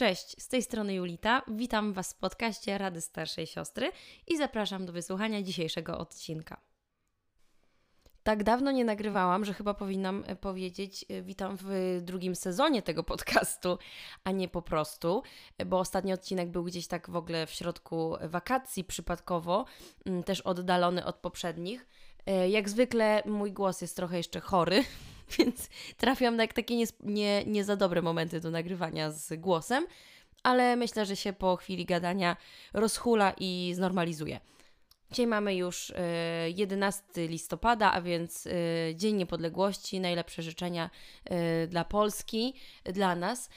Cześć, 0.00 0.42
z 0.42 0.48
tej 0.48 0.62
strony 0.62 0.94
Julita. 0.94 1.42
Witam 1.48 1.92
Was 1.92 2.12
w 2.12 2.16
podcaście 2.16 2.78
Rady 2.78 3.00
Starszej 3.00 3.46
Siostry 3.46 3.92
i 4.26 4.36
zapraszam 4.36 4.86
do 4.86 4.92
wysłuchania 4.92 5.42
dzisiejszego 5.42 5.98
odcinka. 5.98 6.60
Tak 8.22 8.44
dawno 8.44 8.72
nie 8.72 8.84
nagrywałam, 8.84 9.44
że 9.44 9.54
chyba 9.54 9.74
powinnam 9.74 10.24
e, 10.26 10.36
powiedzieć 10.36 11.04
e, 11.08 11.22
witam 11.22 11.56
w 11.60 11.98
drugim 12.02 12.36
sezonie 12.36 12.82
tego 12.82 13.04
podcastu, 13.04 13.78
a 14.24 14.30
nie 14.30 14.48
po 14.48 14.62
prostu, 14.62 15.22
e, 15.58 15.64
bo 15.64 15.78
ostatni 15.78 16.12
odcinek 16.12 16.50
był 16.50 16.64
gdzieś 16.64 16.86
tak 16.86 17.10
w 17.10 17.16
ogóle 17.16 17.46
w 17.46 17.50
środku 17.50 18.16
wakacji 18.22 18.84
przypadkowo, 18.84 19.64
mm, 20.06 20.22
też 20.22 20.40
oddalony 20.40 21.04
od 21.04 21.16
poprzednich. 21.16 21.86
Jak 22.48 22.68
zwykle 22.68 23.22
mój 23.26 23.52
głos 23.52 23.80
jest 23.80 23.96
trochę 23.96 24.16
jeszcze 24.16 24.40
chory, 24.40 24.84
więc 25.38 25.68
trafiam 25.96 26.36
na 26.36 26.46
takie 26.46 26.76
nie, 26.76 26.86
nie, 27.00 27.44
nie 27.44 27.64
za 27.64 27.76
dobre 27.76 28.02
momenty 28.02 28.40
do 28.40 28.50
nagrywania 28.50 29.10
z 29.10 29.40
głosem, 29.40 29.86
ale 30.42 30.76
myślę, 30.76 31.06
że 31.06 31.16
się 31.16 31.32
po 31.32 31.56
chwili 31.56 31.84
gadania 31.84 32.36
rozhula 32.72 33.34
i 33.40 33.72
znormalizuje. 33.74 34.40
Dzisiaj 35.10 35.26
mamy 35.26 35.54
już 35.54 35.92
11 36.54 37.02
e, 37.16 37.26
listopada, 37.26 37.92
a 37.92 38.00
więc 38.02 38.46
e, 38.46 38.50
Dzień 38.94 39.16
Niepodległości. 39.16 40.00
Najlepsze 40.00 40.42
życzenia 40.42 40.90
e, 41.24 41.66
dla 41.66 41.84
Polski, 41.84 42.54
dla 42.84 43.16
nas. 43.16 43.50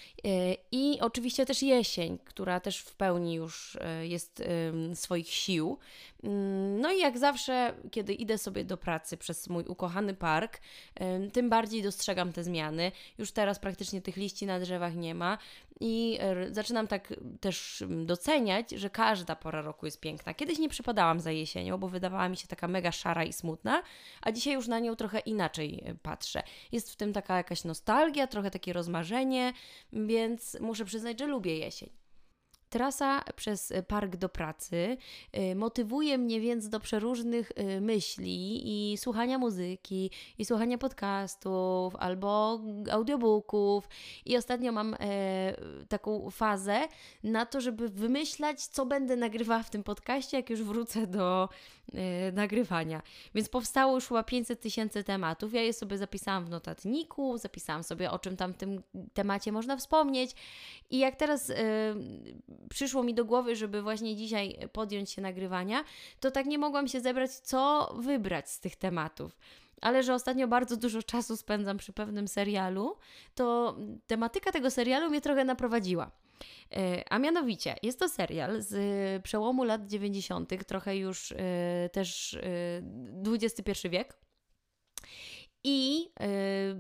I 0.72 0.98
oczywiście 1.02 1.46
też 1.46 1.64
jesień, 1.64 2.18
która 2.26 2.60
też 2.60 2.80
w 2.80 2.96
pełni 2.96 3.34
już 3.34 3.78
jest 4.02 4.44
swoich 4.94 5.28
sił. 5.28 5.78
Mm, 6.24 6.82
no 6.82 6.92
i 6.92 7.00
jak 7.00 7.18
zawsze, 7.18 7.74
kiedy 7.92 8.14
idę 8.14 8.38
sobie 8.38 8.66
do 8.66 8.78
pracy 8.78 9.18
przez 9.18 9.50
mój 9.50 9.64
ukochany 9.64 10.14
park, 10.14 10.62
tym 11.34 11.50
bardziej 11.50 11.84
dostrzegam 11.84 12.34
te 12.34 12.44
zmiany. 12.44 12.92
Już 13.18 13.32
teraz 13.32 13.60
praktycznie 13.60 14.02
tych 14.02 14.18
liści 14.18 14.46
na 14.46 14.60
drzewach 14.60 14.96
nie 14.96 15.16
ma 15.16 15.38
i 15.80 16.20
zaczynam 16.52 16.88
tak 16.88 17.14
też 17.40 17.84
doceniać, 18.06 18.72
że 18.72 18.90
każda 18.90 19.36
pora 19.36 19.62
roku 19.62 19.86
jest 19.86 20.00
piękna. 20.00 20.34
Kiedyś 20.34 20.60
nie 20.60 20.70
przypadałam 20.70 21.20
za 21.20 21.32
jesienią, 21.32 21.78
bo 21.78 21.88
wydawała 21.88 22.30
mi 22.30 22.38
się 22.38 22.48
taka 22.48 22.68
mega 22.68 22.92
szara 22.92 23.24
i 23.24 23.34
smutna, 23.34 23.84
a 24.22 24.32
dzisiaj 24.32 24.54
już 24.54 24.68
na 24.68 24.80
nią 24.80 24.96
trochę 24.96 25.20
inaczej 25.20 25.84
e, 25.86 25.96
patrzę. 25.96 26.44
Jest 26.72 26.92
w 26.92 26.96
tym 26.96 27.14
taka 27.14 27.38
jakaś 27.38 27.64
nostalgia, 27.64 28.28
trochę 28.28 28.52
takie 28.52 28.74
rozmarzenie, 28.74 29.54
więc 29.94 30.58
muszę 30.60 30.86
przyznać, 30.86 31.20
że 31.20 31.28
lubię 31.28 31.58
jesień. 31.58 32.03
Trasa 32.74 33.24
przez 33.36 33.74
park 33.88 34.16
do 34.16 34.30
pracy 34.30 34.98
y, 35.38 35.56
motywuje 35.56 36.18
mnie 36.18 36.40
więc 36.40 36.70
do 36.70 36.80
przeróżnych 36.80 37.52
y, 37.52 37.82
myśli 37.82 38.62
i 38.66 38.98
słuchania 38.98 39.38
muzyki, 39.38 40.12
i 40.38 40.46
słuchania 40.46 40.78
podcastów 40.78 41.96
albo 41.96 42.62
audiobooków. 42.92 43.88
I 44.26 44.38
ostatnio 44.38 44.72
mam 44.72 44.96
e, 45.00 45.56
taką 45.90 46.30
fazę 46.30 46.82
na 47.24 47.46
to, 47.46 47.62
żeby 47.62 47.90
wymyślać, 47.90 48.66
co 48.68 48.86
będę 48.86 49.16
nagrywała 49.16 49.64
w 49.64 49.70
tym 49.70 49.84
podcaście, 49.84 50.38
jak 50.38 50.50
już 50.50 50.64
wrócę 50.64 51.08
do 51.08 51.50
nagrywania. 52.34 53.02
Więc 53.36 53.50
powstało 53.50 53.96
już 53.96 54.08
chyba 54.08 54.24
500 54.24 54.62
tysięcy 54.62 55.04
tematów. 55.04 55.54
Ja 55.54 55.62
je 55.62 55.74
sobie 55.74 55.98
zapisałam 55.98 56.46
w 56.46 56.50
notatniku, 56.50 57.38
zapisałam 57.38 57.84
sobie, 57.84 58.12
o 58.12 58.20
czym 58.20 58.38
tam 58.38 58.54
w 58.54 58.58
tym 58.58 58.84
temacie 59.14 59.52
można 59.52 59.78
wspomnieć. 59.78 60.32
I 60.90 61.00
jak 61.00 61.16
teraz 61.16 61.50
e, 61.50 61.56
przyszło 62.70 63.04
mi 63.04 63.14
do 63.14 63.26
głowy, 63.26 63.56
żeby 63.56 63.82
właśnie 63.82 64.16
dzisiaj 64.16 64.58
podjąć 64.72 65.12
się 65.12 65.22
nagrywania, 65.22 65.84
to 66.20 66.32
tak 66.32 66.46
nie 66.46 66.58
mogłam 66.58 66.88
się 66.88 67.02
zebrać, 67.02 67.32
co 67.32 67.94
wybrać 68.00 68.50
z 68.50 68.60
tych 68.60 68.76
tematów 68.76 69.38
ale 69.82 70.04
że 70.04 70.14
ostatnio 70.14 70.48
bardzo 70.48 70.78
dużo 70.78 71.04
czasu 71.04 71.38
spędzam 71.38 71.78
przy 71.78 71.94
pewnym 71.94 72.28
serialu, 72.28 72.98
to 73.36 73.78
tematyka 74.08 74.52
tego 74.52 74.72
serialu 74.72 75.10
mnie 75.10 75.22
trochę 75.22 75.46
naprowadziła. 75.46 76.12
E, 76.72 77.04
a 77.10 77.20
mianowicie, 77.20 77.76
jest 77.84 78.00
to 78.00 78.10
serial 78.10 78.62
z 78.62 79.24
przełomu 79.24 79.64
lat 79.64 79.88
90., 79.88 80.66
trochę 80.68 80.98
już 80.98 81.32
e, 81.32 81.90
też 81.94 82.38
XXI 83.26 83.88
e, 83.88 83.90
wiek. 83.90 84.18
I 85.64 86.10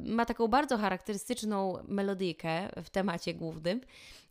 ma 0.05 0.25
taką 0.25 0.47
bardzo 0.47 0.77
charakterystyczną 0.77 1.77
melodyjkę 1.87 2.69
w 2.83 2.89
temacie 2.89 3.33
głównym. 3.33 3.81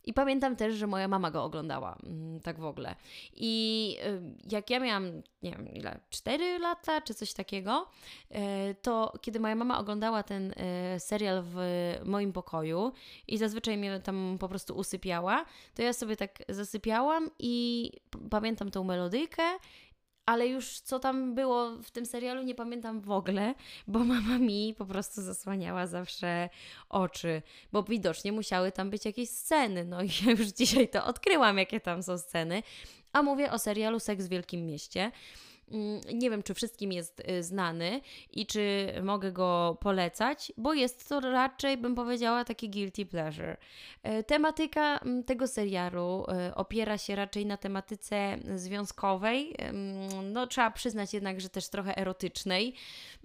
I 0.05 0.13
pamiętam 0.13 0.55
też, 0.55 0.75
że 0.75 0.87
moja 0.87 1.07
mama 1.07 1.31
go 1.31 1.43
oglądała, 1.43 1.97
mm, 2.03 2.39
tak 2.39 2.59
w 2.59 2.65
ogóle. 2.65 2.95
I 3.35 3.97
y, 4.05 4.21
jak 4.51 4.69
ja 4.69 4.79
miałam, 4.79 5.21
nie 5.43 5.51
wiem 5.51 5.67
ile, 5.67 5.99
4 6.09 6.59
lata 6.59 7.01
czy 7.01 7.13
coś 7.13 7.33
takiego, 7.33 7.87
y, 8.31 8.35
to 8.81 9.13
kiedy 9.21 9.39
moja 9.39 9.55
mama 9.55 9.79
oglądała 9.79 10.23
ten 10.23 10.51
y, 10.51 10.99
serial 10.99 11.43
w 11.45 11.57
moim 12.05 12.33
pokoju 12.33 12.91
i 13.27 13.37
zazwyczaj 13.37 13.77
mnie 13.77 13.99
tam 13.99 14.37
po 14.39 14.49
prostu 14.49 14.75
usypiała, 14.75 15.45
to 15.75 15.81
ja 15.81 15.93
sobie 15.93 16.15
tak 16.15 16.43
zasypiałam 16.49 17.29
i 17.39 17.91
pamiętam 18.29 18.71
tą 18.71 18.83
melodyjkę 18.83 19.43
ale 20.25 20.47
już 20.47 20.79
co 20.79 20.99
tam 20.99 21.35
było 21.35 21.77
w 21.77 21.91
tym 21.91 22.05
serialu 22.05 22.43
nie 22.43 22.55
pamiętam 22.55 23.01
w 23.01 23.11
ogóle, 23.11 23.55
bo 23.87 23.99
mama 24.13 24.37
mi 24.37 24.75
po 24.77 24.85
prostu 24.85 25.21
zasłaniała 25.21 25.87
zawsze 25.87 26.49
oczy, 26.89 27.41
bo 27.71 27.83
widocznie 27.83 28.31
musiały 28.31 28.71
tam 28.71 28.89
być 28.89 29.05
jakieś 29.05 29.29
sceny. 29.29 29.85
No 29.85 30.01
i 30.01 30.09
ja 30.25 30.31
już 30.31 30.47
dzisiaj 30.59 30.89
to 30.89 31.05
odkryłam, 31.05 31.57
jakie 31.57 31.79
tam 31.79 32.03
są 32.03 32.17
sceny. 32.17 32.63
A 33.13 33.23
mówię 33.23 33.51
o 33.51 33.59
serialu 33.59 33.99
Seks 33.99 34.25
w 34.25 34.29
Wielkim 34.29 34.65
Mieście. 34.65 35.11
Mm, 35.71 36.01
nie 36.13 36.29
wiem, 36.29 36.43
czy 36.43 36.53
wszystkim 36.53 36.91
jest 36.91 37.19
y, 37.29 37.43
znany 37.43 38.01
i 38.31 38.45
czy 38.45 38.93
mogę 39.03 39.31
go 39.31 39.77
polecać, 39.81 40.51
bo 40.57 40.73
jest 40.73 41.09
to 41.09 41.19
raczej, 41.19 41.77
bym 41.77 41.95
powiedziała, 41.95 42.45
taki 42.45 42.69
guilty 42.69 43.05
pleasure. 43.05 43.57
E, 44.03 44.23
tematyka 44.23 44.97
mm, 44.97 45.23
tego 45.23 45.47
serialu 45.47 46.25
e, 46.27 46.55
opiera 46.55 46.97
się 46.97 47.15
raczej 47.15 47.45
na 47.45 47.57
tematyce 47.57 48.37
związkowej, 48.55 49.55
no 50.23 50.47
trzeba 50.47 50.71
przyznać 50.71 51.13
jednak, 51.13 51.41
że 51.41 51.49
też 51.49 51.69
trochę 51.69 51.97
erotycznej, 51.97 52.73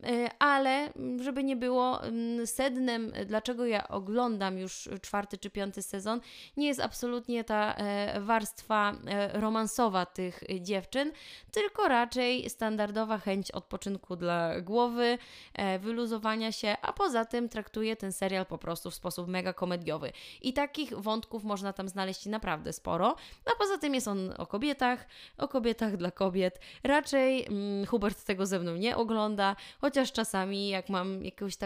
e, 0.03 0.31
ale 0.39 0.93
mm, 0.93 1.23
żeby 1.23 1.45
nie 1.45 1.57
było 1.57 2.01
sednem, 2.45 3.13
dlaczego 3.27 3.67
ja 3.67 3.89
oglądam 3.89 4.59
już 4.59 4.89
czwarty 5.03 5.39
czy 5.39 5.51
piąty 5.51 5.83
sezon, 5.83 6.21
nie 6.57 6.67
jest 6.67 6.81
absolutnie 6.81 7.45
ta 7.45 7.77
warstwa 8.21 8.95
romansowa 9.33 10.07
tych 10.07 10.43
dziewczyn, 10.61 11.13
tylko 11.53 11.89
raczej 11.89 12.28
standardowa 12.49 13.19
chęć 13.19 13.51
odpoczynku 13.51 14.17
dla 14.17 14.61
głowy, 14.61 15.19
e, 15.55 15.79
wyluzowania 15.79 16.53
się, 16.53 16.77
a 16.83 16.93
poza 16.93 17.25
tym 17.25 17.49
traktuje 17.49 17.97
ten 17.97 18.13
serial 18.13 18.47
po 18.47 18.59
prostu 18.59 18.91
w 18.91 18.95
sposób 18.95 19.29
mega 19.29 19.53
komediowy. 19.53 20.13
I 20.43 20.53
takich 20.53 20.95
wątków 20.95 21.45
można 21.45 21.73
tam 21.73 21.89
znaleźć 21.89 22.27
naprawdę 22.27 22.73
sporo. 22.73 23.17
A 23.47 23.59
poza 23.59 23.79
tym 23.79 23.95
jest 23.95 24.09
on 24.09 24.35
o 24.39 24.47
kobietach, 24.47 25.07
o 25.39 25.49
kobietach 25.49 25.97
dla 25.97 26.11
kobiet. 26.11 26.61
Raczej 26.83 27.45
hmm, 27.45 27.87
Hubert 27.87 28.25
tego 28.25 28.47
ze 28.47 28.59
mną 28.59 28.77
nie 28.77 28.97
ogląda, 28.97 29.57
chociaż 29.81 30.13
czasami 30.13 30.69
jak 30.69 30.89
mam 30.89 31.25
jakiś 31.25 31.57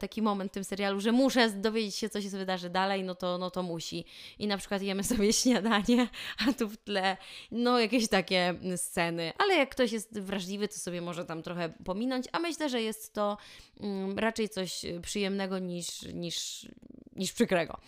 taki 0.00 0.22
moment 0.22 0.50
w 0.50 0.54
tym 0.54 0.64
serialu, 0.64 1.00
że 1.00 1.12
muszę 1.12 1.50
dowiedzieć 1.50 1.94
się, 1.96 2.08
co 2.08 2.22
się 2.22 2.28
wydarzy 2.28 2.70
dalej, 2.70 3.04
no 3.04 3.14
to, 3.14 3.38
no 3.38 3.50
to 3.50 3.62
musi. 3.62 4.04
I 4.38 4.46
na 4.46 4.56
przykład 4.56 4.82
jemy 4.82 5.04
sobie 5.04 5.32
śniadanie, 5.42 6.08
a 6.48 6.52
tu 6.52 6.68
w 6.68 6.76
tle 6.76 7.16
no 7.50 7.78
jakieś 7.78 8.08
takie 8.08 8.54
sceny. 8.76 9.32
Ale 9.38 9.54
jak 9.54 9.70
ktoś 9.70 9.92
jest 9.92 9.99
jest 10.00 10.20
wrażliwy, 10.20 10.68
to 10.68 10.74
sobie 10.74 11.00
może 11.00 11.24
tam 11.24 11.42
trochę 11.42 11.68
pominąć, 11.84 12.26
a 12.32 12.38
myślę, 12.38 12.68
że 12.68 12.82
jest 12.82 13.12
to 13.12 13.36
mm, 13.80 14.18
raczej 14.18 14.48
coś 14.48 14.82
przyjemnego 15.02 15.58
niż, 15.58 16.02
niż, 16.02 16.68
niż 17.16 17.32
przykrego. 17.32 17.80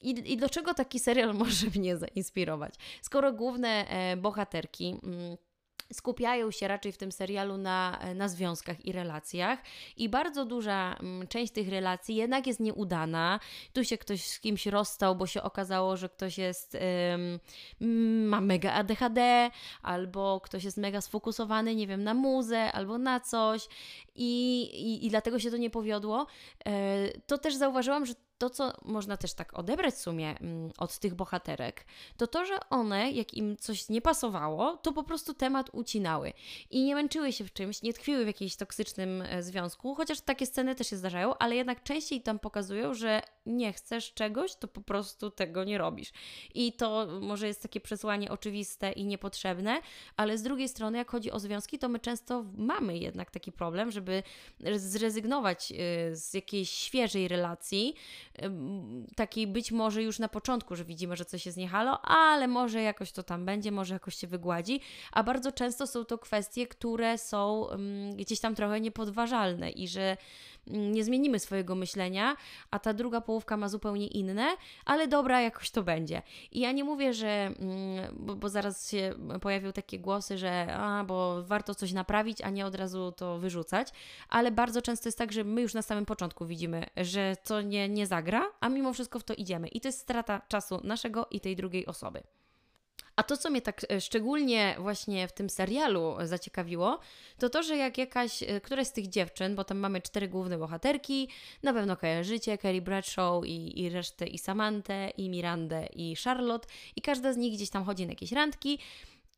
I, 0.00 0.32
I 0.32 0.36
do 0.36 0.48
czego 0.48 0.74
taki 0.74 0.98
serial 0.98 1.34
może 1.44 1.66
mnie 1.76 1.96
zainspirować? 1.96 2.74
Skoro 3.02 3.32
główne 3.32 3.88
e, 3.88 4.16
bohaterki. 4.16 4.96
Mm, 5.88 5.94
skupiają 5.94 6.50
się 6.50 6.68
raczej 6.68 6.92
w 6.92 6.98
tym 6.98 7.12
serialu 7.12 7.56
na, 7.56 7.98
na 8.14 8.28
związkach 8.28 8.86
i 8.86 8.92
relacjach 8.92 9.58
i 9.96 10.08
bardzo 10.08 10.44
duża 10.44 10.96
mm, 11.00 11.28
część 11.28 11.52
tych 11.52 11.68
relacji 11.68 12.16
jednak 12.16 12.46
jest 12.46 12.60
nieudana. 12.60 13.40
Tu 13.72 13.84
się 13.84 13.98
ktoś 13.98 14.26
z 14.26 14.40
kimś 14.40 14.66
rozstał, 14.66 15.16
bo 15.16 15.26
się 15.26 15.42
okazało, 15.42 15.96
że 15.96 16.08
ktoś 16.08 16.38
jest 16.38 16.76
um, 17.10 17.40
ma 18.28 18.40
mega 18.40 18.72
ADHD, 18.72 19.50
albo 19.82 20.40
ktoś 20.40 20.64
jest 20.64 20.76
mega 20.76 21.00
sfokusowany, 21.00 21.74
nie 21.74 21.86
wiem, 21.86 22.04
na 22.04 22.14
muzę, 22.14 22.72
albo 22.72 22.98
na 22.98 23.20
coś 23.20 23.68
i, 24.14 24.62
i, 24.62 25.06
i 25.06 25.10
dlatego 25.10 25.38
się 25.38 25.50
to 25.50 25.56
nie 25.56 25.70
powiodło. 25.70 26.26
E, 26.66 27.08
to 27.26 27.38
też 27.38 27.54
zauważyłam, 27.54 28.06
że 28.06 28.14
to, 28.38 28.50
co 28.50 28.72
można 28.84 29.16
też 29.16 29.34
tak 29.34 29.58
odebrać 29.58 29.94
w 29.94 29.98
sumie 29.98 30.38
mm, 30.38 30.72
od 30.78 30.98
tych 30.98 31.14
bohaterek, 31.14 31.84
to 32.16 32.26
to, 32.26 32.46
że 32.46 32.54
one, 32.70 33.10
jak 33.10 33.34
im 33.34 33.56
coś 33.56 33.88
nie 33.88 34.02
pasowało, 34.02 34.76
to 34.76 34.92
po 34.92 35.02
prostu 35.02 35.34
temat 35.34 35.70
ucinały 35.72 36.32
i 36.70 36.84
nie 36.84 36.94
męczyły 36.94 37.32
się 37.32 37.44
w 37.44 37.52
czymś, 37.52 37.82
nie 37.82 37.92
tkwiły 37.92 38.24
w 38.24 38.26
jakimś 38.26 38.56
toksycznym 38.56 39.22
e, 39.22 39.42
związku, 39.42 39.94
chociaż 39.94 40.20
takie 40.20 40.46
sceny 40.46 40.74
też 40.74 40.86
się 40.86 40.96
zdarzają, 40.96 41.38
ale 41.38 41.56
jednak 41.56 41.82
częściej 41.82 42.22
tam 42.22 42.38
pokazują, 42.38 42.94
że 42.94 43.22
nie 43.46 43.72
chcesz 43.72 44.14
czegoś, 44.14 44.54
to 44.54 44.68
po 44.68 44.80
prostu 44.80 45.30
tego 45.30 45.64
nie 45.64 45.78
robisz. 45.78 46.12
I 46.54 46.72
to 46.72 47.06
może 47.20 47.46
jest 47.46 47.62
takie 47.62 47.80
przesłanie 47.80 48.30
oczywiste 48.30 48.92
i 48.92 49.06
niepotrzebne, 49.06 49.80
ale 50.16 50.38
z 50.38 50.42
drugiej 50.42 50.68
strony, 50.68 50.98
jak 50.98 51.10
chodzi 51.10 51.30
o 51.30 51.40
związki, 51.40 51.78
to 51.78 51.88
my 51.88 51.98
często 51.98 52.44
mamy 52.56 52.98
jednak 52.98 53.30
taki 53.30 53.52
problem, 53.52 53.90
żeby 53.90 54.22
zrezygnować 54.76 55.72
e, 55.72 55.76
z 56.16 56.34
jakiejś 56.34 56.70
świeżej 56.70 57.28
relacji, 57.28 57.94
takiej 59.16 59.46
być 59.46 59.72
może 59.72 60.02
już 60.02 60.18
na 60.18 60.28
początku, 60.28 60.76
że 60.76 60.84
widzimy, 60.84 61.16
że 61.16 61.24
coś 61.24 61.46
jest 61.46 61.58
niehalo, 61.58 62.00
ale 62.00 62.48
może 62.48 62.82
jakoś 62.82 63.12
to 63.12 63.22
tam 63.22 63.44
będzie, 63.44 63.72
może 63.72 63.94
jakoś 63.94 64.14
się 64.14 64.26
wygładzi, 64.26 64.80
a 65.12 65.22
bardzo 65.22 65.52
często 65.52 65.86
są 65.86 66.04
to 66.04 66.18
kwestie, 66.18 66.66
które 66.66 67.18
są 67.18 67.66
gdzieś 68.16 68.40
tam 68.40 68.54
trochę 68.54 68.80
niepodważalne 68.80 69.70
i 69.70 69.88
że 69.88 70.16
nie 70.70 71.04
zmienimy 71.04 71.38
swojego 71.38 71.74
myślenia, 71.74 72.36
a 72.70 72.78
ta 72.78 72.92
druga 72.92 73.20
połówka 73.20 73.56
ma 73.56 73.68
zupełnie 73.68 74.06
inne, 74.06 74.56
ale 74.84 75.08
dobra, 75.08 75.40
jakoś 75.40 75.70
to 75.70 75.82
będzie. 75.82 76.22
I 76.52 76.60
ja 76.60 76.72
nie 76.72 76.84
mówię, 76.84 77.14
że, 77.14 77.28
mm, 77.28 78.16
bo, 78.18 78.36
bo 78.36 78.48
zaraz 78.48 78.90
się 78.90 79.14
pojawią 79.40 79.72
takie 79.72 79.98
głosy, 79.98 80.38
że 80.38 80.74
a, 80.74 81.04
bo 81.04 81.42
warto 81.42 81.74
coś 81.74 81.92
naprawić, 81.92 82.42
a 82.42 82.50
nie 82.50 82.66
od 82.66 82.74
razu 82.74 83.12
to 83.12 83.38
wyrzucać, 83.38 83.88
ale 84.28 84.50
bardzo 84.50 84.82
często 84.82 85.08
jest 85.08 85.18
tak, 85.18 85.32
że 85.32 85.44
my 85.44 85.62
już 85.62 85.74
na 85.74 85.82
samym 85.82 86.06
początku 86.06 86.46
widzimy, 86.46 86.86
że 86.96 87.36
to 87.44 87.62
nie, 87.62 87.88
nie 87.88 88.06
zagra, 88.06 88.42
a 88.60 88.68
mimo 88.68 88.92
wszystko 88.92 89.18
w 89.18 89.24
to 89.24 89.34
idziemy. 89.34 89.68
I 89.68 89.80
to 89.80 89.88
jest 89.88 90.00
strata 90.00 90.40
czasu 90.48 90.80
naszego 90.84 91.26
i 91.30 91.40
tej 91.40 91.56
drugiej 91.56 91.86
osoby. 91.86 92.22
A 93.18 93.22
to, 93.22 93.36
co 93.36 93.50
mnie 93.50 93.62
tak 93.62 93.86
e, 93.90 94.00
szczególnie 94.00 94.76
właśnie 94.78 95.28
w 95.28 95.32
tym 95.32 95.50
serialu 95.50 96.16
zaciekawiło, 96.24 96.98
to 97.38 97.48
to, 97.48 97.62
że 97.62 97.76
jak 97.76 97.98
jakaś, 97.98 98.42
e, 98.42 98.60
któraś 98.60 98.86
z 98.86 98.92
tych 98.92 99.08
dziewczyn, 99.08 99.56
bo 99.56 99.64
tam 99.64 99.78
mamy 99.78 100.00
cztery 100.00 100.28
główne 100.28 100.58
bohaterki, 100.58 101.28
na 101.62 101.72
pewno 101.72 101.96
kojarzycie, 101.96 102.58
Carrie 102.58 102.82
Bradshaw 102.82 103.44
i, 103.46 103.80
i 103.80 103.88
resztę, 103.88 104.26
i 104.26 104.38
Samantę, 104.38 105.10
i 105.16 105.30
Mirandę, 105.30 105.86
i 105.86 106.16
Charlotte, 106.16 106.68
i 106.96 107.00
każda 107.00 107.32
z 107.32 107.36
nich 107.36 107.54
gdzieś 107.54 107.70
tam 107.70 107.84
chodzi 107.84 108.06
na 108.06 108.12
jakieś 108.12 108.32
randki. 108.32 108.78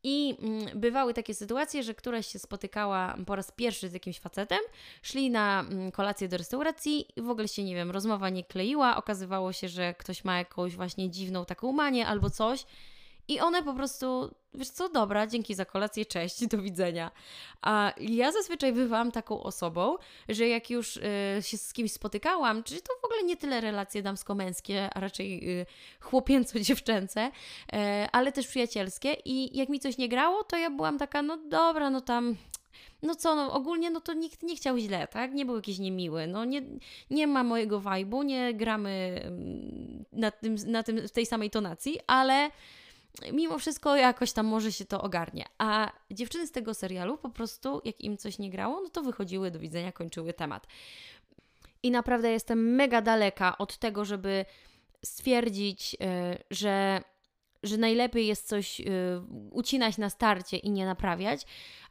I 0.02 0.36
mm, 0.42 0.80
bywały 0.80 1.14
takie 1.14 1.34
sytuacje, 1.34 1.82
że 1.82 1.94
któraś 1.94 2.26
się 2.26 2.38
spotykała 2.38 3.16
po 3.26 3.36
raz 3.36 3.52
pierwszy 3.52 3.88
z 3.88 3.92
jakimś 3.92 4.20
facetem, 4.20 4.60
szli 5.02 5.30
na 5.30 5.60
mm, 5.60 5.92
kolację 5.92 6.28
do 6.28 6.36
restauracji 6.36 7.06
i 7.16 7.22
w 7.22 7.30
ogóle 7.30 7.48
się, 7.48 7.64
nie 7.64 7.74
wiem, 7.74 7.90
rozmowa 7.90 8.28
nie 8.28 8.44
kleiła, 8.44 8.96
okazywało 8.96 9.52
się, 9.52 9.68
że 9.68 9.94
ktoś 9.94 10.24
ma 10.24 10.38
jakąś 10.38 10.76
właśnie 10.76 11.10
dziwną 11.10 11.44
taką 11.44 11.72
manię 11.72 12.06
albo 12.06 12.30
coś 12.30 12.66
i 13.30 13.40
one 13.40 13.62
po 13.62 13.74
prostu, 13.74 14.34
wiesz 14.54 14.70
co, 14.70 14.88
dobra, 14.88 15.26
dzięki 15.26 15.54
za 15.54 15.64
kolację, 15.64 16.06
cześć, 16.06 16.46
do 16.46 16.58
widzenia. 16.58 17.10
A 17.62 17.92
ja 18.00 18.32
zazwyczaj 18.32 18.72
bywałam 18.72 19.12
taką 19.12 19.42
osobą, 19.42 19.96
że 20.28 20.48
jak 20.48 20.70
już 20.70 20.96
y, 20.96 21.02
się 21.40 21.56
z 21.56 21.72
kimś 21.72 21.92
spotykałam, 21.92 22.62
czyli 22.62 22.80
to 22.82 22.92
w 23.02 23.04
ogóle 23.04 23.22
nie 23.22 23.36
tyle 23.36 23.60
relacje 23.60 24.02
damsko-męskie, 24.02 24.90
a 24.94 25.00
raczej 25.00 25.60
y, 25.60 25.66
chłopięco-dziewczęce, 26.00 27.28
y, 27.28 27.76
ale 28.12 28.32
też 28.32 28.46
przyjacielskie 28.46 29.16
i 29.24 29.58
jak 29.58 29.68
mi 29.68 29.80
coś 29.80 29.98
nie 29.98 30.08
grało, 30.08 30.44
to 30.44 30.56
ja 30.56 30.70
byłam 30.70 30.98
taka, 30.98 31.22
no 31.22 31.36
dobra, 31.36 31.90
no 31.90 32.00
tam 32.00 32.36
no 33.02 33.14
co, 33.14 33.34
no 33.34 33.52
ogólnie 33.52 33.90
no 33.90 34.00
to 34.00 34.12
nikt 34.12 34.42
nie 34.42 34.56
chciał 34.56 34.78
źle, 34.78 35.08
tak? 35.08 35.32
Nie 35.32 35.46
był 35.46 35.56
jakiś 35.56 35.78
niemiły, 35.78 36.26
no 36.26 36.44
nie, 36.44 36.62
nie 37.10 37.26
ma 37.26 37.44
mojego 37.44 37.80
vibe'u, 37.80 38.24
nie 38.24 38.54
gramy 38.54 39.20
mm, 39.24 40.04
na 40.12 40.30
tym, 40.30 40.56
na 40.66 40.82
tym, 40.82 41.08
w 41.08 41.10
tej 41.10 41.26
samej 41.26 41.50
tonacji, 41.50 41.98
ale 42.06 42.50
mimo 43.32 43.58
wszystko 43.58 43.96
jakoś 43.96 44.32
tam 44.32 44.46
może 44.46 44.72
się 44.72 44.84
to 44.84 45.02
ogarnie. 45.02 45.44
A 45.58 45.92
dziewczyny 46.10 46.46
z 46.46 46.52
tego 46.52 46.74
serialu 46.74 47.18
po 47.18 47.28
prostu, 47.28 47.80
jak 47.84 48.00
im 48.00 48.16
coś 48.16 48.38
nie 48.38 48.50
grało, 48.50 48.80
no 48.80 48.88
to 48.88 49.02
wychodziły 49.02 49.50
do 49.50 49.58
widzenia, 49.58 49.92
kończyły 49.92 50.32
temat. 50.32 50.66
I 51.82 51.90
naprawdę 51.90 52.30
jestem 52.30 52.74
mega 52.74 53.02
daleka 53.02 53.58
od 53.58 53.78
tego, 53.78 54.04
żeby 54.04 54.44
stwierdzić, 55.04 55.92
yy, 55.92 55.98
że, 56.50 57.02
że 57.62 57.76
najlepiej 57.76 58.26
jest 58.26 58.48
coś 58.48 58.80
yy, 58.80 58.86
ucinać 59.50 59.98
na 59.98 60.10
starcie 60.10 60.56
i 60.56 60.70
nie 60.70 60.86
naprawiać, 60.86 61.46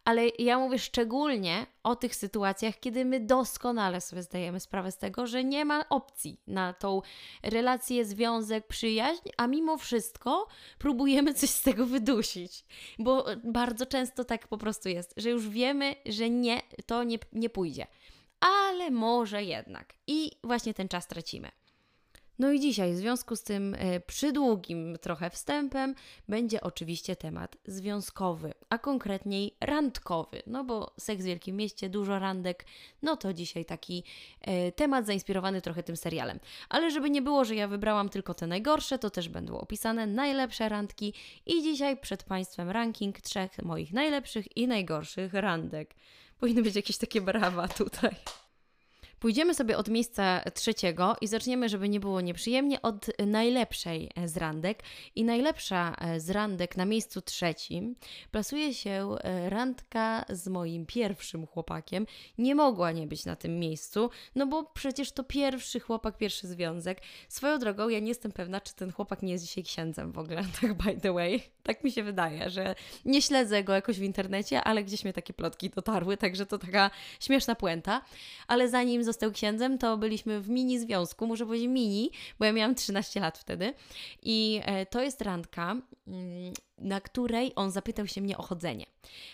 ale 0.05 0.27
ja 0.39 0.59
mówię 0.59 0.79
szczególnie 0.79 1.65
o 1.83 1.95
tych 1.95 2.15
sytuacjach, 2.15 2.79
kiedy 2.79 3.05
my 3.05 3.19
doskonale 3.19 4.01
sobie 4.01 4.23
zdajemy 4.23 4.59
sprawę 4.59 4.91
z 4.91 4.97
tego, 4.97 5.27
że 5.27 5.43
nie 5.43 5.65
ma 5.65 5.89
opcji 5.89 6.41
na 6.47 6.73
tą 6.73 7.01
relację, 7.43 8.05
związek, 8.05 8.67
przyjaźń, 8.67 9.29
a 9.37 9.47
mimo 9.47 9.77
wszystko 9.77 10.47
próbujemy 10.79 11.33
coś 11.33 11.49
z 11.49 11.61
tego 11.61 11.85
wydusić, 11.85 12.65
bo 12.99 13.25
bardzo 13.43 13.85
często 13.85 14.25
tak 14.25 14.47
po 14.47 14.57
prostu 14.57 14.89
jest, 14.89 15.13
że 15.17 15.29
już 15.29 15.49
wiemy, 15.49 15.95
że 16.05 16.29
nie, 16.29 16.61
to 16.85 17.03
nie, 17.03 17.17
nie 17.33 17.49
pójdzie. 17.49 17.87
Ale 18.39 18.91
może 18.91 19.43
jednak. 19.43 19.93
I 20.07 20.31
właśnie 20.43 20.73
ten 20.73 20.87
czas 20.87 21.07
tracimy. 21.07 21.51
No 22.39 22.51
i 22.51 22.59
dzisiaj, 22.59 22.93
w 22.93 22.97
związku 22.97 23.35
z 23.35 23.43
tym 23.43 23.75
e, 23.79 23.99
przydługim 23.99 24.97
trochę 25.01 25.29
wstępem, 25.29 25.95
będzie 26.27 26.61
oczywiście 26.61 27.15
temat 27.15 27.57
związkowy, 27.65 28.53
a 28.69 28.77
konkretniej 28.77 29.55
randkowy. 29.61 30.41
No 30.47 30.63
bo 30.63 30.93
seks 30.99 31.21
w 31.21 31.25
Wielkim 31.25 31.55
Mieście, 31.55 31.89
dużo 31.89 32.19
randek, 32.19 32.65
no 33.01 33.17
to 33.17 33.33
dzisiaj 33.33 33.65
taki 33.65 34.03
e, 34.41 34.71
temat 34.71 35.05
zainspirowany 35.05 35.61
trochę 35.61 35.83
tym 35.83 35.97
serialem. 35.97 36.39
Ale 36.69 36.91
żeby 36.91 37.09
nie 37.09 37.21
było, 37.21 37.45
że 37.45 37.55
ja 37.55 37.67
wybrałam 37.67 38.09
tylko 38.09 38.33
te 38.33 38.47
najgorsze, 38.47 38.99
to 38.99 39.09
też 39.09 39.29
będą 39.29 39.57
opisane 39.57 40.07
najlepsze 40.07 40.69
randki 40.69 41.13
i 41.45 41.63
dzisiaj 41.63 41.97
przed 41.97 42.23
Państwem 42.23 42.69
ranking 42.69 43.21
trzech 43.21 43.63
moich 43.63 43.93
najlepszych 43.93 44.57
i 44.57 44.67
najgorszych 44.67 45.33
randek. 45.33 45.95
Powinny 46.39 46.61
być 46.61 46.75
jakieś 46.75 46.97
takie 46.97 47.21
brawa 47.21 47.67
tutaj. 47.67 48.15
Pójdziemy 49.19 49.53
sobie 49.53 49.77
od 49.77 49.87
miejsca 49.87 50.41
trzeciego 50.53 51.15
i 51.21 51.27
zaczniemy, 51.27 51.69
żeby 51.69 51.89
nie 51.89 51.99
było 51.99 52.21
nieprzyjemnie, 52.21 52.81
od 52.81 53.05
najlepszej 53.27 54.11
z 54.25 54.37
randek. 54.37 54.83
I 55.15 55.23
najlepsza 55.23 55.95
z 56.17 56.29
randek 56.29 56.77
na 56.77 56.85
miejscu 56.85 57.21
trzecim 57.21 57.95
plasuje 58.31 58.73
się 58.73 59.15
e, 59.21 59.49
randka 59.49 60.25
z 60.29 60.47
moim 60.47 60.85
pierwszym 60.85 61.47
chłopakiem. 61.47 62.05
Nie 62.37 62.55
mogła 62.55 62.91
nie 62.91 63.07
być 63.07 63.25
na 63.25 63.35
tym 63.35 63.59
miejscu, 63.59 64.09
no 64.35 64.47
bo 64.47 64.63
przecież 64.63 65.11
to 65.11 65.23
pierwszy 65.23 65.79
chłopak, 65.79 66.17
pierwszy 66.17 66.47
związek. 66.47 67.01
Swoją 67.29 67.59
drogą, 67.59 67.89
ja 67.89 67.99
nie 67.99 68.07
jestem 68.07 68.31
pewna, 68.31 68.61
czy 68.61 68.75
ten 68.75 68.91
chłopak 68.91 69.21
nie 69.21 69.31
jest 69.31 69.45
dzisiaj 69.45 69.63
księdzem 69.63 70.11
w 70.11 70.17
ogóle, 70.17 70.43
tak 70.61 70.73
by 70.73 71.01
the 71.01 71.13
way. 71.13 71.41
Tak 71.63 71.83
mi 71.83 71.91
się 71.91 72.03
wydaje, 72.03 72.49
że 72.49 72.75
nie 73.05 73.21
śledzę 73.21 73.63
go 73.63 73.73
jakoś 73.73 73.99
w 73.99 74.03
internecie, 74.03 74.63
ale 74.63 74.83
gdzieś 74.83 75.03
mnie 75.03 75.13
takie 75.13 75.33
plotki 75.33 75.69
dotarły, 75.69 76.17
także 76.17 76.45
to 76.45 76.57
taka 76.57 76.91
śmieszna 77.19 77.55
puenta. 77.55 78.01
Ale 78.47 78.69
zanim 78.69 79.03
został 79.09 79.31
księdzem, 79.31 79.77
to 79.77 79.97
byliśmy 79.97 80.41
w 80.41 80.49
mini 80.49 80.79
związku, 80.79 81.27
muszę 81.27 81.45
powiedzieć 81.45 81.67
mini, 81.67 82.11
bo 82.39 82.45
ja 82.45 82.53
miałam 82.53 82.75
13 82.75 83.19
lat 83.19 83.37
wtedy. 83.37 83.73
I 84.23 84.61
e, 84.65 84.85
to 84.85 85.01
jest 85.01 85.21
randka, 85.21 85.75
mm, 86.07 86.53
na 86.81 87.01
której 87.01 87.51
on 87.55 87.71
zapytał 87.71 88.07
się 88.07 88.21
mnie 88.21 88.37
o 88.37 88.41
chodzenie. 88.41 88.85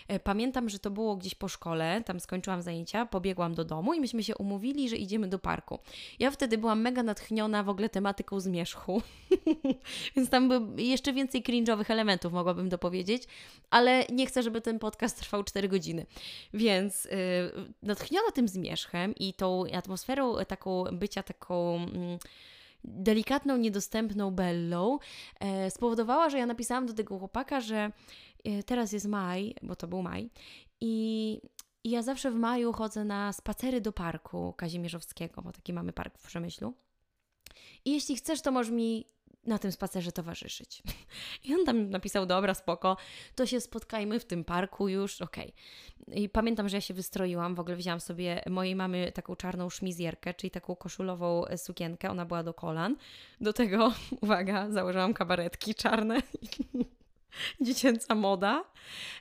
E, 0.08 0.20
pamiętam, 0.20 0.68
że 0.68 0.78
to 0.78 0.90
było 0.90 1.16
gdzieś 1.16 1.34
po 1.34 1.48
szkole, 1.48 2.02
tam 2.06 2.20
skończyłam 2.20 2.62
zajęcia, 2.62 3.06
pobiegłam 3.06 3.54
do 3.54 3.64
domu 3.64 3.94
i 3.94 4.00
myśmy 4.00 4.22
się 4.22 4.36
umówili, 4.36 4.88
że 4.88 4.96
idziemy 4.96 5.28
do 5.28 5.38
parku. 5.38 5.78
Ja 6.18 6.30
wtedy 6.30 6.58
byłam 6.58 6.80
mega 6.80 7.02
natchniona 7.02 7.62
w 7.62 7.68
ogóle 7.68 7.88
tematyką 7.88 8.40
zmierzchu, 8.40 9.02
więc 10.16 10.30
tam 10.30 10.48
by 10.48 10.82
jeszcze 10.82 11.12
więcej 11.12 11.42
cringe'owych 11.42 11.90
elementów 11.90 12.32
mogłabym 12.32 12.68
dopowiedzieć, 12.68 13.22
ale 13.70 14.04
nie 14.12 14.26
chcę, 14.26 14.42
żeby 14.42 14.60
ten 14.60 14.78
podcast 14.78 15.18
trwał 15.18 15.44
4 15.44 15.68
godziny. 15.68 16.06
Więc 16.54 17.04
yy, 17.04 17.10
natchniona 17.82 18.30
tym 18.30 18.48
zmierzchem 18.48 19.14
i 19.14 19.34
tą 19.34 19.64
atmosferą 19.72 20.36
taką 20.48 20.84
bycia 20.84 21.22
taką... 21.22 21.80
Yy, 21.80 22.18
delikatną, 22.86 23.56
niedostępną 23.56 24.30
Bellą, 24.30 24.98
e, 25.40 25.70
spowodowała, 25.70 26.30
że 26.30 26.38
ja 26.38 26.46
napisałam 26.46 26.86
do 26.86 26.94
tego 26.94 27.18
chłopaka, 27.18 27.60
że 27.60 27.92
e, 28.44 28.62
teraz 28.62 28.92
jest 28.92 29.06
maj, 29.06 29.54
bo 29.62 29.76
to 29.76 29.88
był 29.88 30.02
maj, 30.02 30.30
i 30.80 31.40
i 31.86 31.90
ja 31.90 32.02
zawsze 32.02 32.30
w 32.30 32.34
maju 32.34 32.72
chodzę 32.72 33.04
na 33.04 33.32
spacery 33.32 33.80
do 33.80 33.92
parku 33.92 34.52
Kazimierzowskiego, 34.52 35.42
bo 35.42 35.52
taki 35.52 35.72
mamy 35.72 35.92
park 35.92 36.18
w 36.18 36.26
Przemyślu. 36.26 36.74
I 37.84 37.92
jeśli 37.92 38.16
chcesz, 38.16 38.42
to 38.42 38.52
możesz 38.52 38.72
mi 38.72 39.06
na 39.46 39.58
tym 39.58 39.72
spacerze 39.72 40.12
towarzyszyć. 40.12 40.82
I 41.44 41.54
on 41.54 41.64
tam 41.64 41.90
napisał, 41.90 42.26
dobra, 42.26 42.54
spoko, 42.54 42.96
to 43.34 43.46
się 43.46 43.60
spotkajmy 43.60 44.20
w 44.20 44.24
tym 44.24 44.44
parku 44.44 44.88
już, 44.88 45.22
okej. 45.22 45.52
Okay. 46.02 46.16
I 46.18 46.28
pamiętam, 46.28 46.68
że 46.68 46.76
ja 46.76 46.80
się 46.80 46.94
wystroiłam, 46.94 47.54
w 47.54 47.60
ogóle 47.60 47.76
wzięłam 47.76 48.00
sobie 48.00 48.42
mojej 48.50 48.76
mamy 48.76 49.12
taką 49.12 49.36
czarną 49.36 49.70
szmizjerkę, 49.70 50.34
czyli 50.34 50.50
taką 50.50 50.76
koszulową 50.76 51.44
sukienkę, 51.56 52.10
ona 52.10 52.24
była 52.24 52.42
do 52.42 52.54
kolan. 52.54 52.96
Do 53.40 53.52
tego, 53.52 53.92
uwaga, 54.22 54.70
założyłam 54.70 55.14
kabaretki 55.14 55.74
czarne. 55.74 56.22
dziecięca 57.60 58.14
moda 58.14 58.64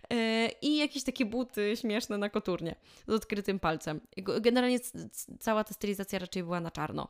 yy, 0.10 0.17
i 0.62 0.77
jakieś 0.77 1.03
takie 1.03 1.25
buty 1.25 1.77
śmieszne 1.77 2.17
na 2.17 2.29
koturnie 2.29 2.75
z 3.08 3.13
odkrytym 3.13 3.60
palcem. 3.60 4.01
Generalnie 4.41 4.79
cała 5.39 5.63
ta 5.63 5.74
stylizacja 5.74 6.20
raczej 6.20 6.44
była 6.44 6.60
na 6.60 6.72
czarno. 6.72 7.08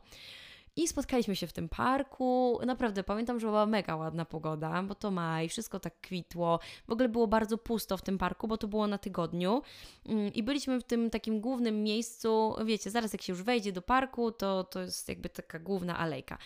I 0.76 0.88
spotkaliśmy 0.88 1.36
się 1.36 1.46
w 1.46 1.52
tym 1.52 1.68
parku. 1.68 2.58
Naprawdę 2.66 3.04
pamiętam, 3.04 3.40
że 3.40 3.46
była 3.46 3.66
mega 3.66 3.96
ładna 3.96 4.24
pogoda, 4.24 4.82
bo 4.82 4.94
to 4.94 5.10
maj, 5.10 5.48
wszystko 5.48 5.80
tak 5.80 6.00
kwitło. 6.00 6.60
W 6.88 6.92
ogóle 6.92 7.08
było 7.08 7.26
bardzo 7.26 7.58
pusto 7.58 7.96
w 7.96 8.02
tym 8.02 8.18
parku, 8.18 8.48
bo 8.48 8.56
to 8.56 8.68
było 8.68 8.86
na 8.86 8.98
tygodniu. 8.98 9.62
Mm, 10.06 10.34
I 10.34 10.42
byliśmy 10.42 10.80
w 10.80 10.84
tym 10.84 11.10
takim 11.10 11.40
głównym 11.40 11.82
miejscu. 11.82 12.54
Wiecie, 12.64 12.90
zaraz 12.90 13.12
jak 13.12 13.22
się 13.22 13.32
już 13.32 13.42
wejdzie 13.42 13.72
do 13.72 13.82
parku, 13.82 14.32
to, 14.32 14.64
to 14.64 14.80
jest 14.80 15.08
jakby 15.08 15.28
taka 15.28 15.58
główna 15.58 15.98
alejka. 15.98 16.38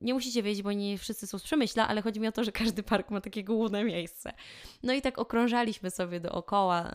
Nie 0.00 0.14
musicie 0.14 0.42
wiedzieć, 0.42 0.62
bo 0.62 0.72
nie 0.72 0.98
wszyscy 0.98 1.26
są 1.26 1.38
z 1.38 1.42
Przemyśla, 1.42 1.88
ale 1.88 2.02
chodzi 2.02 2.20
mi 2.20 2.28
o 2.28 2.32
to, 2.32 2.44
że 2.44 2.52
każdy 2.52 2.82
park 2.82 3.10
ma 3.10 3.20
takie 3.20 3.44
główne 3.44 3.84
miejsce. 3.84 4.32
No 4.82 4.92
i 4.92 5.02
tak 5.02 5.18
okrążaliśmy 5.18 5.90
sobie 5.90 6.20
dookoła 6.20 6.90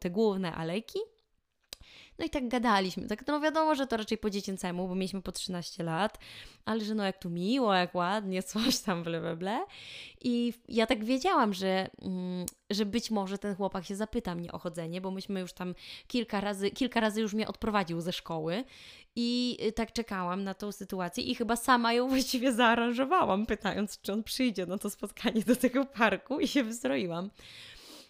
te 0.00 0.10
główne 0.10 0.54
alejki. 0.54 0.98
No 2.20 2.26
i 2.26 2.30
tak 2.30 2.48
gadaliśmy. 2.48 3.06
Tak, 3.06 3.26
no 3.26 3.40
wiadomo, 3.40 3.74
że 3.74 3.86
to 3.86 3.96
raczej 3.96 4.18
po 4.18 4.30
dziecięcemu, 4.30 4.88
bo 4.88 4.94
mieliśmy 4.94 5.22
po 5.22 5.32
13 5.32 5.82
lat, 5.84 6.18
ale 6.64 6.84
że 6.84 6.94
no 6.94 7.04
jak 7.04 7.18
tu 7.18 7.30
miło, 7.30 7.74
jak 7.74 7.94
ładnie, 7.94 8.42
coś 8.52 8.78
tam, 8.78 9.02
ble, 9.02 9.20
ble, 9.20 9.36
ble. 9.36 9.64
I 10.20 10.52
ja 10.68 10.86
tak 10.86 11.04
wiedziałam, 11.04 11.54
że, 11.54 11.90
mm, 12.02 12.46
że 12.70 12.86
być 12.86 13.10
może 13.10 13.38
ten 13.38 13.54
chłopak 13.54 13.84
się 13.84 13.96
zapyta 13.96 14.34
mnie 14.34 14.52
o 14.52 14.58
chodzenie, 14.58 15.00
bo 15.00 15.10
myśmy 15.10 15.40
już 15.40 15.52
tam 15.52 15.74
kilka 16.06 16.40
razy, 16.40 16.70
kilka 16.70 17.00
razy 17.00 17.20
już 17.20 17.34
mnie 17.34 17.48
odprowadził 17.48 18.00
ze 18.00 18.12
szkoły 18.12 18.64
i 19.16 19.58
y, 19.68 19.72
tak 19.72 19.92
czekałam 19.92 20.44
na 20.44 20.54
tą 20.54 20.72
sytuację 20.72 21.24
i 21.24 21.34
chyba 21.34 21.56
sama 21.56 21.92
ją 21.92 22.08
właściwie 22.14 22.52
zaaranżowałam, 22.52 23.46
pytając, 23.46 24.00
czy 24.00 24.12
on 24.12 24.22
przyjdzie 24.22 24.66
na 24.66 24.78
to 24.78 24.90
spotkanie 24.90 25.42
do 25.42 25.56
tego 25.56 25.84
parku 25.84 26.40
i 26.40 26.48
się 26.48 26.64
wystroiłam. 26.64 27.30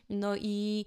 No 0.09 0.37
i 0.37 0.85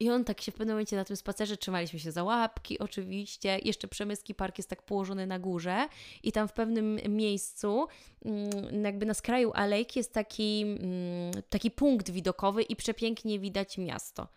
i 0.00 0.10
on 0.10 0.24
tak 0.24 0.40
się 0.40 0.52
w 0.52 0.54
pewnym 0.54 0.74
momencie 0.74 0.96
na 0.96 1.04
tym 1.04 1.16
spacerze 1.16 1.56
trzymaliśmy 1.56 1.98
się 1.98 2.12
za 2.12 2.24
łapki, 2.24 2.78
oczywiście. 2.78 3.58
Jeszcze 3.64 3.88
Przemyski 3.88 4.34
Park 4.34 4.58
jest 4.58 4.70
tak 4.70 4.82
położony 4.82 5.26
na 5.26 5.38
górze, 5.38 5.88
i 6.22 6.32
tam 6.32 6.48
w 6.48 6.52
pewnym 6.52 6.98
miejscu, 7.08 7.86
mm, 8.24 8.84
jakby 8.84 9.06
na 9.06 9.14
skraju 9.14 9.52
alejki, 9.54 9.98
jest 9.98 10.12
taki, 10.12 10.62
mm, 10.62 11.42
taki 11.50 11.70
punkt 11.70 12.10
widokowy 12.10 12.62
i 12.62 12.76
przepięknie 12.76 13.38
widać 13.38 13.78
miasto. 13.78 14.28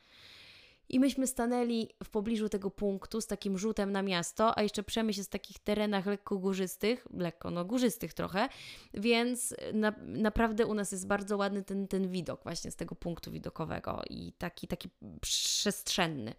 I 0.90 1.00
myśmy 1.00 1.28
stanęli 1.28 1.90
w 2.04 2.10
pobliżu 2.10 2.50
tego 2.50 2.72
punktu 2.72 3.22
z 3.22 3.28
takim 3.28 3.58
rzutem 3.58 3.92
na 3.92 4.02
miasto, 4.02 4.58
a 4.58 4.62
jeszcze 4.62 4.84
przemyśl 4.84 5.20
jest 5.20 5.30
w 5.30 5.34
takich 5.34 5.60
terenach 5.60 6.06
lekko 6.06 6.38
górzystych, 6.38 7.08
lekko, 7.14 7.52
no 7.52 7.66
górzystych 7.66 8.14
trochę, 8.14 8.50
więc 8.94 9.56
na, 9.74 9.94
naprawdę 10.02 10.66
u 10.66 10.74
nas 10.74 10.92
jest 10.92 11.08
bardzo 11.08 11.38
ładny 11.38 11.64
ten, 11.64 11.88
ten 11.88 12.10
widok 12.10 12.44
właśnie 12.44 12.72
z 12.72 12.76
tego 12.76 12.96
punktu 12.96 13.32
widokowego 13.32 14.02
i 14.10 14.34
taki, 14.34 14.68
taki 14.68 14.90
przestrzenny. 15.22 16.34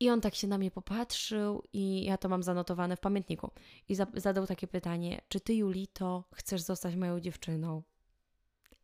I 0.00 0.10
on 0.10 0.20
tak 0.20 0.34
się 0.34 0.46
na 0.46 0.58
mnie 0.58 0.70
popatrzył, 0.70 1.62
i 1.72 2.04
ja 2.04 2.18
to 2.18 2.28
mam 2.28 2.42
zanotowane 2.42 2.96
w 2.96 3.00
pamiętniku. 3.00 3.50
I 3.88 3.94
za, 3.94 4.06
zadał 4.14 4.46
takie 4.46 4.66
pytanie: 4.66 5.20
Czy 5.28 5.40
ty, 5.40 5.54
Julito, 5.54 6.24
chcesz 6.34 6.62
zostać 6.62 6.96
moją 6.96 7.20
dziewczyną? 7.20 7.82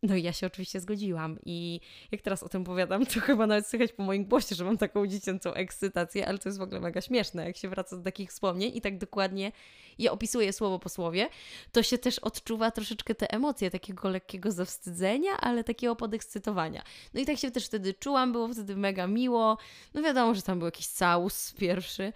No 0.02 0.16
i 0.16 0.22
ja 0.22 0.32
się 0.32 0.46
oczywiście 0.46 0.80
zgodziłam 0.80 1.38
i 1.46 1.80
jak 2.12 2.22
teraz 2.22 2.42
o 2.42 2.48
tym 2.48 2.64
powiadam, 2.64 3.06
to 3.06 3.20
chyba 3.20 3.46
nawet 3.46 3.66
słychać 3.66 3.92
po 3.92 4.02
moim 4.02 4.24
głosie, 4.24 4.54
że 4.54 4.64
mam 4.64 4.78
taką 4.78 5.06
dziecięcą 5.06 5.54
ekscytację, 5.54 6.28
ale 6.28 6.38
to 6.38 6.48
jest 6.48 6.58
w 6.58 6.62
ogóle 6.62 6.80
mega 6.80 7.00
śmieszne, 7.00 7.46
jak 7.46 7.56
się 7.56 7.68
wraca 7.68 7.96
do 7.96 8.02
takich 8.02 8.30
wspomnień 8.30 8.76
i 8.76 8.80
tak 8.80 8.98
dokładnie 8.98 9.52
je 9.98 10.12
opisuję 10.12 10.52
słowo 10.52 10.78
po 10.78 10.88
słowie, 10.88 11.28
to 11.72 11.82
się 11.82 11.98
też 11.98 12.18
odczuwa 12.18 12.70
troszeczkę 12.70 13.14
te 13.14 13.30
emocje 13.30 13.70
takiego 13.70 14.08
lekkiego 14.08 14.52
zawstydzenia, 14.52 15.30
ale 15.40 15.64
takiego 15.64 15.96
podekscytowania. 15.96 16.82
No 17.14 17.20
i 17.20 17.26
tak 17.26 17.38
się 17.38 17.50
też 17.50 17.66
wtedy 17.66 17.94
czułam, 17.94 18.32
było 18.32 18.48
wtedy 18.48 18.76
mega 18.76 19.06
miło. 19.06 19.58
No 19.94 20.02
wiadomo, 20.02 20.34
że 20.34 20.42
tam 20.42 20.58
był 20.58 20.66
jakiś 20.66 20.86
całus 20.86 21.52
pierwszy, 21.52 22.12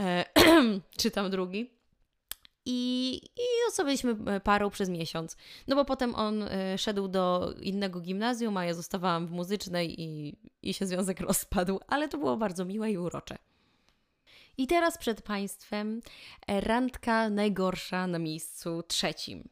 e, 0.00 0.24
czy 1.00 1.10
tam 1.10 1.30
drugi. 1.30 1.77
I, 2.70 3.20
i 3.36 3.84
byliśmy 3.84 4.16
e, 4.26 4.40
parą 4.40 4.70
przez 4.70 4.88
miesiąc. 4.88 5.36
No 5.68 5.76
bo 5.76 5.84
potem 5.84 6.14
on 6.14 6.42
y, 6.42 6.78
szedł 6.78 7.08
do 7.08 7.54
innego 7.60 8.00
gimnazjum, 8.00 8.56
a 8.56 8.64
ja 8.64 8.74
zostawałam 8.74 9.26
w 9.26 9.30
muzycznej 9.30 10.00
i, 10.00 10.36
i 10.62 10.74
się 10.74 10.86
związek 10.86 11.20
rozpadł, 11.30 11.80
ale 11.86 12.08
to 12.08 12.18
było 12.18 12.36
bardzo 12.36 12.64
miłe 12.64 12.90
i 12.90 12.98
urocze. 12.98 13.38
I 14.58 14.66
teraz 14.66 14.98
przed 14.98 15.22
Państwem 15.22 16.00
e, 16.46 16.60
randka 16.60 17.30
najgorsza 17.30 18.06
na 18.06 18.18
miejscu 18.18 18.82
trzecim. 18.82 19.48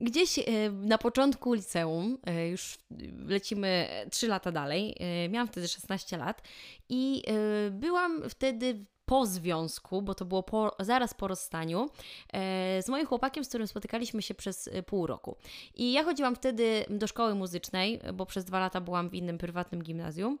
Gdzieś 0.00 0.38
na 0.72 0.98
początku 0.98 1.54
liceum, 1.54 2.18
już 2.50 2.78
lecimy 3.26 3.88
3 4.10 4.28
lata 4.28 4.52
dalej, 4.52 4.96
miałam 5.30 5.48
wtedy 5.48 5.68
16 5.68 6.16
lat 6.16 6.42
i 6.88 7.22
byłam 7.70 8.30
wtedy 8.30 8.84
po 9.10 9.26
związku, 9.26 10.02
bo 10.02 10.14
to 10.14 10.24
było 10.24 10.42
po, 10.42 10.76
zaraz 10.80 11.14
po 11.14 11.28
rozstaniu, 11.28 11.88
e, 12.32 12.82
z 12.82 12.88
moim 12.88 13.06
chłopakiem, 13.06 13.44
z 13.44 13.48
którym 13.48 13.66
spotykaliśmy 13.66 14.22
się 14.22 14.34
przez 14.34 14.68
e, 14.68 14.82
pół 14.82 15.06
roku. 15.06 15.36
I 15.74 15.92
ja 15.92 16.04
chodziłam 16.04 16.36
wtedy 16.36 16.84
do 16.90 17.06
szkoły 17.06 17.34
muzycznej, 17.34 18.00
bo 18.14 18.26
przez 18.26 18.44
dwa 18.44 18.60
lata 18.60 18.80
byłam 18.80 19.10
w 19.10 19.14
innym 19.14 19.38
prywatnym 19.38 19.82
gimnazjum. 19.82 20.38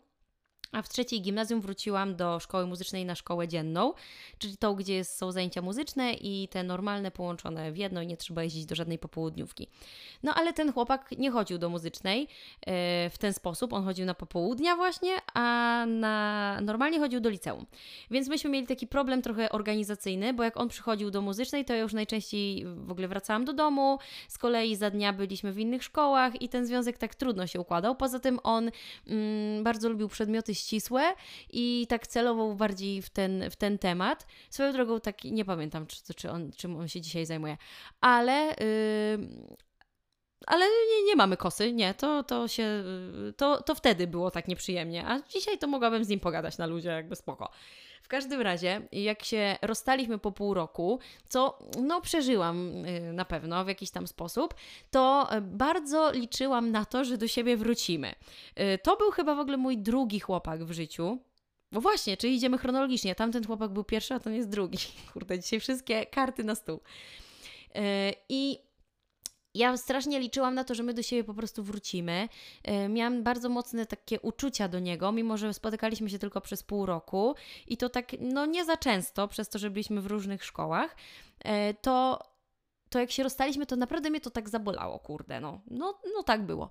A 0.72 0.82
w 0.82 0.88
trzeciej 0.88 1.22
gimnazjum 1.22 1.60
wróciłam 1.60 2.16
do 2.16 2.40
szkoły 2.40 2.66
muzycznej 2.66 3.04
na 3.04 3.14
szkołę 3.14 3.48
dzienną, 3.48 3.92
czyli 4.38 4.56
tą, 4.56 4.74
gdzie 4.74 5.04
są 5.04 5.32
zajęcia 5.32 5.62
muzyczne 5.62 6.12
i 6.12 6.48
te 6.48 6.62
normalne 6.62 7.10
połączone 7.10 7.72
w 7.72 7.76
jedno 7.76 8.02
i 8.02 8.06
nie 8.06 8.16
trzeba 8.16 8.42
jeździć 8.42 8.66
do 8.66 8.74
żadnej 8.74 8.98
popołudniówki. 8.98 9.68
No 10.22 10.34
ale 10.34 10.52
ten 10.52 10.72
chłopak 10.72 11.10
nie 11.18 11.30
chodził 11.30 11.58
do 11.58 11.68
muzycznej 11.68 12.20
yy, 12.20 12.26
w 13.10 13.14
ten 13.18 13.32
sposób, 13.32 13.72
on 13.72 13.84
chodził 13.84 14.06
na 14.06 14.14
popołudnia 14.14 14.76
właśnie, 14.76 15.16
a 15.34 15.84
na 15.86 16.58
normalnie 16.62 16.98
chodził 16.98 17.20
do 17.20 17.30
liceum. 17.30 17.66
Więc 18.10 18.28
myśmy 18.28 18.50
mieli 18.50 18.66
taki 18.66 18.86
problem 18.86 19.22
trochę 19.22 19.52
organizacyjny, 19.52 20.34
bo 20.34 20.42
jak 20.42 20.56
on 20.56 20.68
przychodził 20.68 21.10
do 21.10 21.22
muzycznej, 21.22 21.64
to 21.64 21.74
ja 21.74 21.80
już 21.80 21.92
najczęściej 21.92 22.66
w 22.66 22.90
ogóle 22.90 23.08
wracałam 23.08 23.44
do 23.44 23.52
domu, 23.52 23.98
z 24.28 24.38
kolei 24.38 24.76
za 24.76 24.90
dnia 24.90 25.12
byliśmy 25.12 25.52
w 25.52 25.58
innych 25.58 25.84
szkołach 25.84 26.42
i 26.42 26.48
ten 26.48 26.66
związek 26.66 26.98
tak 26.98 27.14
trudno 27.14 27.46
się 27.46 27.60
układał. 27.60 27.96
Poza 27.96 28.20
tym 28.20 28.40
on 28.42 28.70
mm, 29.06 29.64
bardzo 29.64 29.88
lubił 29.88 30.08
przedmioty 30.08 30.54
ścisłe 30.60 31.14
i 31.50 31.86
tak 31.88 32.06
celował 32.06 32.54
bardziej 32.54 33.02
w 33.02 33.10
ten, 33.10 33.50
w 33.50 33.56
ten 33.56 33.78
temat. 33.78 34.26
Swoją 34.50 34.72
drogą, 34.72 35.00
tak 35.00 35.24
nie 35.24 35.44
pamiętam, 35.44 35.86
czy, 35.86 36.14
czy 36.14 36.30
on, 36.30 36.52
czym 36.52 36.76
on 36.76 36.88
się 36.88 37.00
dzisiaj 37.00 37.26
zajmuje, 37.26 37.56
ale. 38.00 38.54
Yy, 38.60 39.56
ale 40.46 40.66
nie, 40.66 41.04
nie 41.06 41.16
mamy 41.16 41.36
kosy, 41.36 41.72
nie, 41.72 41.94
to, 41.94 42.22
to 42.22 42.48
się, 42.48 42.84
to, 43.36 43.62
to 43.62 43.74
wtedy 43.74 44.06
było 44.06 44.30
tak 44.30 44.48
nieprzyjemnie, 44.48 45.06
a 45.06 45.20
dzisiaj 45.20 45.58
to 45.58 45.66
mogłabym 45.66 46.04
z 46.04 46.08
nim 46.08 46.20
pogadać 46.20 46.58
na 46.58 46.66
ludzie, 46.66 46.88
jakby 46.88 47.16
spoko. 47.16 47.50
W 48.02 48.08
każdym 48.08 48.40
razie, 48.40 48.82
jak 48.92 49.24
się 49.24 49.56
rozstaliśmy 49.62 50.18
po 50.18 50.32
pół 50.32 50.54
roku, 50.54 50.98
co 51.28 51.58
no 51.82 52.00
przeżyłam 52.00 52.84
y, 52.84 53.12
na 53.12 53.24
pewno 53.24 53.64
w 53.64 53.68
jakiś 53.68 53.90
tam 53.90 54.06
sposób, 54.06 54.54
to 54.90 55.28
bardzo 55.42 56.12
liczyłam 56.12 56.70
na 56.70 56.84
to, 56.84 57.04
że 57.04 57.18
do 57.18 57.28
siebie 57.28 57.56
wrócimy. 57.56 58.14
Y, 58.60 58.78
to 58.82 58.96
był 58.96 59.10
chyba 59.10 59.34
w 59.34 59.40
ogóle 59.40 59.56
mój 59.56 59.78
drugi 59.78 60.20
chłopak 60.20 60.64
w 60.64 60.72
życiu. 60.72 61.18
Bo 61.72 61.80
właśnie, 61.80 62.16
czyli 62.16 62.34
idziemy 62.34 62.58
chronologicznie. 62.58 63.14
Tamten 63.14 63.46
chłopak 63.46 63.72
był 63.72 63.84
pierwszy, 63.84 64.14
a 64.14 64.20
ten 64.20 64.34
jest 64.34 64.48
drugi. 64.48 64.78
Kurde, 65.12 65.38
dzisiaj 65.38 65.60
wszystkie 65.60 66.06
karty 66.06 66.44
na 66.44 66.54
stół. 66.54 66.80
Y, 67.76 67.80
I 68.28 68.58
ja 69.54 69.76
strasznie 69.76 70.20
liczyłam 70.20 70.54
na 70.54 70.64
to, 70.64 70.74
że 70.74 70.82
my 70.82 70.94
do 70.94 71.02
siebie 71.02 71.24
po 71.24 71.34
prostu 71.34 71.62
wrócimy. 71.62 72.28
E, 72.62 72.88
miałam 72.88 73.22
bardzo 73.22 73.48
mocne 73.48 73.86
takie 73.86 74.20
uczucia 74.20 74.68
do 74.68 74.78
niego, 74.78 75.12
mimo 75.12 75.36
że 75.36 75.54
spotykaliśmy 75.54 76.10
się 76.10 76.18
tylko 76.18 76.40
przez 76.40 76.62
pół 76.62 76.86
roku 76.86 77.34
i 77.66 77.76
to 77.76 77.88
tak, 77.88 78.12
no 78.20 78.46
nie 78.46 78.64
za 78.64 78.76
często, 78.76 79.28
przez 79.28 79.48
to, 79.48 79.58
że 79.58 79.70
byliśmy 79.70 80.00
w 80.00 80.06
różnych 80.06 80.44
szkołach. 80.44 80.96
E, 81.44 81.74
to 81.74 82.18
to 82.90 82.98
jak 82.98 83.10
się 83.10 83.22
rozstaliśmy, 83.22 83.66
to 83.66 83.76
naprawdę 83.76 84.10
mnie 84.10 84.20
to 84.20 84.30
tak 84.30 84.48
zabolało, 84.48 84.98
kurde, 84.98 85.40
no, 85.40 85.60
no, 85.70 85.98
no 86.16 86.22
tak 86.22 86.42
było. 86.42 86.70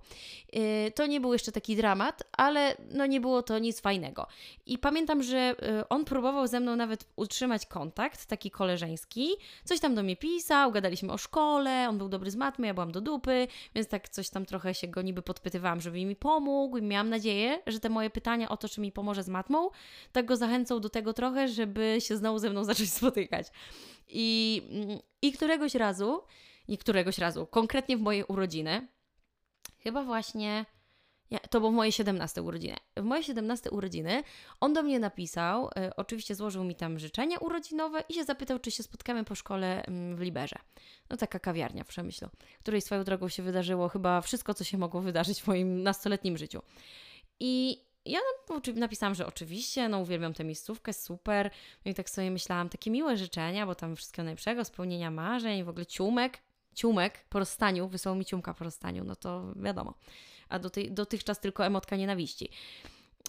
Yy, 0.52 0.62
to 0.94 1.06
nie 1.06 1.20
był 1.20 1.32
jeszcze 1.32 1.52
taki 1.52 1.76
dramat, 1.76 2.22
ale 2.32 2.76
no 2.90 3.06
nie 3.06 3.20
było 3.20 3.42
to 3.42 3.58
nic 3.58 3.80
fajnego. 3.80 4.26
I 4.66 4.78
pamiętam, 4.78 5.22
że 5.22 5.54
yy, 5.62 5.88
on 5.88 6.04
próbował 6.04 6.46
ze 6.46 6.60
mną 6.60 6.76
nawet 6.76 7.04
utrzymać 7.16 7.66
kontakt, 7.66 8.26
taki 8.26 8.50
koleżeński, 8.50 9.28
coś 9.64 9.80
tam 9.80 9.94
do 9.94 10.02
mnie 10.02 10.16
pisał, 10.16 10.72
gadaliśmy 10.72 11.12
o 11.12 11.18
szkole, 11.18 11.86
on 11.88 11.98
był 11.98 12.08
dobry 12.08 12.30
z 12.30 12.36
matmy, 12.36 12.66
ja 12.66 12.74
byłam 12.74 12.92
do 12.92 13.00
dupy, 13.00 13.48
więc 13.74 13.88
tak 13.88 14.08
coś 14.08 14.30
tam 14.30 14.46
trochę 14.46 14.74
się 14.74 14.88
go 14.88 15.02
niby 15.02 15.22
podpytywałam, 15.22 15.80
żeby 15.80 16.04
mi 16.04 16.16
pomógł 16.16 16.76
i 16.76 16.82
miałam 16.82 17.08
nadzieję, 17.08 17.62
że 17.66 17.80
te 17.80 17.88
moje 17.88 18.10
pytania 18.10 18.48
o 18.48 18.56
to, 18.56 18.68
czy 18.68 18.80
mi 18.80 18.92
pomoże 18.92 19.22
z 19.22 19.28
matmą, 19.28 19.70
tak 20.12 20.26
go 20.26 20.36
zachęcą 20.36 20.80
do 20.80 20.88
tego 20.88 21.12
trochę, 21.12 21.48
żeby 21.48 21.96
się 21.98 22.16
znowu 22.16 22.38
ze 22.38 22.50
mną 22.50 22.64
zacząć 22.64 22.92
spotykać. 23.00 23.46
I, 24.12 24.62
I 25.22 25.32
któregoś 25.32 25.74
razu, 25.74 26.22
nie 26.68 26.78
któregoś 26.78 27.18
razu, 27.18 27.46
konkretnie 27.46 27.96
w 27.96 28.00
moje 28.00 28.26
urodziny, 28.26 28.88
chyba 29.78 30.04
właśnie. 30.04 30.66
to 31.50 31.60
było 31.60 31.72
moje 31.72 31.92
17 31.92 32.42
urodziny. 32.42 32.76
W 32.96 33.02
moje 33.02 33.22
17 33.22 33.70
urodziny 33.70 34.22
on 34.60 34.72
do 34.72 34.82
mnie 34.82 34.98
napisał, 34.98 35.66
y, 35.66 35.96
oczywiście 35.96 36.34
złożył 36.34 36.64
mi 36.64 36.74
tam 36.74 36.98
życzenia 36.98 37.38
urodzinowe 37.38 38.04
i 38.08 38.14
się 38.14 38.24
zapytał, 38.24 38.58
czy 38.58 38.70
się 38.70 38.82
spotkamy 38.82 39.24
po 39.24 39.34
szkole 39.34 39.82
y, 39.82 40.16
w 40.16 40.20
Liberze. 40.20 40.56
No 41.10 41.16
taka 41.16 41.38
kawiarnia 41.38 41.84
w 41.84 41.88
Przemyślu, 41.88 42.28
której 42.60 42.80
swoją 42.80 43.04
drogą 43.04 43.28
się 43.28 43.42
wydarzyło 43.42 43.88
chyba 43.88 44.20
wszystko, 44.20 44.54
co 44.54 44.64
się 44.64 44.78
mogło 44.78 45.00
wydarzyć 45.00 45.42
w 45.42 45.46
moim 45.46 45.82
nastoletnim 45.82 46.38
życiu. 46.38 46.62
I 47.40 47.80
ja 48.10 48.20
napisałam, 48.74 49.14
że 49.14 49.26
oczywiście, 49.26 49.88
no 49.88 49.98
uwielbiam 49.98 50.34
tę 50.34 50.44
miejscówkę, 50.44 50.92
super. 50.92 51.50
No 51.84 51.90
i 51.90 51.94
tak 51.94 52.10
sobie 52.10 52.30
myślałam, 52.30 52.68
takie 52.68 52.90
miłe 52.90 53.16
życzenia, 53.16 53.66
bo 53.66 53.74
tam 53.74 53.96
wszystkiego 53.96 54.24
najlepszego, 54.24 54.64
spełnienia 54.64 55.10
marzeń, 55.10 55.64
w 55.64 55.68
ogóle 55.68 55.86
ciumek, 55.86 56.38
ciumek 56.74 57.24
po 57.28 57.38
rozstaniu, 57.38 57.88
wysłał 57.88 58.14
mi 58.14 58.24
ciumka 58.24 58.54
po 58.54 58.64
rozstaniu, 58.64 59.04
no 59.04 59.16
to 59.16 59.54
wiadomo. 59.56 59.94
A 60.48 60.58
do 60.58 60.70
tej, 60.70 60.92
dotychczas 60.92 61.40
tylko 61.40 61.66
emotka 61.66 61.96
nienawiści. 61.96 62.50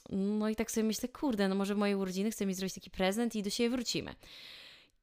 No 0.09 0.49
i 0.49 0.55
tak 0.55 0.71
sobie 0.71 0.83
myślę, 0.83 1.09
kurde, 1.09 1.47
no 1.47 1.55
może 1.55 1.75
w 1.75 1.77
mojej 1.77 1.95
urodziny 1.95 2.31
chce 2.31 2.45
mi 2.45 2.53
zrobić 2.53 2.73
taki 2.73 2.89
prezent 2.89 3.35
i 3.35 3.43
do 3.43 3.49
siebie 3.49 3.69
wrócimy. 3.69 4.15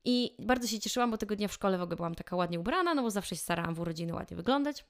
I 0.05 0.35
bardzo 0.39 0.67
się 0.67 0.79
cieszyłam, 0.79 1.11
bo 1.11 1.19
tego 1.19 1.37
dnia 1.37 1.49
w 1.49 1.53
szkole 1.53 1.79
w 1.79 1.83
ogóle 1.83 1.97
byłam 1.97 2.15
taka 2.15 2.37
ładnie 2.37 2.61
ubrana, 2.61 2.95
no 2.95 3.03
bo 3.03 3.11
zawsze 3.11 3.37
się 3.37 3.43
starałam 3.43 3.75
w 3.75 3.81
urodziny 3.81 4.15
ładnie 4.15 4.37
wyglądać. 4.37 4.85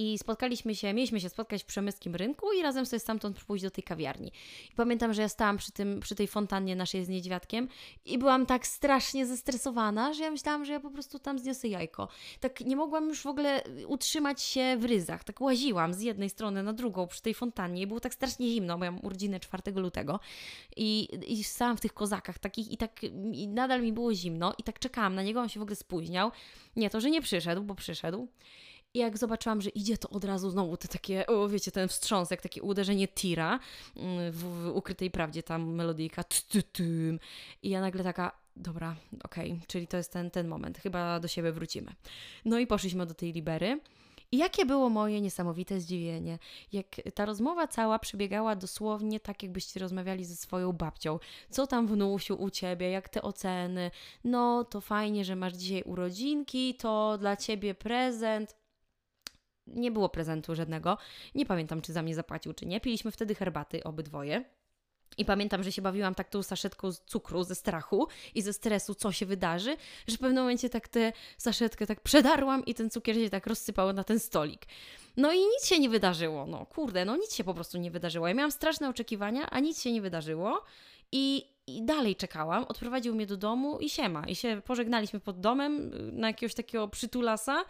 I 0.00 0.18
spotkaliśmy 0.18 0.74
się, 0.74 0.94
mieliśmy 0.94 1.20
się 1.20 1.28
spotkać 1.28 1.62
w 1.62 1.66
Przemyskim 1.66 2.14
Rynku 2.14 2.52
i 2.52 2.62
razem 2.62 2.86
sobie 2.86 3.00
stamtąd 3.00 3.44
pójść 3.44 3.64
do 3.64 3.70
tej 3.70 3.84
kawiarni. 3.84 4.32
I 4.72 4.74
pamiętam, 4.76 5.14
że 5.14 5.22
ja 5.22 5.28
stałam 5.28 5.56
przy, 5.56 5.72
tym, 5.72 6.00
przy 6.00 6.14
tej 6.14 6.26
fontannie 6.26 6.76
naszej 6.76 7.04
z 7.04 7.08
niedźwiadkiem 7.08 7.68
i 8.04 8.18
byłam 8.18 8.46
tak 8.46 8.66
strasznie 8.66 9.26
zestresowana, 9.26 10.14
że 10.14 10.24
ja 10.24 10.30
myślałam, 10.30 10.64
że 10.64 10.72
ja 10.72 10.80
po 10.80 10.90
prostu 10.90 11.18
tam 11.18 11.38
zniosę 11.38 11.68
jajko. 11.68 12.08
Tak 12.40 12.60
nie 12.60 12.76
mogłam 12.76 13.08
już 13.08 13.22
w 13.22 13.26
ogóle 13.26 13.62
utrzymać 13.86 14.42
się 14.42 14.76
w 14.78 14.84
ryzach. 14.84 15.24
Tak 15.24 15.40
łaziłam 15.40 15.94
z 15.94 16.00
jednej 16.00 16.30
strony 16.30 16.62
na 16.62 16.72
drugą 16.72 17.06
przy 17.06 17.22
tej 17.22 17.34
fontannie 17.34 17.82
i 17.82 17.86
było 17.86 18.00
tak 18.00 18.14
strasznie 18.14 18.48
zimno, 18.48 18.78
mam 18.78 19.04
urodzinę 19.04 19.40
4 19.40 19.72
lutego 19.72 20.20
i, 20.76 21.08
i 21.26 21.44
stałam 21.44 21.76
w 21.76 21.80
tych 21.80 21.92
kozakach 21.94 22.38
takich 22.38 22.72
i 22.72 22.76
tak 22.76 23.02
i 23.32 23.48
nadal 23.48 23.82
mi 23.82 23.92
było 23.92 24.14
zimno 24.14 24.54
i 24.58 24.62
tak 24.62 24.78
czekałam 24.78 25.14
na 25.14 25.22
niego, 25.22 25.40
on 25.40 25.48
się 25.48 25.60
w 25.60 25.62
ogóle 25.62 25.76
spóźniał. 25.76 26.30
Nie, 26.76 26.90
to, 26.90 27.00
że 27.00 27.10
nie 27.10 27.22
przyszedł, 27.22 27.62
bo 27.62 27.74
przyszedł. 27.74 28.28
I 28.94 28.98
jak 28.98 29.18
zobaczyłam, 29.18 29.60
że 29.60 29.70
idzie, 29.70 29.98
to 29.98 30.08
od 30.10 30.24
razu 30.24 30.50
znowu 30.50 30.76
te 30.76 30.88
takie, 30.88 31.26
o, 31.26 31.48
wiecie, 31.48 31.70
ten 31.70 31.88
wstrząs, 31.88 32.30
jak 32.30 32.42
takie 32.42 32.62
uderzenie 32.62 33.08
tira 33.08 33.58
mm, 33.96 34.32
w, 34.32 34.42
w 34.42 34.70
ukrytej 34.74 35.10
prawdzie, 35.10 35.42
tam 35.42 35.74
melodyjka. 35.74 36.24
I 37.62 37.70
ja 37.70 37.80
nagle 37.80 38.04
taka, 38.04 38.32
dobra, 38.56 38.96
okej, 39.24 39.52
okay, 39.52 39.66
czyli 39.66 39.86
to 39.86 39.96
jest 39.96 40.12
ten, 40.12 40.30
ten 40.30 40.48
moment, 40.48 40.78
chyba 40.78 41.20
do 41.20 41.28
siebie 41.28 41.52
wrócimy. 41.52 41.94
No 42.44 42.58
i 42.58 42.66
poszliśmy 42.66 43.06
do 43.06 43.14
tej 43.14 43.32
Libery. 43.32 43.80
I 44.32 44.38
jakie 44.38 44.66
było 44.66 44.90
moje 44.90 45.20
niesamowite 45.20 45.80
zdziwienie, 45.80 46.38
jak 46.72 46.86
ta 47.14 47.24
rozmowa 47.24 47.66
cała 47.66 47.98
przebiegała 47.98 48.56
dosłownie 48.56 49.20
tak, 49.20 49.42
jakbyście 49.42 49.80
rozmawiali 49.80 50.24
ze 50.24 50.36
swoją 50.36 50.72
babcią. 50.72 51.18
Co 51.50 51.66
tam 51.66 51.86
wnusiu 51.86 52.42
u 52.42 52.50
ciebie, 52.50 52.90
jak 52.90 53.08
te 53.08 53.22
oceny? 53.22 53.90
No, 54.24 54.64
to 54.64 54.80
fajnie, 54.80 55.24
że 55.24 55.36
masz 55.36 55.52
dzisiaj 55.52 55.82
urodzinki, 55.82 56.74
to 56.74 57.18
dla 57.18 57.36
ciebie 57.36 57.74
prezent 57.74 58.59
nie 59.66 59.90
było 59.90 60.08
prezentu 60.08 60.54
żadnego. 60.54 60.98
Nie 61.34 61.46
pamiętam, 61.46 61.82
czy 61.82 61.92
za 61.92 62.02
mnie 62.02 62.14
zapłacił, 62.14 62.52
czy 62.52 62.66
nie. 62.66 62.80
Piliśmy 62.80 63.10
wtedy 63.10 63.34
herbaty 63.34 63.84
obydwoje. 63.84 64.44
I 65.18 65.24
pamiętam, 65.24 65.62
że 65.62 65.72
się 65.72 65.82
bawiłam 65.82 66.14
tak 66.14 66.28
tą 66.28 66.42
saszetką 66.42 66.92
z 66.92 67.00
cukru, 67.00 67.44
ze 67.44 67.54
strachu 67.54 68.08
i 68.34 68.42
ze 68.42 68.52
stresu, 68.52 68.94
co 68.94 69.12
się 69.12 69.26
wydarzy, 69.26 69.76
że 70.06 70.16
w 70.16 70.20
pewnym 70.20 70.42
momencie 70.42 70.70
tak 70.70 70.88
tę 70.88 71.12
saszetkę 71.38 71.86
tak 71.86 72.00
przedarłam 72.00 72.64
i 72.64 72.74
ten 72.74 72.90
cukier 72.90 73.16
się 73.16 73.30
tak 73.30 73.46
rozsypał 73.46 73.92
na 73.92 74.04
ten 74.04 74.20
stolik. 74.20 74.66
No 75.16 75.32
i 75.32 75.38
nic 75.38 75.66
się 75.66 75.78
nie 75.78 75.88
wydarzyło. 75.88 76.46
No 76.46 76.66
kurde, 76.66 77.04
no 77.04 77.16
nic 77.16 77.34
się 77.34 77.44
po 77.44 77.54
prostu 77.54 77.78
nie 77.78 77.90
wydarzyło. 77.90 78.28
Ja 78.28 78.34
miałam 78.34 78.52
straszne 78.52 78.88
oczekiwania, 78.88 79.50
a 79.50 79.60
nic 79.60 79.82
się 79.82 79.92
nie 79.92 80.02
wydarzyło. 80.02 80.64
I, 81.12 81.46
i 81.66 81.82
dalej 81.82 82.16
czekałam. 82.16 82.64
Odprowadził 82.64 83.14
mnie 83.14 83.26
do 83.26 83.36
domu 83.36 83.78
i 83.78 83.90
siema. 83.90 84.26
I 84.26 84.36
się 84.36 84.62
pożegnaliśmy 84.64 85.20
pod 85.20 85.40
domem 85.40 85.92
y, 85.94 86.12
na 86.12 86.26
jakiegoś 86.26 86.54
takiego 86.54 86.88
przytulasa. 86.88 87.64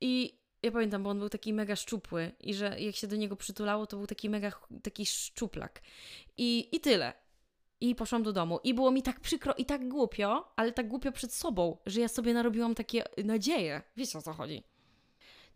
I 0.00 0.41
ja 0.62 0.70
pamiętam, 0.70 1.02
bo 1.02 1.10
on 1.10 1.18
był 1.18 1.28
taki 1.28 1.52
mega 1.52 1.76
szczupły 1.76 2.32
i 2.40 2.54
że 2.54 2.80
jak 2.80 2.96
się 2.96 3.06
do 3.06 3.16
niego 3.16 3.36
przytulało, 3.36 3.86
to 3.86 3.96
był 3.96 4.06
taki 4.06 4.30
mega 4.30 4.52
taki 4.82 5.06
szczuplak. 5.06 5.82
I, 6.36 6.76
i 6.76 6.80
tyle. 6.80 7.12
I 7.80 7.94
poszłam 7.94 8.22
do 8.22 8.32
domu. 8.32 8.60
I 8.64 8.74
było 8.74 8.90
mi 8.90 9.02
tak 9.02 9.20
przykro 9.20 9.54
i 9.54 9.64
tak 9.64 9.88
głupio, 9.88 10.52
ale 10.56 10.72
tak 10.72 10.88
głupio 10.88 11.12
przed 11.12 11.34
sobą, 11.34 11.76
że 11.86 12.00
ja 12.00 12.08
sobie 12.08 12.34
narobiłam 12.34 12.74
takie 12.74 13.04
nadzieje. 13.24 13.82
Wiecie 13.96 14.18
o 14.18 14.22
co 14.22 14.32
chodzi. 14.32 14.62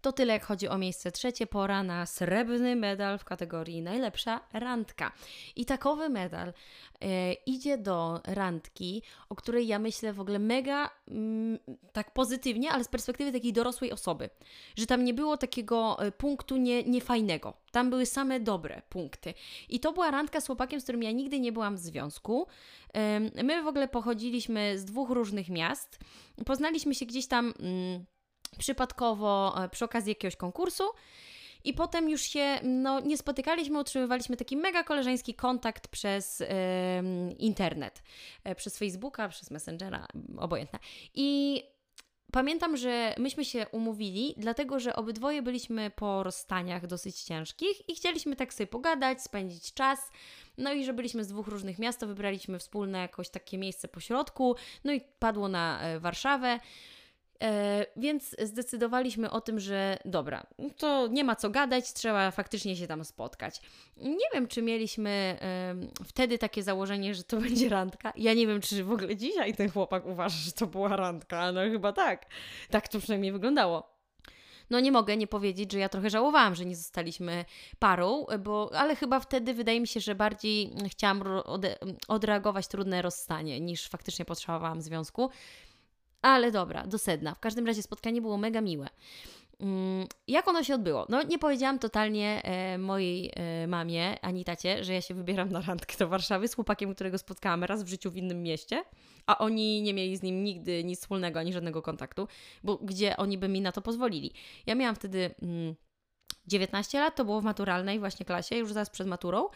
To 0.06 0.12
tyle, 0.12 0.32
jak 0.32 0.44
chodzi 0.44 0.68
o 0.68 0.78
miejsce 0.78 1.12
trzecie. 1.12 1.46
Pora 1.46 1.82
na 1.82 2.06
srebrny 2.06 2.76
medal 2.76 3.18
w 3.18 3.24
kategorii 3.24 3.82
najlepsza 3.82 4.40
randka. 4.52 5.12
I 5.56 5.64
takowy 5.64 6.08
medal 6.08 6.52
e, 7.00 7.32
idzie 7.32 7.78
do 7.78 8.20
randki, 8.24 9.02
o 9.28 9.36
której 9.36 9.66
ja 9.66 9.78
myślę 9.78 10.12
w 10.12 10.20
ogóle 10.20 10.38
mega 10.38 10.90
mm, 11.08 11.58
tak 11.92 12.14
pozytywnie, 12.14 12.70
ale 12.70 12.84
z 12.84 12.88
perspektywy 12.88 13.32
takiej 13.32 13.52
dorosłej 13.52 13.92
osoby. 13.92 14.30
Że 14.76 14.86
tam 14.86 15.04
nie 15.04 15.14
było 15.14 15.36
takiego 15.36 15.96
e, 16.00 16.12
punktu 16.12 16.56
nie, 16.56 16.82
niefajnego. 16.82 17.54
Tam 17.72 17.90
były 17.90 18.06
same 18.06 18.40
dobre 18.40 18.82
punkty. 18.88 19.34
I 19.68 19.80
to 19.80 19.92
była 19.92 20.10
randka 20.10 20.40
z 20.40 20.46
chłopakiem, 20.46 20.80
z 20.80 20.82
którym 20.82 21.02
ja 21.02 21.10
nigdy 21.10 21.40
nie 21.40 21.52
byłam 21.52 21.76
w 21.76 21.78
związku. 21.78 22.46
E, 22.94 23.20
my 23.44 23.62
w 23.62 23.66
ogóle 23.66 23.88
pochodziliśmy 23.88 24.78
z 24.78 24.84
dwóch 24.84 25.10
różnych 25.10 25.48
miast. 25.48 25.98
Poznaliśmy 26.44 26.94
się 26.94 27.06
gdzieś 27.06 27.26
tam. 27.26 27.54
Mm, 27.58 28.04
przypadkowo 28.58 29.54
e, 29.64 29.68
przy 29.68 29.84
okazji 29.84 30.10
jakiegoś 30.10 30.36
konkursu. 30.36 30.84
I 31.66 31.74
potem 31.74 32.10
już 32.10 32.22
się 32.22 32.58
no, 32.62 33.00
nie 33.00 33.18
spotykaliśmy, 33.18 33.78
utrzymywaliśmy 33.80 34.36
taki 34.36 34.56
mega 34.56 34.84
koleżeński 34.84 35.34
kontakt 35.34 35.88
przez 35.88 36.42
internet, 37.38 38.02
yy, 38.44 38.54
przez 38.54 38.78
Facebooka, 38.78 39.28
przez 39.28 39.50
Messengera, 39.50 40.06
obojętne. 40.38 40.78
I 41.14 41.62
pamiętam, 42.32 42.76
że 42.76 43.14
myśmy 43.18 43.44
się 43.44 43.66
umówili, 43.72 44.34
dlatego 44.36 44.80
że 44.80 44.96
obydwoje 44.96 45.42
byliśmy 45.42 45.90
po 45.90 46.22
rozstaniach 46.22 46.86
dosyć 46.86 47.22
ciężkich 47.22 47.88
i 47.88 47.94
chcieliśmy 47.94 48.36
tak 48.36 48.54
sobie 48.54 48.66
pogadać, 48.66 49.22
spędzić 49.22 49.74
czas. 49.74 50.10
No 50.58 50.72
i 50.72 50.84
że 50.84 50.92
byliśmy 50.92 51.24
z 51.24 51.28
dwóch 51.28 51.46
różnych 51.46 51.78
miast, 51.78 52.04
wybraliśmy 52.04 52.58
wspólne 52.58 52.98
jakoś 52.98 53.28
takie 53.28 53.58
miejsce 53.58 53.88
po 53.88 54.00
środku, 54.00 54.56
no 54.84 54.92
i 54.92 55.00
padło 55.18 55.48
na 55.48 55.80
Warszawę. 55.98 56.60
E, 57.42 57.86
więc 57.96 58.36
zdecydowaliśmy 58.42 59.30
o 59.30 59.40
tym, 59.40 59.60
że 59.60 59.98
dobra, 60.04 60.46
to 60.76 61.06
nie 61.06 61.24
ma 61.24 61.36
co 61.36 61.50
gadać, 61.50 61.92
trzeba 61.92 62.30
faktycznie 62.30 62.76
się 62.76 62.86
tam 62.86 63.04
spotkać. 63.04 63.60
Nie 63.96 64.26
wiem, 64.34 64.48
czy 64.48 64.62
mieliśmy 64.62 65.38
wtedy 66.04 66.38
takie 66.38 66.62
założenie, 66.62 67.14
że 67.14 67.24
to 67.24 67.36
będzie 67.46 67.68
randka. 67.68 68.12
Ja 68.16 68.34
nie 68.34 68.46
wiem, 68.46 68.60
czy 68.60 68.84
w 68.84 68.92
ogóle 68.92 69.16
dzisiaj 69.16 69.54
ten 69.54 69.70
chłopak 69.70 70.06
uważa, 70.06 70.36
że 70.36 70.52
to 70.52 70.66
była 70.66 70.96
randka. 70.96 71.52
No 71.52 71.60
chyba 71.60 71.92
tak. 71.92 72.26
Tak 72.70 72.88
to 72.88 73.00
przynajmniej 73.00 73.32
wyglądało. 73.32 73.96
No 74.70 74.80
nie 74.80 74.92
mogę 74.92 75.16
nie 75.16 75.26
powiedzieć, 75.26 75.72
że 75.72 75.78
ja 75.78 75.88
trochę 75.88 76.10
żałowałam, 76.10 76.54
że 76.54 76.66
nie 76.66 76.76
zostaliśmy 76.76 77.44
parą, 77.78 78.26
bo, 78.38 78.70
ale 78.74 78.96
chyba 78.96 79.20
wtedy 79.20 79.54
wydaje 79.54 79.80
mi 79.80 79.88
się, 79.88 80.00
że 80.00 80.14
bardziej 80.14 80.72
chciałam 80.88 81.22
odreagować 82.08 82.68
trudne 82.68 83.02
rozstanie 83.02 83.60
niż 83.60 83.88
faktycznie 83.88 84.24
potrzebowałam 84.24 84.82
związku. 84.82 85.30
Ale 86.26 86.52
dobra, 86.52 86.86
do 86.86 86.98
sedna. 86.98 87.34
W 87.34 87.40
każdym 87.40 87.66
razie 87.66 87.82
spotkanie 87.82 88.22
było 88.22 88.38
mega 88.38 88.60
miłe. 88.60 88.88
Mm, 89.60 90.06
jak 90.28 90.48
ono 90.48 90.62
się 90.64 90.74
odbyło? 90.74 91.06
No, 91.08 91.22
nie 91.22 91.38
powiedziałam 91.38 91.78
totalnie 91.78 92.42
e, 92.44 92.78
mojej 92.78 93.32
e, 93.34 93.66
mamie 93.66 94.20
ani 94.20 94.44
tacie, 94.44 94.84
że 94.84 94.94
ja 94.94 95.00
się 95.00 95.14
wybieram 95.14 95.48
na 95.52 95.60
randkę 95.60 95.96
do 95.98 96.08
Warszawy 96.08 96.48
z 96.48 96.54
chłopakiem, 96.54 96.94
którego 96.94 97.18
spotkałam 97.18 97.64
raz 97.64 97.82
w 97.82 97.88
życiu 97.88 98.10
w 98.10 98.16
innym 98.16 98.42
mieście, 98.42 98.84
a 99.26 99.38
oni 99.38 99.82
nie 99.82 99.94
mieli 99.94 100.16
z 100.16 100.22
nim 100.22 100.44
nigdy 100.44 100.84
nic 100.84 101.00
wspólnego 101.00 101.40
ani 101.40 101.52
żadnego 101.52 101.82
kontaktu, 101.82 102.28
bo 102.64 102.76
gdzie 102.76 103.16
oni 103.16 103.38
by 103.38 103.48
mi 103.48 103.60
na 103.60 103.72
to 103.72 103.82
pozwolili? 103.82 104.32
Ja 104.66 104.74
miałam 104.74 104.94
wtedy 104.94 105.34
mm, 105.42 105.74
19 106.46 107.00
lat, 107.00 107.16
to 107.16 107.24
było 107.24 107.40
w 107.40 107.44
maturalnej 107.44 107.98
właśnie 107.98 108.26
klasie, 108.26 108.56
już 108.56 108.72
zaraz 108.72 108.90
przed 108.90 109.06
maturą. 109.06 109.48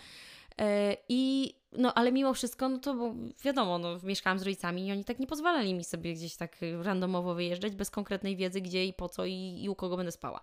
E, 0.58 0.96
I 1.08 1.54
no, 1.72 1.94
ale 1.94 2.12
mimo 2.12 2.34
wszystko, 2.34 2.68
no 2.68 2.78
to 2.78 2.94
bo 2.94 3.14
wiadomo, 3.44 3.78
no, 3.78 3.98
mieszkałam 4.02 4.38
z 4.38 4.42
rodzicami 4.42 4.86
i 4.86 4.92
oni 4.92 5.04
tak 5.04 5.18
nie 5.18 5.26
pozwalali 5.26 5.74
mi 5.74 5.84
sobie 5.84 6.14
gdzieś 6.14 6.36
tak 6.36 6.56
randomowo 6.82 7.34
wyjeżdżać 7.34 7.74
bez 7.74 7.90
konkretnej 7.90 8.36
wiedzy, 8.36 8.60
gdzie 8.60 8.86
i 8.86 8.92
po 8.92 9.08
co 9.08 9.24
i, 9.24 9.60
i 9.62 9.68
u 9.68 9.74
kogo 9.74 9.96
będę 9.96 10.12
spała. 10.12 10.40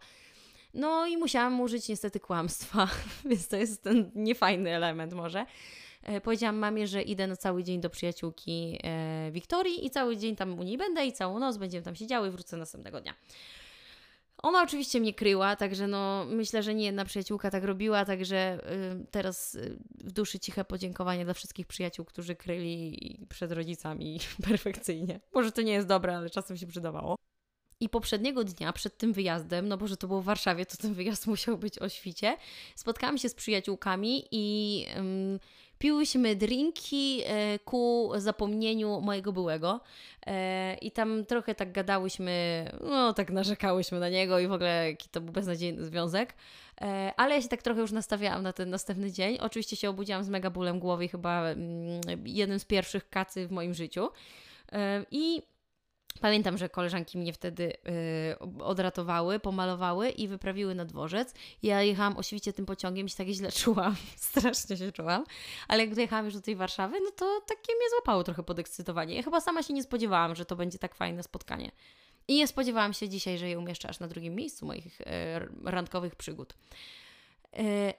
No 0.74 1.08
i 1.08 1.18
musiałam 1.18 1.62
użyć 1.62 1.90
niestety 1.90 2.20
kłamstwa, 2.20 2.88
więc 3.30 3.48
to 3.48 3.56
jest 3.56 3.84
ten 3.84 4.12
niefajny 4.16 4.76
element 4.76 5.14
może. 5.14 5.46
E, 6.04 6.22
powiedziałam 6.22 6.58
mamie, 6.58 6.88
że 6.88 7.02
idę 7.02 7.28
na 7.28 7.36
cały 7.36 7.64
dzień 7.64 7.82
do 7.82 7.90
przyjaciółki 7.90 8.80
e, 8.84 9.32
Wiktorii 9.32 9.86
i 9.86 9.90
cały 9.90 10.18
dzień 10.18 10.36
tam 10.36 10.60
u 10.60 10.64
niej 10.64 10.78
będę 10.78 11.06
i 11.06 11.14
całą 11.14 11.40
noc 11.40 11.58
będziemy 11.58 11.84
tam 11.84 11.96
siedziały 11.96 12.28
i 12.28 12.32
wrócę 12.32 12.58
następnego 12.58 13.02
dnia. 13.02 13.14
Ona 14.44 14.64
oczywiście 14.64 15.00
mnie 15.00 15.14
kryła, 15.14 15.56
także 15.56 15.88
no 15.88 16.26
myślę, 16.26 16.64
że 16.64 16.76
nie 16.76 16.86
jedna 16.86 17.06
przyjaciółka 17.06 17.52
tak 17.52 17.64
robiła, 17.64 18.06
także 18.06 18.60
y, 19.02 19.06
teraz 19.12 19.56
y, 19.56 19.80
w 20.04 20.12
duszy 20.12 20.40
ciche 20.40 20.66
podziękowanie 20.66 21.26
dla 21.26 21.34
wszystkich 21.34 21.68
przyjaciół, 21.68 22.06
którzy 22.06 22.36
kryli 22.36 23.20
przed 23.30 23.52
rodzicami 23.52 24.20
perfekcyjnie. 24.50 25.20
Może 25.34 25.52
to 25.52 25.62
nie 25.62 25.74
jest 25.74 25.88
dobre, 25.88 26.18
ale 26.18 26.30
czasem 26.30 26.58
się 26.58 26.68
przydawało. 26.68 27.16
I 27.80 27.90
poprzedniego 27.90 28.44
dnia, 28.44 28.74
przed 28.74 28.98
tym 28.98 29.14
wyjazdem, 29.14 29.68
no 29.68 29.78
bo 29.78 29.88
że 29.88 29.98
to 29.98 30.08
było 30.08 30.22
w 30.22 30.26
Warszawie, 30.26 30.66
to 30.66 30.78
ten 30.78 30.94
wyjazd 30.94 31.28
musiał 31.38 31.58
być 31.58 31.80
o 31.80 31.90
świcie, 31.90 32.38
spotkałam 32.76 33.18
się 33.18 33.30
z 33.30 33.34
przyjaciółkami 33.34 34.24
i 34.32 34.86
piłyśmy 35.80 36.36
drinki 36.36 37.22
e, 37.26 37.60
ku 37.60 38.12
zapomnieniu 38.16 39.02
mojego 39.02 39.32
byłego. 39.32 39.80
E, 40.28 40.78
I 40.82 40.92
tam 40.92 41.26
trochę 41.26 41.56
tak 41.56 41.72
gadałyśmy, 41.72 42.66
no 42.82 43.14
tak 43.14 43.32
narzekałyśmy 43.32 44.00
na 44.00 44.10
niego 44.10 44.40
i 44.40 44.48
w 44.48 44.52
ogóle 44.52 44.90
jaki 44.90 45.10
to 45.10 45.22
był 45.22 45.34
beznadziejny 45.34 45.86
związek. 45.86 46.34
E, 46.82 47.14
ale 47.18 47.36
ja 47.36 47.42
się 47.42 47.48
tak 47.48 47.62
trochę 47.62 47.82
już 47.82 47.92
nastawiałam 47.92 48.44
na 48.44 48.54
ten 48.54 48.70
następny 48.70 49.12
dzień. 49.12 49.38
Oczywiście 49.38 49.76
się 49.76 49.90
obudziłam 49.90 50.24
z 50.24 50.30
mega 50.30 50.50
bólem 50.50 50.80
głowy, 50.80 51.08
chyba 51.08 51.50
mm, 51.50 52.02
jeden 52.26 52.60
z 52.60 52.66
pierwszych 52.66 53.10
kacy 53.10 53.48
w 53.48 53.52
moim 53.52 53.74
życiu. 53.74 54.10
I 55.12 55.42
Pamiętam, 56.22 56.58
że 56.58 56.70
koleżanki 56.70 57.18
mnie 57.18 57.34
wtedy 57.34 57.74
y, 58.60 58.64
odratowały, 58.64 59.40
pomalowały 59.40 60.10
i 60.10 60.28
wyprawiły 60.28 60.76
na 60.76 60.86
dworzec. 60.86 61.34
Ja 61.64 61.82
jechałam 61.82 62.18
oczywiście 62.18 62.54
tym 62.54 62.66
pociągiem 62.66 63.08
i 63.08 63.10
się 63.10 63.16
tak 63.16 63.28
źle 63.28 63.52
czułam, 63.64 63.96
strasznie 64.16 64.78
się 64.78 64.92
czułam, 64.92 65.24
ale 65.68 65.86
jak 65.86 65.96
dojechałam 65.96 66.26
już 66.26 66.34
do 66.34 66.42
tej 66.42 66.56
Warszawy, 66.56 67.00
no 67.04 67.12
to 67.12 67.42
takie 67.48 67.76
mnie 67.76 67.90
złapało 67.90 68.24
trochę 68.24 68.44
podekscytowanie. 68.44 69.16
Ja 69.16 69.24
chyba 69.24 69.42
sama 69.42 69.64
się 69.64 69.74
nie 69.74 69.84
spodziewałam, 69.84 70.36
że 70.36 70.46
to 70.46 70.56
będzie 70.56 70.78
tak 70.78 70.96
fajne 70.96 71.24
spotkanie. 71.24 71.72
I 72.28 72.36
nie 72.36 72.48
spodziewałam 72.48 72.94
się 72.94 73.10
dzisiaj, 73.10 73.38
że 73.38 73.50
je 73.50 73.60
umieszczę 73.60 73.90
aż 73.90 74.00
na 74.00 74.08
drugim 74.08 74.36
miejscu 74.36 74.66
moich 74.66 75.02
e, 75.02 75.48
randkowych 75.64 76.16
przygód. 76.16 76.54
E, 77.54 77.94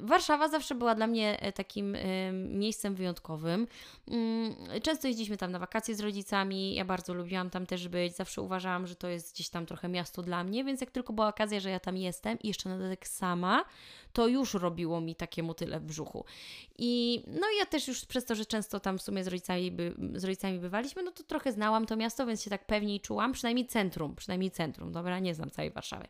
Warszawa 0.00 0.48
zawsze 0.48 0.74
była 0.74 0.94
dla 0.94 1.06
mnie 1.06 1.40
e, 1.40 1.52
takim 1.52 1.94
y, 1.94 2.32
miejscem 2.32 2.94
wyjątkowym. 2.94 3.66
Mm, 4.08 4.54
często 4.82 5.08
jeździliśmy 5.08 5.36
tam 5.36 5.52
na 5.52 5.58
wakacje 5.58 5.94
z 5.94 6.00
rodzicami, 6.00 6.74
ja 6.74 6.84
bardzo 6.84 7.14
lubiłam 7.14 7.50
tam 7.50 7.66
też 7.66 7.88
być, 7.88 8.16
zawsze 8.16 8.42
uważałam, 8.42 8.86
że 8.86 8.96
to 8.96 9.08
jest 9.08 9.34
gdzieś 9.34 9.48
tam 9.48 9.66
trochę 9.66 9.88
miasto 9.88 10.22
dla 10.22 10.44
mnie, 10.44 10.64
więc 10.64 10.80
jak 10.80 10.90
tylko 10.90 11.12
była 11.12 11.28
okazja, 11.28 11.60
że 11.60 11.70
ja 11.70 11.80
tam 11.80 11.96
jestem 11.96 12.38
i 12.38 12.48
jeszcze 12.48 12.68
na 12.68 12.78
dodatek 12.78 13.08
sama, 13.08 13.64
to 14.12 14.28
już 14.28 14.54
robiło 14.54 15.00
mi 15.00 15.14
takie 15.14 15.42
motyle 15.42 15.80
w 15.80 15.84
brzuchu. 15.84 16.24
I 16.78 17.22
no 17.26 17.46
ja 17.58 17.66
też 17.66 17.88
już 17.88 18.04
przez 18.04 18.24
to, 18.24 18.34
że 18.34 18.46
często 18.46 18.80
tam 18.80 18.98
w 18.98 19.02
sumie 19.02 19.24
z 19.24 19.26
rodzicami, 19.26 19.70
by, 19.70 19.94
z 20.14 20.24
rodzicami 20.24 20.58
bywaliśmy, 20.58 21.02
no 21.02 21.10
to 21.10 21.22
trochę 21.22 21.52
znałam 21.52 21.86
to 21.86 21.96
miasto, 21.96 22.26
więc 22.26 22.42
się 22.42 22.50
tak 22.50 22.66
pewniej 22.66 23.00
czułam, 23.00 23.32
przynajmniej 23.32 23.66
centrum, 23.66 24.16
przynajmniej 24.16 24.50
centrum, 24.50 24.92
dobra, 24.92 25.18
nie 25.18 25.34
znam 25.34 25.50
całej 25.50 25.70
Warszawy. 25.70 26.08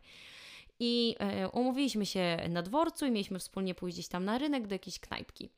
I 0.85 1.15
e, 1.19 1.49
umówiliśmy 1.49 2.05
się 2.05 2.37
na 2.49 2.61
dworcu 2.61 3.05
i 3.05 3.11
mieliśmy 3.11 3.39
wspólnie 3.39 3.75
pójść 3.75 3.97
gdzieś 3.97 4.07
tam 4.07 4.25
na 4.25 4.37
rynek 4.37 4.67
do 4.67 4.75
jakiejś 4.75 4.99
knajpki. 4.99 5.49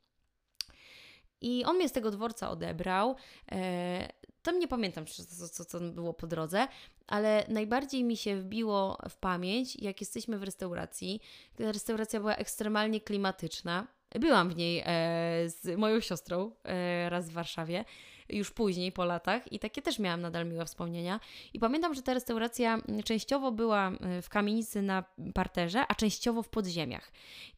I 1.40 1.64
on 1.64 1.76
mnie 1.76 1.88
z 1.88 1.92
tego 1.92 2.10
dworca 2.10 2.50
odebrał. 2.50 3.16
E, 3.52 4.08
tam 4.42 4.58
nie 4.58 4.68
pamiętam, 4.68 5.06
co, 5.06 5.48
co, 5.48 5.64
co 5.64 5.80
było 5.80 6.14
po 6.14 6.26
drodze, 6.26 6.68
ale 7.06 7.44
najbardziej 7.48 8.04
mi 8.04 8.16
się 8.16 8.36
wbiło 8.36 8.98
w 9.08 9.16
pamięć, 9.16 9.76
jak 9.76 10.00
jesteśmy 10.00 10.38
w 10.38 10.42
restauracji. 10.42 11.20
Ta 11.56 11.72
restauracja 11.72 12.20
była 12.20 12.36
ekstremalnie 12.36 13.00
klimatyczna. 13.00 13.86
Byłam 14.20 14.50
w 14.50 14.56
niej 14.56 14.82
e, 14.86 15.48
z 15.48 15.78
moją 15.78 16.00
siostrą 16.00 16.50
raz 17.08 17.30
w 17.30 17.32
Warszawie 17.32 17.84
już 18.28 18.50
później, 18.50 18.92
po 18.92 19.04
latach 19.04 19.52
i 19.52 19.58
takie 19.58 19.82
też 19.82 19.98
miałam 19.98 20.20
nadal 20.20 20.46
miłe 20.46 20.64
wspomnienia. 20.64 21.20
I 21.54 21.58
pamiętam, 21.58 21.94
że 21.94 22.02
ta 22.02 22.14
restauracja 22.14 22.78
częściowo 23.04 23.52
była 23.52 23.90
y, 24.18 24.22
w 24.22 24.28
kamienicy 24.28 24.82
na 24.82 25.04
parterze, 25.34 25.84
a 25.88 25.94
częściowo 25.94 26.42
w 26.42 26.48
podziemiach. 26.48 27.12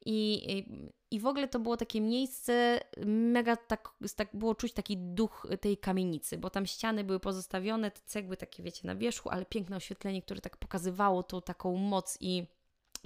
I, 0.06 0.64
i 1.10 1.20
w 1.20 1.26
ogóle 1.26 1.48
to 1.48 1.58
było 1.58 1.76
takie 1.76 2.00
miejsce, 2.00 2.80
mega 3.06 3.56
tak, 3.56 3.88
tak 4.16 4.28
było 4.32 4.54
czuć 4.54 4.72
taki 4.72 4.96
duch 4.96 5.46
tej 5.60 5.76
kamienicy, 5.76 6.38
bo 6.38 6.50
tam 6.50 6.66
ściany 6.66 7.04
były 7.04 7.20
pozostawione, 7.20 7.90
te 7.90 8.00
cegły 8.06 8.36
takie, 8.36 8.62
wiecie, 8.62 8.80
na 8.84 8.94
wierzchu, 8.94 9.28
ale 9.30 9.44
piękne 9.44 9.76
oświetlenie, 9.76 10.22
które 10.22 10.40
tak 10.40 10.56
pokazywało 10.56 11.22
tą 11.22 11.42
taką 11.42 11.76
moc 11.76 12.18
i 12.20 12.46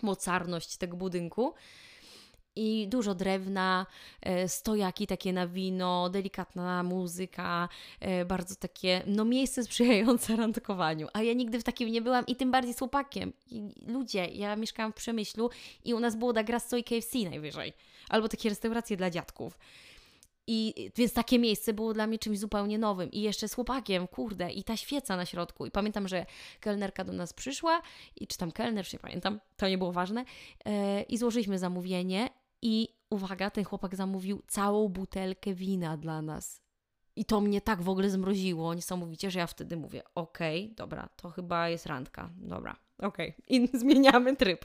mocarność 0.03 0.77
tego 0.77 0.97
budynku 0.97 1.55
i 2.57 2.89
dużo 2.89 3.15
drewna, 3.15 3.87
e, 4.21 4.49
stojaki 4.49 5.07
takie 5.07 5.33
na 5.33 5.47
wino, 5.47 6.11
delikatna 6.11 6.83
muzyka, 6.83 7.69
e, 8.01 8.25
bardzo 8.25 8.57
takie, 8.57 9.03
no 9.07 9.25
miejsce 9.25 9.65
sprzyjające 9.65 10.37
randkowaniu. 10.43 11.09
A 11.13 11.23
ja 11.23 11.33
nigdy 11.33 11.61
w 11.61 11.65
takim 11.65 11.89
nie 11.89 12.03
byłam 12.03 12.27
i 12.27 12.37
tym 12.37 12.51
bardziej 12.51 12.75
z 12.75 12.79
chłopakiem. 12.79 13.33
I 13.51 13.63
ludzie, 13.87 14.27
ja 14.27 14.57
mieszkałam 14.57 14.93
w 14.93 14.95
Przemyślu 14.95 15.51
i 15.85 15.95
u 15.95 16.01
nas 16.01 16.17
było 16.17 16.33
da 16.33 16.43
Grasso 16.43 16.77
i 16.77 16.85
KFC 16.85 17.19
najwyżej. 17.19 17.73
Albo 18.09 18.29
takie 18.29 18.49
restauracje 18.49 18.97
dla 18.97 19.11
dziadków. 19.11 19.59
I 20.47 20.91
więc 20.97 21.13
takie 21.13 21.39
miejsce 21.39 21.73
było 21.73 21.95
dla 21.95 22.07
mnie 22.07 22.19
czymś 22.19 22.39
zupełnie 22.39 22.79
nowym. 22.79 23.11
I 23.11 23.21
jeszcze 23.21 23.49
z 23.49 23.55
chłopakiem, 23.55 24.09
kurde, 24.09 24.51
i 24.51 24.65
ta 24.65 24.77
świeca 24.77 25.17
na 25.17 25.27
środku. 25.27 25.67
I 25.67 25.71
pamiętam, 25.71 26.09
że 26.09 26.27
kelnerka 26.61 27.05
do 27.05 27.13
nas 27.13 27.33
przyszła, 27.33 27.83
i 28.17 28.27
czy 28.27 28.39
tam 28.39 28.53
kelner, 28.53 28.87
czy 28.87 28.97
nie 28.97 29.01
pamiętam, 29.01 29.41
to 29.57 29.69
nie 29.69 29.79
było 29.79 29.93
ważne. 29.93 30.25
Yy, 30.67 31.03
I 31.03 31.19
złożyliśmy 31.19 31.59
zamówienie 31.59 32.29
i 32.63 32.89
uwaga, 33.11 33.51
ten 33.51 33.65
chłopak 33.65 33.97
zamówił 33.97 34.43
całą 34.49 34.89
butelkę 34.89 35.55
wina 35.55 35.97
dla 35.97 36.23
nas. 36.23 36.63
I 37.17 37.25
to 37.25 37.41
mnie 37.41 37.61
tak 37.61 37.83
w 37.83 37.89
ogóle 37.89 38.11
zmroziło 38.11 38.75
niesamowicie, 38.75 39.31
że 39.31 39.39
ja 39.39 39.47
wtedy 39.47 39.77
mówię: 39.77 40.03
Okej, 40.15 40.65
okay, 40.65 40.75
dobra, 40.75 41.09
to 41.17 41.31
chyba 41.31 41.69
jest 41.69 41.87
randka. 41.87 42.31
Dobra, 42.37 42.77
okej. 42.99 43.29
Okay. 43.29 43.45
I 43.49 43.69
zmieniamy 43.79 44.37
tryb. 44.37 44.65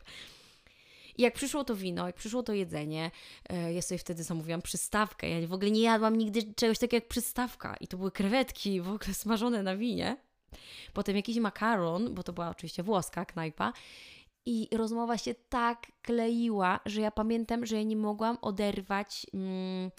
I 1.17 1.21
jak 1.21 1.33
przyszło 1.33 1.63
to 1.63 1.75
wino, 1.75 2.07
jak 2.07 2.15
przyszło 2.15 2.43
to 2.43 2.53
jedzenie, 2.53 3.11
e, 3.49 3.73
ja 3.73 3.81
sobie 3.81 3.97
wtedy 3.97 4.23
zamówiłam 4.23 4.61
przystawkę. 4.61 5.29
Ja 5.29 5.47
w 5.47 5.53
ogóle 5.53 5.71
nie 5.71 5.81
jadłam 5.81 6.17
nigdy 6.17 6.53
czegoś 6.53 6.79
takiego 6.79 6.97
jak 6.97 7.07
przystawka. 7.07 7.75
I 7.79 7.87
to 7.87 7.97
były 7.97 8.11
krewetki 8.11 8.81
w 8.81 8.89
ogóle 8.89 9.13
smażone 9.23 9.63
na 9.63 9.77
winie. 9.77 10.17
Potem 10.93 11.15
jakiś 11.15 11.37
makaron, 11.37 12.13
bo 12.13 12.23
to 12.23 12.33
była 12.33 12.49
oczywiście 12.49 12.83
włoska 12.83 13.25
knajpa. 13.25 13.73
I 14.49 14.67
rozmowa 14.71 15.17
się 15.17 15.35
tak 15.49 15.87
kleiła, 16.01 16.79
że 16.85 17.01
ja 17.01 17.11
pamiętam, 17.11 17.65
że 17.65 17.75
ja 17.75 17.83
nie 17.83 17.95
mogłam 17.95 18.37
oderwać 18.41 19.25
mm, 19.33 19.91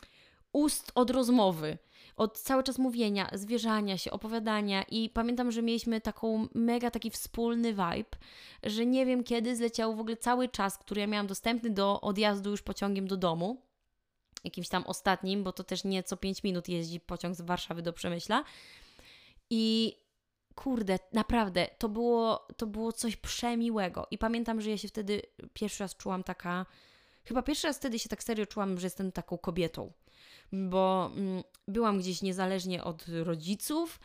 ust 0.53 0.93
od 0.95 1.11
rozmowy, 1.11 1.79
od 2.17 2.39
cały 2.39 2.63
czas 2.63 2.79
mówienia, 2.79 3.31
zwierzania 3.33 3.99
się, 3.99 4.11
opowiadania. 4.11 4.83
I 4.83 5.11
pamiętam, 5.11 5.51
że 5.51 5.63
mieliśmy 5.63 6.01
taką 6.01 6.49
mega 6.55 6.91
taki 6.91 7.11
wspólny 7.11 7.69
vibe, 7.69 8.19
że 8.63 8.87
nie 8.87 9.07
wiem 9.07 9.25
kiedy 9.25 9.57
zleciał 9.57 9.97
w 9.97 10.01
ogóle 10.01 10.17
cały 10.17 10.49
czas, 10.49 10.79
który 10.79 11.01
ja 11.01 11.07
miałam 11.07 11.27
dostępny 11.27 11.71
do 11.71 12.01
odjazdu 12.01 12.51
już 12.51 12.63
pociągiem 12.63 13.09
do 13.09 13.17
domu. 13.17 13.63
Jakimś 14.45 14.69
tam 14.69 14.85
ostatnim, 14.87 15.45
bo 15.45 15.53
to 15.53 15.65
też 15.65 15.85
nie 15.85 16.03
co 16.03 16.17
5 16.17 16.43
minut 16.43 16.69
jeździ 16.69 17.01
pociąg 17.01 17.35
z 17.35 17.41
Warszawy 17.41 17.83
do 17.83 17.93
Przemyśla. 17.93 18.45
I 19.51 19.97
kurde, 20.59 20.99
naprawdę, 21.13 21.69
to 21.79 21.89
było, 21.89 22.47
to 22.57 22.67
było 22.67 22.93
coś 22.93 23.17
przemiłego. 23.17 24.07
I 24.11 24.19
pamiętam, 24.19 24.61
że 24.61 24.71
ja 24.71 24.79
się 24.79 24.89
wtedy 24.89 25.23
pierwszy 25.53 25.85
raz 25.85 25.97
czułam 25.97 26.23
taka, 26.23 26.67
chyba 27.25 27.43
pierwszy 27.43 27.67
raz 27.67 27.77
wtedy 27.77 27.99
się 27.99 28.09
tak 28.09 28.23
serio 28.23 28.47
czułam, 28.47 28.79
że 28.79 28.87
jestem 28.87 29.13
taką 29.13 29.39
kobietą. 29.39 29.93
Bo 30.53 31.11
mm, 31.17 31.43
byłam 31.69 31.99
gdzieś 31.99 32.23
niezależnie 32.23 32.85
od 32.85 33.05
rodziców, 33.09 34.01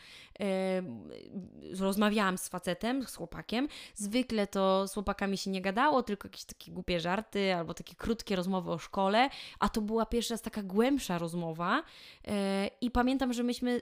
rozmawiałam 1.80 2.38
z 2.38 2.48
facetem, 2.48 3.08
z 3.08 3.16
chłopakiem. 3.16 3.68
Zwykle 3.96 4.48
to 4.48 4.88
z 4.88 4.94
chłopakami 4.94 5.38
się 5.38 5.52
nie 5.52 5.62
gadało, 5.62 6.04
tylko 6.04 6.28
jakieś 6.28 6.44
takie 6.44 6.72
głupie 6.72 7.00
żarty 7.00 7.56
albo 7.56 7.74
takie 7.74 7.96
krótkie 7.96 8.36
rozmowy 8.36 8.72
o 8.72 8.78
szkole, 8.78 9.30
a 9.60 9.70
to 9.70 9.82
była 9.82 10.06
pierwsza 10.06 10.34
raz 10.34 10.42
taka 10.42 10.64
głębsza 10.64 11.18
rozmowa. 11.18 11.84
Yy, 12.28 12.34
I 12.82 12.92
pamiętam, 12.92 13.34
że 13.34 13.44
myśmy 13.44 13.82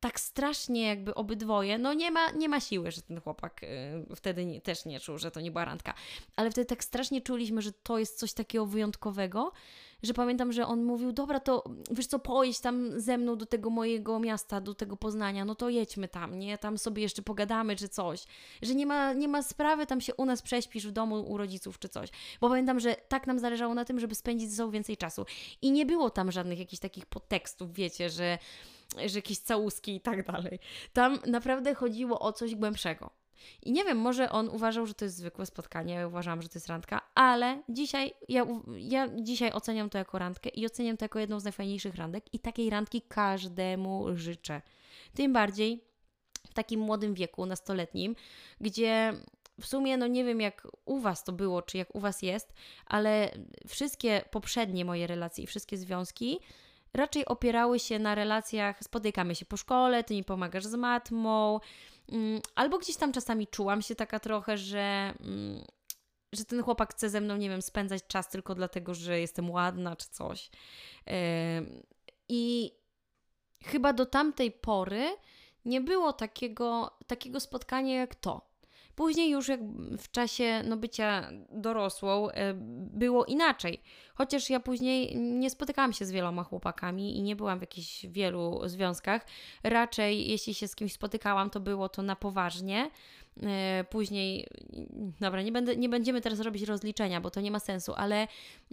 tak 0.00 0.20
strasznie 0.20 0.86
jakby 0.86 1.14
obydwoje, 1.14 1.78
no 1.78 1.94
nie 1.94 2.10
ma, 2.10 2.30
nie 2.30 2.48
ma 2.48 2.60
siły, 2.60 2.90
że 2.90 3.02
ten 3.02 3.20
chłopak 3.20 3.62
y, 3.62 4.16
wtedy 4.16 4.46
nie, 4.46 4.60
też 4.60 4.84
nie 4.84 5.00
czuł, 5.00 5.18
że 5.18 5.30
to 5.30 5.40
nie 5.40 5.50
była 5.50 5.64
randka, 5.64 5.94
ale 6.36 6.50
wtedy 6.50 6.66
tak 6.66 6.84
strasznie 6.84 7.20
czuliśmy, 7.20 7.62
że 7.62 7.72
to 7.72 7.98
jest 7.98 8.18
coś 8.18 8.32
takiego 8.32 8.66
wyjątkowego, 8.66 9.52
że 10.02 10.14
pamiętam, 10.14 10.52
że 10.52 10.66
on 10.66 10.84
mówił, 10.84 11.12
dobra, 11.12 11.40
to 11.40 11.64
wiesz 11.90 12.06
co, 12.06 12.18
pojedź 12.18 12.60
tam 12.60 13.00
ze 13.00 13.18
mną 13.18 13.36
do 13.36 13.46
tego 13.46 13.70
mojego 13.70 14.20
miasta, 14.20 14.60
do 14.60 14.74
tego 14.74 14.96
Poznania, 14.96 15.44
no 15.44 15.54
to 15.54 15.68
jedźmy 15.68 16.08
tam, 16.08 16.38
nie, 16.38 16.58
tam 16.58 16.78
sobie 16.78 17.02
jeszcze 17.02 17.22
pogadamy 17.22 17.76
czy 17.76 17.88
coś, 17.88 18.24
że 18.62 18.74
nie 18.74 18.86
ma, 18.86 19.12
nie 19.12 19.28
ma 19.28 19.42
sprawy, 19.42 19.86
tam 19.86 20.00
się 20.00 20.14
u 20.14 20.24
nas 20.24 20.42
prześpisz 20.42 20.86
w 20.86 20.92
domu 20.92 21.20
u 21.20 21.36
rodziców 21.36 21.78
czy 21.78 21.88
coś, 21.88 22.08
bo 22.40 22.48
pamiętam, 22.48 22.80
że 22.80 22.94
tak 23.08 23.26
nam 23.26 23.38
zależało 23.38 23.74
na 23.74 23.84
tym, 23.84 24.00
żeby 24.00 24.14
spędzić 24.14 24.50
ze 24.50 24.56
sobą 24.56 24.70
więcej 24.70 24.96
czasu. 24.96 25.26
I 25.62 25.70
nie 25.70 25.86
było 25.86 26.10
tam 26.10 26.32
żadnych 26.32 26.58
jakichś 26.58 26.80
takich 26.80 27.06
podtekstów, 27.06 27.72
wiecie, 27.72 28.10
że 28.10 28.38
że 29.06 29.18
jakieś 29.18 29.38
całuski 29.38 29.96
i 29.96 30.00
tak 30.00 30.26
dalej. 30.26 30.58
Tam 30.92 31.18
naprawdę 31.26 31.74
chodziło 31.74 32.20
o 32.20 32.32
coś 32.32 32.54
głębszego. 32.54 33.10
I 33.62 33.72
nie 33.72 33.84
wiem, 33.84 33.98
może 33.98 34.30
on 34.30 34.48
uważał, 34.48 34.86
że 34.86 34.94
to 34.94 35.04
jest 35.04 35.16
zwykłe 35.16 35.46
spotkanie, 35.46 35.94
ja 35.94 36.06
uważałam, 36.06 36.42
że 36.42 36.48
to 36.48 36.56
jest 36.56 36.66
randka, 36.66 37.00
ale 37.14 37.62
dzisiaj, 37.68 38.14
ja, 38.28 38.46
ja 38.78 39.08
dzisiaj 39.22 39.52
oceniam 39.52 39.90
to 39.90 39.98
jako 39.98 40.18
randkę 40.18 40.48
i 40.48 40.66
oceniam 40.66 40.96
to 40.96 41.04
jako 41.04 41.18
jedną 41.18 41.40
z 41.40 41.44
najfajniejszych 41.44 41.94
randek 41.94 42.34
i 42.34 42.38
takiej 42.38 42.70
randki 42.70 43.02
każdemu 43.02 44.06
życzę. 44.14 44.62
Tym 45.14 45.32
bardziej 45.32 45.84
w 46.50 46.54
takim 46.54 46.80
młodym 46.80 47.14
wieku, 47.14 47.46
nastoletnim, 47.46 48.16
gdzie 48.60 49.12
w 49.60 49.66
sumie, 49.66 49.96
no 49.96 50.06
nie 50.06 50.24
wiem 50.24 50.40
jak 50.40 50.68
u 50.84 50.98
Was 50.98 51.24
to 51.24 51.32
było, 51.32 51.62
czy 51.62 51.78
jak 51.78 51.94
u 51.94 52.00
Was 52.00 52.22
jest, 52.22 52.54
ale 52.86 53.30
wszystkie 53.68 54.24
poprzednie 54.30 54.84
moje 54.84 55.06
relacje 55.06 55.44
i 55.44 55.46
wszystkie 55.46 55.76
związki 55.76 56.40
raczej 56.94 57.24
opierały 57.26 57.78
się 57.78 57.98
na 57.98 58.14
relacjach, 58.14 58.84
spotykamy 58.84 59.34
się 59.34 59.44
po 59.44 59.56
szkole, 59.56 60.04
ty 60.04 60.14
mi 60.14 60.24
pomagasz 60.24 60.64
z 60.64 60.74
matmą, 60.74 61.60
mm, 62.12 62.40
albo 62.54 62.78
gdzieś 62.78 62.96
tam 62.96 63.12
czasami 63.12 63.46
czułam 63.46 63.82
się 63.82 63.94
taka 63.94 64.20
trochę, 64.20 64.58
że, 64.58 65.14
mm, 65.20 65.64
że 66.32 66.44
ten 66.44 66.62
chłopak 66.62 66.94
chce 66.94 67.10
ze 67.10 67.20
mną, 67.20 67.36
nie 67.36 67.50
wiem, 67.50 67.62
spędzać 67.62 68.06
czas 68.06 68.28
tylko 68.28 68.54
dlatego, 68.54 68.94
że 68.94 69.20
jestem 69.20 69.50
ładna 69.50 69.96
czy 69.96 70.08
coś. 70.08 70.50
I 72.28 72.72
chyba 73.64 73.92
do 73.92 74.06
tamtej 74.06 74.52
pory 74.52 75.16
nie 75.64 75.80
było 75.80 76.12
takiego, 76.12 76.98
takiego 77.06 77.40
spotkania 77.40 77.94
jak 77.94 78.14
to. 78.14 78.45
Później 78.96 79.30
już 79.30 79.48
jak 79.48 79.60
w 79.98 80.10
czasie 80.10 80.62
no, 80.64 80.76
bycia 80.76 81.30
dorosłą 81.50 82.30
e, 82.30 82.54
było 82.92 83.24
inaczej. 83.24 83.82
Chociaż 84.14 84.50
ja 84.50 84.60
później 84.60 85.16
nie 85.16 85.50
spotykałam 85.50 85.92
się 85.92 86.04
z 86.04 86.10
wieloma 86.10 86.44
chłopakami 86.44 87.18
i 87.18 87.22
nie 87.22 87.36
byłam 87.36 87.58
w 87.58 87.60
jakichś 87.60 88.06
wielu 88.06 88.60
związkach. 88.64 89.26
Raczej 89.62 90.28
jeśli 90.28 90.54
się 90.54 90.68
z 90.68 90.76
kimś 90.76 90.92
spotykałam, 90.92 91.50
to 91.50 91.60
było 91.60 91.88
to 91.88 92.02
na 92.02 92.16
poważnie. 92.16 92.90
E, 93.42 93.84
później, 93.90 94.46
dobra, 95.20 95.42
nie, 95.42 95.52
będę, 95.52 95.76
nie 95.76 95.88
będziemy 95.88 96.20
teraz 96.20 96.40
robić 96.40 96.62
rozliczenia, 96.62 97.20
bo 97.20 97.30
to 97.30 97.40
nie 97.40 97.50
ma 97.50 97.60
sensu, 97.60 97.92
ale 97.96 98.28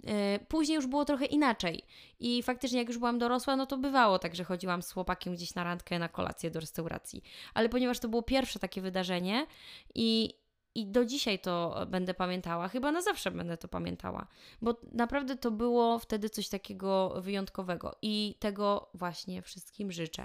e, 0.06 0.38
później 0.48 0.76
już 0.76 0.86
było 0.86 1.04
trochę 1.04 1.24
inaczej. 1.24 1.82
I 2.20 2.42
faktycznie, 2.42 2.78
jak 2.78 2.88
już 2.88 2.98
byłam 2.98 3.18
dorosła, 3.18 3.56
no 3.56 3.66
to 3.66 3.76
bywało 3.76 4.18
tak, 4.18 4.34
że 4.34 4.44
chodziłam 4.44 4.82
z 4.82 4.92
chłopakiem 4.92 5.34
gdzieś 5.34 5.54
na 5.54 5.64
randkę, 5.64 5.98
na 5.98 6.08
kolację 6.08 6.50
do 6.50 6.60
restauracji. 6.60 7.22
Ale 7.54 7.68
ponieważ 7.68 7.98
to 7.98 8.08
było 8.08 8.22
pierwsze 8.22 8.58
takie 8.58 8.80
wydarzenie 8.80 9.46
i 9.94 10.34
i 10.74 10.86
do 10.86 11.04
dzisiaj 11.04 11.38
to 11.38 11.86
będę 11.88 12.14
pamiętała, 12.14 12.68
chyba 12.68 12.92
na 12.92 13.02
zawsze 13.02 13.30
będę 13.30 13.56
to 13.56 13.68
pamiętała, 13.68 14.26
bo 14.62 14.80
naprawdę 14.92 15.36
to 15.36 15.50
było 15.50 15.98
wtedy 15.98 16.30
coś 16.30 16.48
takiego 16.48 17.14
wyjątkowego 17.20 17.96
i 18.02 18.34
tego 18.38 18.88
właśnie 18.94 19.42
wszystkim 19.42 19.92
życzę. 19.92 20.24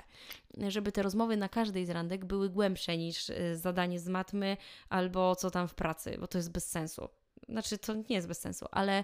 Żeby 0.67 0.91
te 0.91 1.03
rozmowy 1.03 1.37
na 1.37 1.49
każdej 1.49 1.85
z 1.85 1.89
randek 1.89 2.25
były 2.25 2.49
głębsze 2.49 2.97
niż 2.97 3.29
y, 3.29 3.57
zadanie 3.57 3.99
z 3.99 4.07
matmy 4.07 4.57
albo 4.89 5.35
co 5.35 5.51
tam 5.51 5.67
w 5.67 5.75
pracy, 5.75 6.17
bo 6.19 6.27
to 6.27 6.37
jest 6.37 6.51
bez 6.51 6.69
sensu. 6.69 7.09
Znaczy, 7.49 7.77
to 7.77 7.93
nie 7.93 8.15
jest 8.15 8.27
bez 8.27 8.39
sensu, 8.39 8.65
ale 8.71 9.03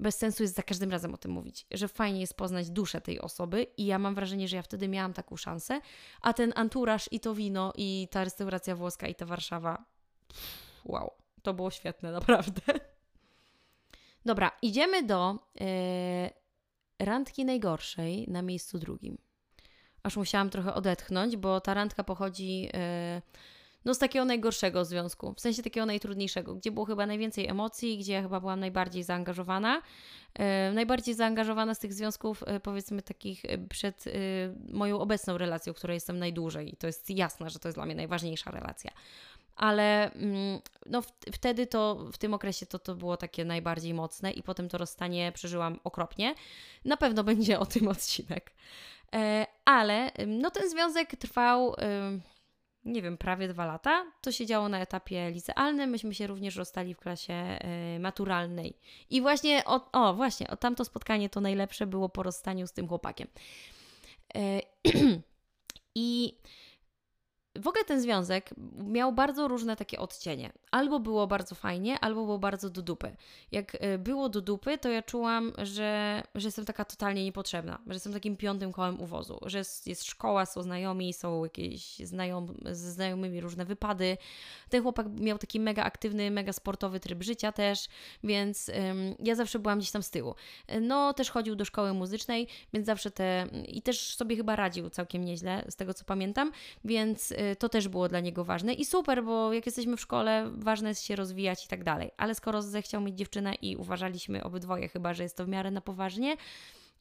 bez 0.00 0.18
sensu 0.18 0.42
jest 0.42 0.54
za 0.54 0.62
każdym 0.62 0.90
razem 0.90 1.14
o 1.14 1.16
tym 1.16 1.30
mówić, 1.30 1.66
że 1.70 1.88
fajnie 1.88 2.20
jest 2.20 2.36
poznać 2.36 2.70
duszę 2.70 3.00
tej 3.00 3.20
osoby 3.20 3.66
i 3.76 3.86
ja 3.86 3.98
mam 3.98 4.14
wrażenie, 4.14 4.48
że 4.48 4.56
ja 4.56 4.62
wtedy 4.62 4.88
miałam 4.88 5.12
taką 5.12 5.36
szansę, 5.36 5.80
a 6.20 6.32
ten 6.32 6.52
anturaż 6.56 7.08
i 7.12 7.20
to 7.20 7.34
wino 7.34 7.72
i 7.76 8.08
ta 8.10 8.24
restauracja 8.24 8.76
włoska 8.76 9.08
i 9.08 9.14
ta 9.14 9.26
Warszawa 9.26 9.84
wow, 10.84 11.12
to 11.42 11.54
było 11.54 11.70
świetne, 11.70 12.12
naprawdę. 12.20 12.62
Dobra, 14.24 14.50
idziemy 14.62 15.02
do 15.02 15.38
yy, 15.60 15.66
randki 16.98 17.44
najgorszej 17.44 18.28
na 18.28 18.42
miejscu 18.42 18.78
drugim. 18.78 19.18
Aż 20.02 20.16
musiałam 20.16 20.50
trochę 20.50 20.74
odetchnąć, 20.74 21.36
bo 21.36 21.60
ta 21.60 21.74
randka 21.74 22.04
pochodzi 22.04 22.60
yy, 22.62 22.70
no, 23.84 23.94
z 23.94 23.98
takiego 23.98 24.24
najgorszego 24.24 24.84
związku, 24.84 25.34
w 25.34 25.40
sensie 25.40 25.62
takiego 25.62 25.86
najtrudniejszego, 25.86 26.54
gdzie 26.54 26.70
było 26.70 26.86
chyba 26.86 27.06
najwięcej 27.06 27.48
emocji, 27.48 27.98
gdzie 27.98 28.12
ja 28.12 28.22
chyba 28.22 28.40
byłam 28.40 28.60
najbardziej 28.60 29.02
zaangażowana. 29.02 29.82
Yy, 30.38 30.44
najbardziej 30.74 31.14
zaangażowana 31.14 31.74
z 31.74 31.78
tych 31.78 31.92
związków, 31.92 32.44
powiedzmy 32.62 33.02
takich 33.02 33.42
przed 33.68 34.04
moją 34.68 35.00
obecną 35.00 35.38
relacją, 35.38 35.72
w 35.72 35.76
której 35.76 35.94
jestem 35.94 36.18
najdłużej. 36.18 36.74
I 36.74 36.76
to 36.76 36.86
jest 36.86 37.10
jasne, 37.10 37.50
że 37.50 37.58
to 37.58 37.68
jest 37.68 37.76
dla 37.78 37.86
mnie 37.86 37.94
najważniejsza 37.94 38.50
relacja 38.50 38.90
ale 39.56 40.12
mm, 40.12 40.60
no 40.86 41.02
wtedy 41.32 41.66
to, 41.66 42.06
w 42.12 42.18
tym 42.18 42.34
okresie 42.34 42.66
to, 42.66 42.78
to 42.78 42.94
było 42.94 43.16
takie 43.16 43.44
najbardziej 43.44 43.94
mocne 43.94 44.30
i 44.30 44.42
potem 44.42 44.68
to 44.68 44.78
rozstanie 44.78 45.32
przeżyłam 45.32 45.80
okropnie. 45.84 46.34
Na 46.84 46.96
pewno 46.96 47.24
będzie 47.24 47.58
o 47.58 47.66
tym 47.66 47.88
odcinek. 47.88 48.52
E, 49.14 49.46
ale 49.64 50.10
no 50.26 50.50
ten 50.50 50.70
związek 50.70 51.16
trwał 51.16 51.74
nie 52.84 53.02
wiem, 53.02 53.18
prawie 53.18 53.48
dwa 53.48 53.66
lata. 53.66 54.06
To 54.20 54.32
się 54.32 54.46
działo 54.46 54.68
na 54.68 54.80
etapie 54.80 55.30
licealnym. 55.30 55.90
Myśmy 55.90 56.14
się 56.14 56.26
również 56.26 56.56
rozstali 56.56 56.94
w 56.94 56.98
klasie 56.98 57.32
e, 57.32 57.98
maturalnej. 57.98 58.78
I 59.10 59.20
właśnie, 59.20 59.62
o, 59.66 59.90
o 59.92 60.14
właśnie, 60.14 60.48
o 60.48 60.56
tamto 60.56 60.84
spotkanie 60.84 61.30
to 61.30 61.40
najlepsze 61.40 61.86
było 61.86 62.08
po 62.08 62.22
rozstaniu 62.22 62.66
z 62.66 62.72
tym 62.72 62.88
chłopakiem. 62.88 63.28
E, 64.34 64.60
I 65.94 66.36
w 67.60 67.68
ogóle 67.68 67.84
ten 67.84 68.00
związek 68.00 68.50
miał 68.78 69.12
bardzo 69.12 69.48
różne 69.48 69.76
takie 69.76 69.98
odcienie. 69.98 70.52
Albo 70.70 71.00
było 71.00 71.26
bardzo 71.26 71.54
fajnie, 71.54 71.98
albo 72.00 72.24
było 72.24 72.38
bardzo 72.38 72.70
do 72.70 72.82
dupy. 72.82 73.16
Jak 73.52 73.76
e, 73.80 73.98
było 73.98 74.28
do 74.28 74.40
dupy, 74.40 74.78
to 74.78 74.88
ja 74.88 75.02
czułam, 75.02 75.52
że, 75.58 76.22
że 76.34 76.48
jestem 76.48 76.64
taka 76.64 76.84
totalnie 76.84 77.24
niepotrzebna, 77.24 77.78
że 77.86 77.92
jestem 77.94 78.12
takim 78.12 78.36
piątym 78.36 78.72
kołem 78.72 79.00
uwozu, 79.00 79.38
że 79.46 79.58
jest, 79.58 80.04
szkoła, 80.04 80.46
są 80.46 80.62
znajomi, 80.62 81.12
są 81.12 81.44
jakieś 81.44 81.98
znajom, 81.98 82.54
ze 82.64 82.92
znajomymi 82.92 83.40
różne 83.40 83.64
wypady. 83.64 84.16
Ten 84.68 84.82
chłopak 84.82 85.06
miał 85.20 85.38
taki 85.38 85.60
mega 85.60 85.84
aktywny, 85.84 86.30
mega 86.30 86.52
sportowy 86.52 87.00
tryb 87.00 87.22
życia 87.22 87.52
też, 87.52 87.88
więc 88.24 88.68
ym, 88.68 89.14
ja 89.18 89.34
zawsze 89.34 89.58
byłam 89.58 89.78
gdzieś 89.78 89.90
tam 89.90 90.02
z 90.02 90.10
tyłu. 90.10 90.34
No, 90.80 91.12
też 91.14 91.30
chodził 91.30 91.54
do 91.54 91.64
szkoły 91.64 91.92
muzycznej, 91.92 92.48
więc 92.72 92.86
zawsze 92.86 93.10
te... 93.10 93.46
i 93.68 93.82
też 93.82 94.16
sobie 94.16 94.36
chyba 94.36 94.56
radził 94.56 94.90
całkiem 94.90 95.24
nieźle, 95.24 95.64
z 95.68 95.76
tego 95.76 95.94
co 95.94 96.04
pamiętam, 96.04 96.52
więc 96.84 97.32
Y, 97.32 97.41
to 97.58 97.68
też 97.68 97.88
było 97.88 98.08
dla 98.08 98.20
niego 98.20 98.44
ważne 98.44 98.74
i 98.74 98.84
super, 98.84 99.24
bo 99.24 99.52
jak 99.52 99.66
jesteśmy 99.66 99.96
w 99.96 100.00
szkole, 100.00 100.50
ważne 100.54 100.88
jest 100.88 101.04
się 101.04 101.16
rozwijać 101.16 101.64
i 101.64 101.68
tak 101.68 101.84
dalej. 101.84 102.10
Ale 102.16 102.34
skoro 102.34 102.62
zechciał 102.62 103.00
mieć 103.00 103.18
dziewczynę 103.18 103.54
i 103.54 103.76
uważaliśmy 103.76 104.44
obydwoje 104.44 104.88
chyba, 104.88 105.14
że 105.14 105.22
jest 105.22 105.36
to 105.36 105.44
w 105.44 105.48
miarę 105.48 105.70
na 105.70 105.80
poważnie, 105.80 106.36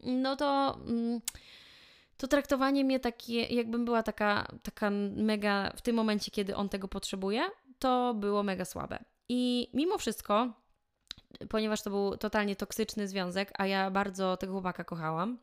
no 0.04 0.36
to. 0.36 0.80
Mm, 0.88 1.22
to 2.18 2.28
traktowanie 2.28 2.84
mnie 2.84 3.00
takie, 3.00 3.42
jakbym 3.42 3.86
była 3.86 4.04
taka, 4.04 4.48
taka 4.64 4.90
mega, 5.16 5.72
w 5.76 5.82
tym 5.82 5.96
momencie, 5.96 6.32
kiedy 6.32 6.56
on 6.56 6.70
tego 6.70 6.88
potrzebuje, 6.88 7.50
to 7.80 8.14
było 8.14 8.44
mega 8.44 8.66
słabe. 8.66 9.00
I 9.30 9.70
mimo 9.74 9.98
wszystko, 9.98 10.54
ponieważ 11.50 11.82
to 11.82 11.90
był 11.90 12.18
totalnie 12.18 12.56
toksyczny 12.56 13.08
związek, 13.08 13.52
a 13.58 13.68
ja 13.68 13.92
bardzo 13.92 14.38
tego 14.38 14.54
chłopaka 14.54 14.84
kochałam, 14.84 15.38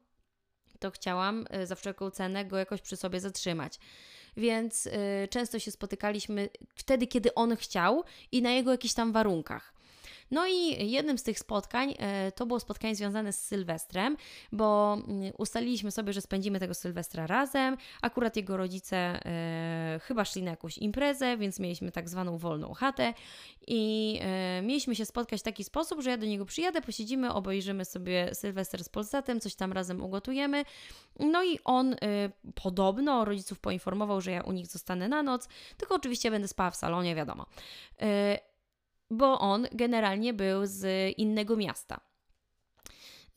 to 0.78 0.90
chciałam 0.90 1.46
y, 1.62 1.66
za 1.66 1.74
wszelką 1.74 2.10
cenę 2.10 2.44
go 2.44 2.56
jakoś 2.56 2.80
przy 2.80 2.96
sobie 2.96 3.20
zatrzymać 3.20 3.78
więc 4.38 4.86
y, 4.86 4.90
często 5.30 5.58
się 5.58 5.70
spotykaliśmy 5.70 6.48
wtedy, 6.74 7.06
kiedy 7.06 7.34
on 7.34 7.56
chciał 7.56 8.04
i 8.32 8.42
na 8.42 8.50
jego 8.50 8.70
jakichś 8.70 8.94
tam 8.94 9.12
warunkach. 9.12 9.77
No 10.30 10.46
i 10.46 10.90
jednym 10.90 11.18
z 11.18 11.22
tych 11.22 11.38
spotkań 11.38 11.94
e, 11.98 12.32
to 12.32 12.46
było 12.46 12.60
spotkanie 12.60 12.94
związane 12.94 13.32
z 13.32 13.44
Sylwestrem, 13.44 14.16
bo 14.52 14.98
mm, 15.08 15.32
ustaliliśmy 15.38 15.90
sobie, 15.90 16.12
że 16.12 16.20
spędzimy 16.20 16.60
tego 16.60 16.74
Sylwestra 16.74 17.26
razem. 17.26 17.76
Akurat 18.02 18.36
jego 18.36 18.56
rodzice 18.56 18.96
e, 18.96 20.00
chyba 20.02 20.24
szli 20.24 20.42
na 20.42 20.50
jakąś 20.50 20.78
imprezę, 20.78 21.36
więc 21.36 21.60
mieliśmy 21.60 21.92
tak 21.92 22.08
zwaną 22.08 22.38
wolną 22.38 22.72
chatę 22.72 23.14
i 23.66 24.18
e, 24.22 24.62
mieliśmy 24.62 24.94
się 24.94 25.06
spotkać 25.06 25.40
w 25.40 25.42
taki 25.42 25.64
sposób, 25.64 26.02
że 26.02 26.10
ja 26.10 26.16
do 26.16 26.26
niego 26.26 26.44
przyjadę, 26.44 26.82
posiedzimy, 26.82 27.32
obejrzymy 27.32 27.84
sobie 27.84 28.34
Sylwester 28.34 28.84
z 28.84 28.88
Polsatem, 28.88 29.40
coś 29.40 29.54
tam 29.54 29.72
razem 29.72 30.04
ugotujemy. 30.04 30.64
No 31.18 31.44
i 31.44 31.58
on 31.64 31.96
podobno 32.54 33.24
rodziców 33.24 33.60
poinformował, 33.60 34.20
że 34.20 34.30
ja 34.30 34.42
u 34.42 34.52
nich 34.52 34.66
zostanę 34.66 35.08
na 35.08 35.22
noc, 35.22 35.48
tylko 35.76 35.94
oczywiście 35.94 36.30
będę 36.30 36.48
spała 36.48 36.70
w 36.70 36.76
salonie, 36.76 37.14
wiadomo 37.14 37.46
bo 39.10 39.38
on 39.38 39.66
generalnie 39.72 40.34
był 40.34 40.66
z 40.66 41.12
innego 41.18 41.56
miasta. 41.56 42.00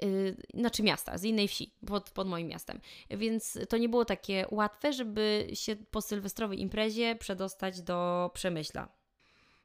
Yy, 0.01 0.35
znaczy 0.53 0.83
miasta, 0.83 1.17
z 1.17 1.23
innej 1.23 1.47
wsi, 1.47 1.73
pod, 1.87 2.09
pod 2.09 2.27
moim 2.27 2.47
miastem. 2.47 2.79
Więc 3.09 3.59
to 3.69 3.77
nie 3.77 3.89
było 3.89 4.05
takie 4.05 4.45
łatwe, 4.51 4.93
żeby 4.93 5.47
się 5.53 5.75
po 5.75 6.01
sylwestrowej 6.01 6.61
imprezie 6.61 7.15
przedostać 7.15 7.81
do 7.81 8.31
Przemyśla. 8.33 8.87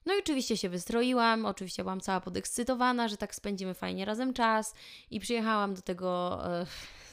No 0.06 0.14
i 0.14 0.18
oczywiście 0.18 0.56
się 0.56 0.68
wystroiłam, 0.68 1.46
oczywiście 1.46 1.82
byłam 1.82 2.00
cała 2.00 2.20
podekscytowana, 2.20 3.08
że 3.08 3.16
tak 3.16 3.34
spędzimy 3.34 3.74
fajnie 3.74 4.04
razem 4.04 4.32
czas 4.32 4.74
i 5.10 5.20
przyjechałam 5.20 5.74
do 5.74 5.82
tego, 5.82 6.40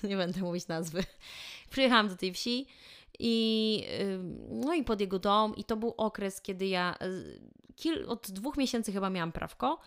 yy, 0.03 0.09
nie 0.09 0.17
będę 0.17 0.41
mówić 0.41 0.67
nazwy, 0.67 1.03
przyjechałam 1.69 2.07
do 2.07 2.15
tej 2.15 2.33
wsi 2.33 2.67
i, 3.19 3.85
no 4.49 4.73
i 4.73 4.83
pod 4.83 5.01
jego 5.01 5.19
dom 5.19 5.55
i 5.55 5.63
to 5.63 5.77
był 5.77 5.93
okres, 5.97 6.41
kiedy 6.41 6.67
ja 6.67 6.95
kil, 7.75 8.05
od 8.07 8.31
dwóch 8.31 8.57
miesięcy 8.57 8.91
chyba 8.91 9.09
miałam 9.09 9.31
prawko. 9.31 9.79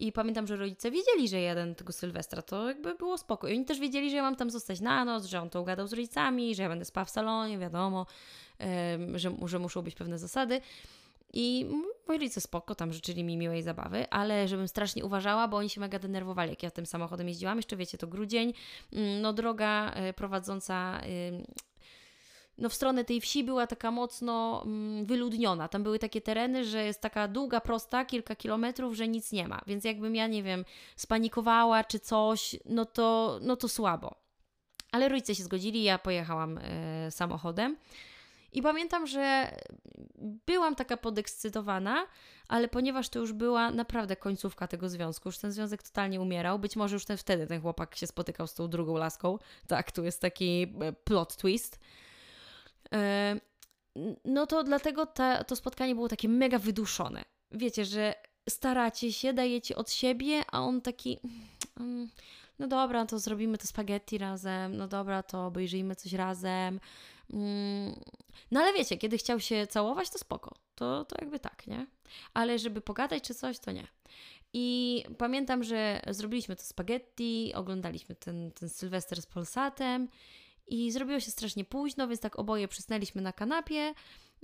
I 0.00 0.12
pamiętam, 0.12 0.46
że 0.46 0.56
rodzice 0.56 0.90
wiedzieli, 0.90 1.28
że 1.28 1.40
jadę 1.40 1.74
tego 1.74 1.92
Sylwestra, 1.92 2.42
to 2.42 2.68
jakby 2.68 2.94
było 2.94 3.18
spoko. 3.18 3.48
I 3.48 3.56
oni 3.56 3.64
też 3.64 3.78
wiedzieli, 3.80 4.10
że 4.10 4.16
ja 4.16 4.22
mam 4.22 4.36
tam 4.36 4.50
zostać 4.50 4.80
na 4.80 5.04
noc, 5.04 5.24
że 5.24 5.40
on 5.40 5.50
to 5.50 5.60
ugadał 5.60 5.86
z 5.86 5.92
rodzicami, 5.92 6.54
że 6.54 6.62
ja 6.62 6.68
będę 6.68 6.84
spała 6.84 7.04
w 7.04 7.10
salonie, 7.10 7.58
wiadomo, 7.58 8.06
że, 9.14 9.36
że 9.44 9.58
muszą 9.58 9.82
być 9.82 9.94
pewne 9.94 10.18
zasady. 10.18 10.60
I 11.32 11.66
moi 12.08 12.18
rodzice 12.18 12.40
spoko, 12.40 12.74
tam 12.74 12.92
życzyli 12.92 13.24
mi 13.24 13.36
miłej 13.36 13.62
zabawy, 13.62 14.10
ale 14.10 14.48
żebym 14.48 14.68
strasznie 14.68 15.04
uważała, 15.04 15.48
bo 15.48 15.56
oni 15.56 15.70
się 15.70 15.80
mega 15.80 15.98
denerwowali, 15.98 16.50
jak 16.50 16.62
ja 16.62 16.70
tym 16.70 16.86
samochodem 16.86 17.28
jeździłam. 17.28 17.56
Jeszcze 17.56 17.76
wiecie, 17.76 17.98
to 17.98 18.06
grudzień, 18.06 18.52
mm, 18.92 19.20
no 19.20 19.32
droga 19.32 19.90
e, 19.90 20.12
prowadząca 20.12 21.00
no 22.58 22.68
w 22.68 22.74
stronę 22.74 23.04
tej 23.04 23.20
wsi 23.20 23.44
była 23.44 23.66
taka 23.66 23.90
mocno 23.90 24.62
mm, 24.66 25.06
wyludniona. 25.06 25.68
Tam 25.68 25.82
były 25.82 25.98
takie 25.98 26.20
tereny, 26.20 26.64
że 26.64 26.84
jest 26.84 27.00
taka 27.00 27.28
długa, 27.28 27.60
prosta, 27.60 28.04
kilka 28.04 28.36
kilometrów, 28.36 28.94
że 28.94 29.08
nic 29.08 29.32
nie 29.32 29.48
ma. 29.48 29.60
Więc 29.66 29.84
jakbym 29.84 30.14
ja, 30.14 30.26
nie 30.26 30.42
wiem, 30.42 30.64
spanikowała 30.96 31.84
czy 31.84 32.00
coś, 32.00 32.56
no 32.64 32.84
to, 32.84 33.38
no 33.42 33.56
to 33.56 33.68
słabo. 33.68 34.14
Ale 34.92 35.08
rodzice 35.08 35.34
się 35.34 35.42
zgodzili, 35.42 35.82
ja 35.82 35.98
pojechałam 35.98 36.58
e, 36.58 37.10
samochodem. 37.10 37.76
I 38.52 38.62
pamiętam, 38.62 39.06
że 39.06 39.56
byłam 40.46 40.74
taka 40.74 40.96
podekscytowana, 40.96 42.06
ale 42.48 42.68
ponieważ 42.68 43.08
to 43.08 43.18
już 43.18 43.32
była 43.32 43.70
naprawdę 43.70 44.16
końcówka 44.16 44.68
tego 44.68 44.88
związku, 44.88 45.28
już 45.28 45.38
ten 45.38 45.52
związek 45.52 45.82
totalnie 45.82 46.20
umierał, 46.20 46.58
być 46.58 46.76
może 46.76 46.96
już 46.96 47.04
ten, 47.04 47.16
wtedy 47.16 47.46
ten 47.46 47.60
chłopak 47.60 47.96
się 47.96 48.06
spotykał 48.06 48.46
z 48.46 48.54
tą 48.54 48.68
drugą 48.68 48.96
laską. 48.96 49.38
Tak, 49.66 49.92
tu 49.92 50.04
jest 50.04 50.20
taki 50.20 50.74
e, 50.80 50.92
plot 50.92 51.36
twist. 51.36 51.80
No 54.24 54.46
to 54.46 54.64
dlatego 54.64 55.06
ta, 55.06 55.44
to 55.44 55.56
spotkanie 55.56 55.94
było 55.94 56.08
takie 56.08 56.28
mega 56.28 56.58
wyduszone. 56.58 57.24
Wiecie, 57.50 57.84
że 57.84 58.14
staracie 58.48 59.12
się, 59.12 59.32
dajecie 59.32 59.76
od 59.76 59.90
siebie, 59.90 60.42
a 60.52 60.60
on 60.60 60.80
taki. 60.80 61.18
Mm, 61.80 62.08
no 62.58 62.66
dobra, 62.66 63.06
to 63.06 63.18
zrobimy 63.18 63.58
to 63.58 63.66
spaghetti 63.66 64.18
razem, 64.18 64.76
no 64.76 64.88
dobra, 64.88 65.22
to 65.22 65.46
obejrzyjmy 65.46 65.96
coś 65.96 66.12
razem, 66.12 66.80
Mm, 67.32 67.94
no 68.50 68.60
ale 68.60 68.72
wiecie, 68.72 68.96
kiedy 68.96 69.18
chciał 69.18 69.40
się 69.40 69.66
całować, 69.66 70.10
to 70.10 70.18
spoko. 70.18 70.54
To, 70.74 71.04
to 71.04 71.16
jakby 71.20 71.38
tak, 71.38 71.66
nie? 71.66 71.86
Ale 72.34 72.58
żeby 72.58 72.80
pogadać 72.80 73.22
czy 73.22 73.34
coś, 73.34 73.58
to 73.58 73.72
nie. 73.72 73.86
I 74.52 75.04
pamiętam, 75.18 75.64
że 75.64 76.00
zrobiliśmy 76.06 76.56
to 76.56 76.62
spaghetti, 76.62 77.52
oglądaliśmy 77.54 78.14
ten, 78.14 78.52
ten 78.52 78.68
Sylwester 78.68 79.22
z 79.22 79.26
Polsatem 79.26 80.08
i 80.68 80.92
zrobiło 80.92 81.20
się 81.20 81.30
strasznie 81.30 81.64
późno, 81.64 82.08
więc 82.08 82.20
tak 82.20 82.38
oboje 82.38 82.68
przysnęliśmy 82.68 83.22
na 83.22 83.32
kanapie. 83.32 83.94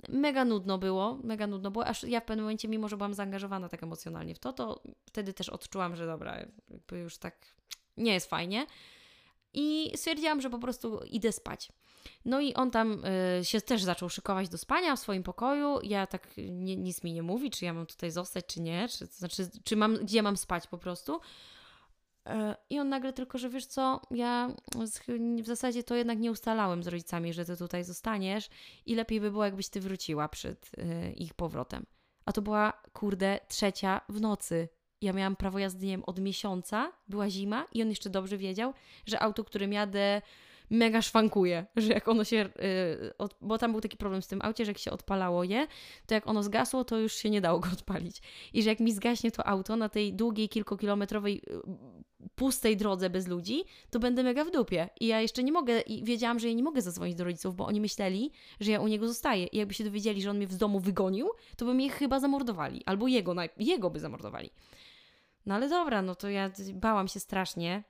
Mega 0.09 0.45
nudno 0.45 0.77
było, 0.77 1.19
mega 1.23 1.47
nudno 1.47 1.71
było, 1.71 1.85
aż 1.85 2.03
ja 2.03 2.19
w 2.19 2.25
pewnym 2.25 2.45
momencie, 2.45 2.67
mimo 2.67 2.87
że 2.87 2.97
byłam 2.97 3.13
zaangażowana 3.13 3.69
tak 3.69 3.83
emocjonalnie 3.83 4.35
w 4.35 4.39
to, 4.39 4.53
to 4.53 4.83
wtedy 5.05 5.33
też 5.33 5.49
odczułam, 5.49 5.95
że 5.95 6.05
dobra, 6.05 6.37
jakby 6.69 6.99
już 6.99 7.17
tak 7.17 7.55
nie 7.97 8.13
jest 8.13 8.29
fajnie. 8.29 8.67
I 9.53 9.91
stwierdziłam, 9.95 10.41
że 10.41 10.49
po 10.49 10.59
prostu 10.59 10.99
idę 11.03 11.31
spać. 11.31 11.71
No 12.25 12.41
i 12.41 12.53
on 12.53 12.71
tam 12.71 13.05
y, 13.39 13.45
się 13.45 13.61
też 13.61 13.83
zaczął 13.83 14.09
szykować 14.09 14.49
do 14.49 14.57
spania 14.57 14.95
w 14.95 14.99
swoim 14.99 15.23
pokoju. 15.23 15.79
Ja 15.83 16.07
tak 16.07 16.27
nie, 16.37 16.75
nic 16.75 17.03
mi 17.03 17.13
nie 17.13 17.23
mówi, 17.23 17.51
czy 17.51 17.65
ja 17.65 17.73
mam 17.73 17.85
tutaj 17.85 18.11
zostać, 18.11 18.45
czy 18.45 18.61
nie, 18.61 18.87
czy, 18.89 19.07
to 19.07 19.13
znaczy, 19.13 19.49
czy 19.63 19.75
mam, 19.75 19.95
gdzie 19.97 20.23
mam 20.23 20.37
spać 20.37 20.67
po 20.67 20.77
prostu. 20.77 21.19
E, 22.25 22.55
I 22.69 22.79
on 22.79 22.89
nagle 22.89 23.13
tylko, 23.13 23.37
że 23.37 23.49
wiesz 23.49 23.65
co, 23.65 24.01
ja 24.11 24.49
w 25.41 25.45
zasadzie 25.45 25.83
to 25.83 25.95
jednak 25.95 26.19
nie 26.19 26.31
ustalałem 26.31 26.83
z 26.83 26.87
rodzicami, 26.87 27.33
że 27.33 27.45
ty 27.45 27.57
tutaj 27.57 27.83
zostaniesz 27.83 28.49
i 28.85 28.95
lepiej 28.95 29.21
by 29.21 29.31
było, 29.31 29.45
jakbyś 29.45 29.69
ty 29.69 29.81
wróciła 29.81 30.29
przed 30.29 30.71
y, 30.77 31.11
ich 31.11 31.33
powrotem. 31.33 31.85
A 32.25 32.31
to 32.31 32.41
była, 32.41 32.73
kurde, 32.93 33.39
trzecia 33.47 34.01
w 34.09 34.21
nocy. 34.21 34.69
Ja 35.01 35.13
miałam 35.13 35.35
prawo 35.35 35.59
jazdy, 35.59 35.85
nie 35.85 35.91
wiem, 35.91 36.03
od 36.03 36.19
miesiąca, 36.19 36.91
była 37.07 37.29
zima 37.29 37.65
i 37.73 37.81
on 37.81 37.89
jeszcze 37.89 38.09
dobrze 38.09 38.37
wiedział, 38.37 38.73
że 39.05 39.19
auto, 39.19 39.43
którym 39.43 39.73
jadę, 39.73 40.21
mega 40.69 41.01
szwankuje, 41.01 41.65
że 41.75 41.93
jak 41.93 42.07
ono 42.07 42.23
się, 42.23 42.35
yy, 42.35 43.17
od, 43.17 43.35
bo 43.41 43.57
tam 43.57 43.71
był 43.71 43.81
taki 43.81 43.97
problem 43.97 44.21
z 44.21 44.27
tym 44.27 44.41
aucie, 44.41 44.65
że 44.65 44.71
jak 44.71 44.77
się 44.77 44.91
odpalało 44.91 45.43
je, 45.43 45.67
to 46.05 46.13
jak 46.13 46.27
ono 46.27 46.43
zgasło, 46.43 46.83
to 46.83 46.99
już 46.99 47.15
się 47.15 47.29
nie 47.29 47.41
dało 47.41 47.59
go 47.59 47.67
odpalić. 47.77 48.21
I 48.53 48.63
że 48.63 48.69
jak 48.69 48.79
mi 48.79 48.93
zgaśnie 48.93 49.31
to 49.31 49.47
auto 49.47 49.75
na 49.75 49.89
tej 49.89 50.13
długiej, 50.13 50.49
kilkukilometrowej, 50.49 51.41
yy, 51.47 51.61
pustej 52.35 52.77
drodze 52.77 53.09
bez 53.09 53.27
ludzi, 53.27 53.63
to 53.89 53.99
będę 53.99 54.23
mega 54.23 54.45
w 54.45 54.51
dupie. 54.51 54.89
I 54.99 55.07
ja 55.07 55.21
jeszcze 55.21 55.43
nie 55.43 55.51
mogę, 55.51 55.79
i 55.79 56.03
wiedziałam, 56.03 56.39
że 56.39 56.47
ja 56.47 56.53
nie 56.53 56.63
mogę 56.63 56.81
zadzwonić 56.81 57.15
do 57.15 57.23
rodziców, 57.23 57.55
bo 57.55 57.65
oni 57.65 57.81
myśleli, 57.81 58.31
że 58.59 58.71
ja 58.71 58.79
u 58.79 58.87
niego 58.87 59.07
zostaję. 59.07 59.45
I 59.45 59.57
jakby 59.57 59.73
się 59.73 59.83
dowiedzieli, 59.83 60.21
że 60.21 60.29
on 60.29 60.37
mnie 60.37 60.47
z 60.47 60.57
domu 60.57 60.79
wygonił, 60.79 61.29
to 61.57 61.65
by 61.65 61.73
mnie 61.73 61.89
chyba 61.89 62.19
zamordowali. 62.19 62.83
Albo 62.85 63.07
jego, 63.07 63.35
jego 63.57 63.89
by 63.89 63.99
zamordowali. 63.99 64.49
No 65.45 65.55
ale 65.55 65.69
dobra, 65.69 66.01
no 66.01 66.15
to 66.15 66.29
ja 66.29 66.51
bałam 66.73 67.07
się 67.07 67.19
strasznie 67.19 67.83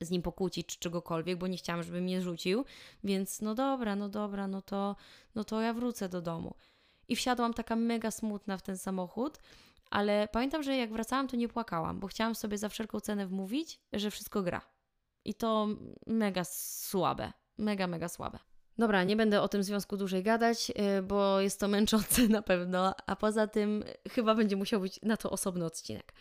z 0.00 0.10
nim 0.10 0.22
pokłócić 0.22 0.66
czy 0.66 0.78
czegokolwiek, 0.78 1.38
bo 1.38 1.46
nie 1.46 1.56
chciałam, 1.56 1.82
żeby 1.82 2.00
mnie 2.00 2.22
rzucił, 2.22 2.64
więc 3.04 3.40
no 3.40 3.54
dobra, 3.54 3.96
no 3.96 4.08
dobra, 4.08 4.48
no 4.48 4.62
to, 4.62 4.96
no 5.34 5.44
to 5.44 5.60
ja 5.60 5.72
wrócę 5.72 6.08
do 6.08 6.22
domu. 6.22 6.54
I 7.08 7.16
wsiadłam 7.16 7.54
taka 7.54 7.76
mega 7.76 8.10
smutna 8.10 8.58
w 8.58 8.62
ten 8.62 8.78
samochód, 8.78 9.38
ale 9.90 10.28
pamiętam, 10.32 10.62
że 10.62 10.76
jak 10.76 10.92
wracałam, 10.92 11.28
to 11.28 11.36
nie 11.36 11.48
płakałam, 11.48 12.00
bo 12.00 12.06
chciałam 12.06 12.34
sobie 12.34 12.58
za 12.58 12.68
wszelką 12.68 13.00
cenę 13.00 13.26
wmówić, 13.26 13.80
że 13.92 14.10
wszystko 14.10 14.42
gra. 14.42 14.60
I 15.24 15.34
to 15.34 15.68
mega 16.06 16.44
słabe, 16.44 17.32
mega, 17.58 17.86
mega 17.86 18.08
słabe. 18.08 18.38
Dobra, 18.78 19.04
nie 19.04 19.16
będę 19.16 19.42
o 19.42 19.48
tym 19.48 19.62
związku 19.62 19.96
dłużej 19.96 20.22
gadać, 20.22 20.70
y, 20.98 21.02
bo 21.02 21.40
jest 21.40 21.60
to 21.60 21.68
męczące 21.68 22.28
na 22.38 22.42
pewno, 22.42 22.94
a 23.06 23.16
poza 23.16 23.46
tym 23.46 23.84
chyba 24.10 24.34
będzie 24.34 24.56
musiał 24.56 24.80
być 24.80 25.00
na 25.02 25.16
to 25.16 25.30
osobny 25.30 25.64
odcinek. 25.64 26.12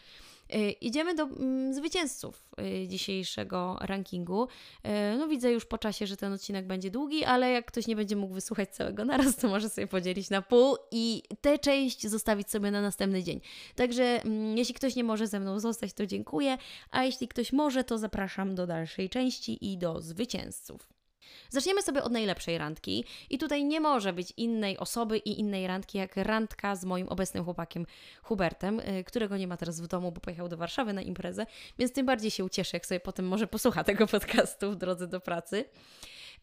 E, 0.50 0.72
idziemy 0.72 1.16
do 1.16 1.24
mm, 1.24 1.74
zwycięzców 1.74 2.50
e, 2.58 2.88
dzisiejszego 2.88 3.78
rankingu. 3.82 4.48
E, 4.84 5.18
no 5.18 5.28
widzę 5.28 5.52
już 5.52 5.66
po 5.66 5.78
czasie, 5.78 6.08
że 6.08 6.18
ten 6.18 6.34
odcinek 6.34 6.68
będzie 6.68 6.92
długi, 6.92 7.24
ale 7.24 7.52
jak 7.52 7.66
ktoś 7.66 7.88
nie 7.88 7.96
będzie 7.96 8.16
mógł 8.16 8.34
wysłuchać 8.34 8.70
całego 8.70 9.06
naraz, 9.06 9.36
to 9.36 9.48
może 9.48 9.70
sobie 9.70 9.88
podzielić 9.88 10.30
na 10.30 10.42
pół 10.42 10.78
i 10.92 11.24
tę 11.42 11.60
część 11.60 12.08
zostawić 12.08 12.50
sobie 12.50 12.72
na 12.72 12.82
następny 12.82 13.24
dzień. 13.24 13.42
Także 13.76 14.04
mm, 14.04 14.58
jeśli 14.58 14.74
ktoś 14.74 14.96
nie 14.96 15.04
może 15.04 15.28
ze 15.28 15.40
mną 15.40 15.60
zostać, 15.60 15.94
to 15.94 16.06
dziękuję, 16.06 16.58
a 16.92 17.04
jeśli 17.04 17.28
ktoś 17.28 17.54
może, 17.54 17.84
to 17.84 17.98
zapraszam 17.98 18.56
do 18.56 18.68
dalszej 18.68 19.10
części 19.10 19.72
i 19.72 19.78
do 19.78 20.02
zwycięzców. 20.02 21.03
Zaczniemy 21.50 21.82
sobie 21.82 22.04
od 22.04 22.12
najlepszej 22.12 22.58
randki 22.58 23.06
i 23.30 23.38
tutaj 23.38 23.66
nie 23.66 23.80
może 23.80 24.14
być 24.14 24.34
innej 24.38 24.78
osoby 24.78 25.18
i 25.18 25.40
innej 25.40 25.68
randki 25.68 25.98
jak 25.98 26.18
randka 26.18 26.76
z 26.76 26.86
moim 26.86 27.10
obecnym 27.10 27.44
chłopakiem 27.44 27.86
Hubertem, 28.24 28.80
y, 28.80 29.04
którego 29.04 29.38
nie 29.38 29.48
ma 29.48 29.58
teraz 29.58 29.82
w 29.82 29.88
domu, 29.88 30.12
bo 30.12 30.22
pojechał 30.22 30.50
do 30.50 30.58
Warszawy 30.58 30.94
na 30.94 31.02
imprezę, 31.02 31.46
więc 31.80 31.94
tym 31.94 32.06
bardziej 32.06 32.32
się 32.32 32.44
ucieszę, 32.44 32.78
jak 32.78 32.86
sobie 32.86 33.00
potem 33.00 33.28
może 33.28 33.48
posłucha 33.48 33.84
tego 33.94 34.08
podcastu 34.08 34.72
w 34.72 34.76
drodze 34.76 35.08
do 35.08 35.20
pracy. 35.20 35.66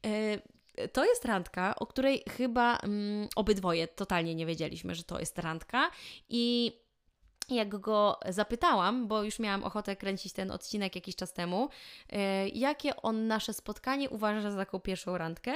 Y, 0.07 0.41
to 0.93 1.05
jest 1.05 1.25
randka, 1.25 1.75
o 1.75 1.87
której 1.87 2.23
chyba 2.37 2.77
mm, 2.77 3.29
obydwoje 3.37 3.89
totalnie 3.89 4.35
nie 4.35 4.47
wiedzieliśmy, 4.47 4.95
że 4.95 5.03
to 5.03 5.21
jest 5.21 5.39
randka 5.39 5.91
i 6.29 6.73
jak 7.57 7.79
go 7.79 8.21
zapytałam, 8.29 9.09
bo 9.09 9.23
już 9.23 9.39
miałam 9.39 9.65
ochotę 9.65 9.97
kręcić 9.97 10.33
ten 10.33 10.51
odcinek 10.51 10.95
jakiś 10.95 11.17
czas 11.17 11.33
temu, 11.33 11.69
e, 12.11 12.49
jakie 12.49 12.97
on 12.97 13.27
nasze 13.27 13.53
spotkanie 13.53 14.11
uważa 14.11 14.51
za 14.51 14.57
taką 14.57 14.81
pierwszą 14.81 15.19
randkę, 15.19 15.53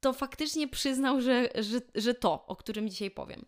to 0.00 0.12
faktycznie 0.12 0.68
przyznał, 0.68 1.20
że, 1.20 1.48
że, 1.54 1.80
że 1.94 2.14
to, 2.14 2.46
o 2.46 2.56
którym 2.56 2.88
dzisiaj 2.88 3.10
powiem. 3.10 3.44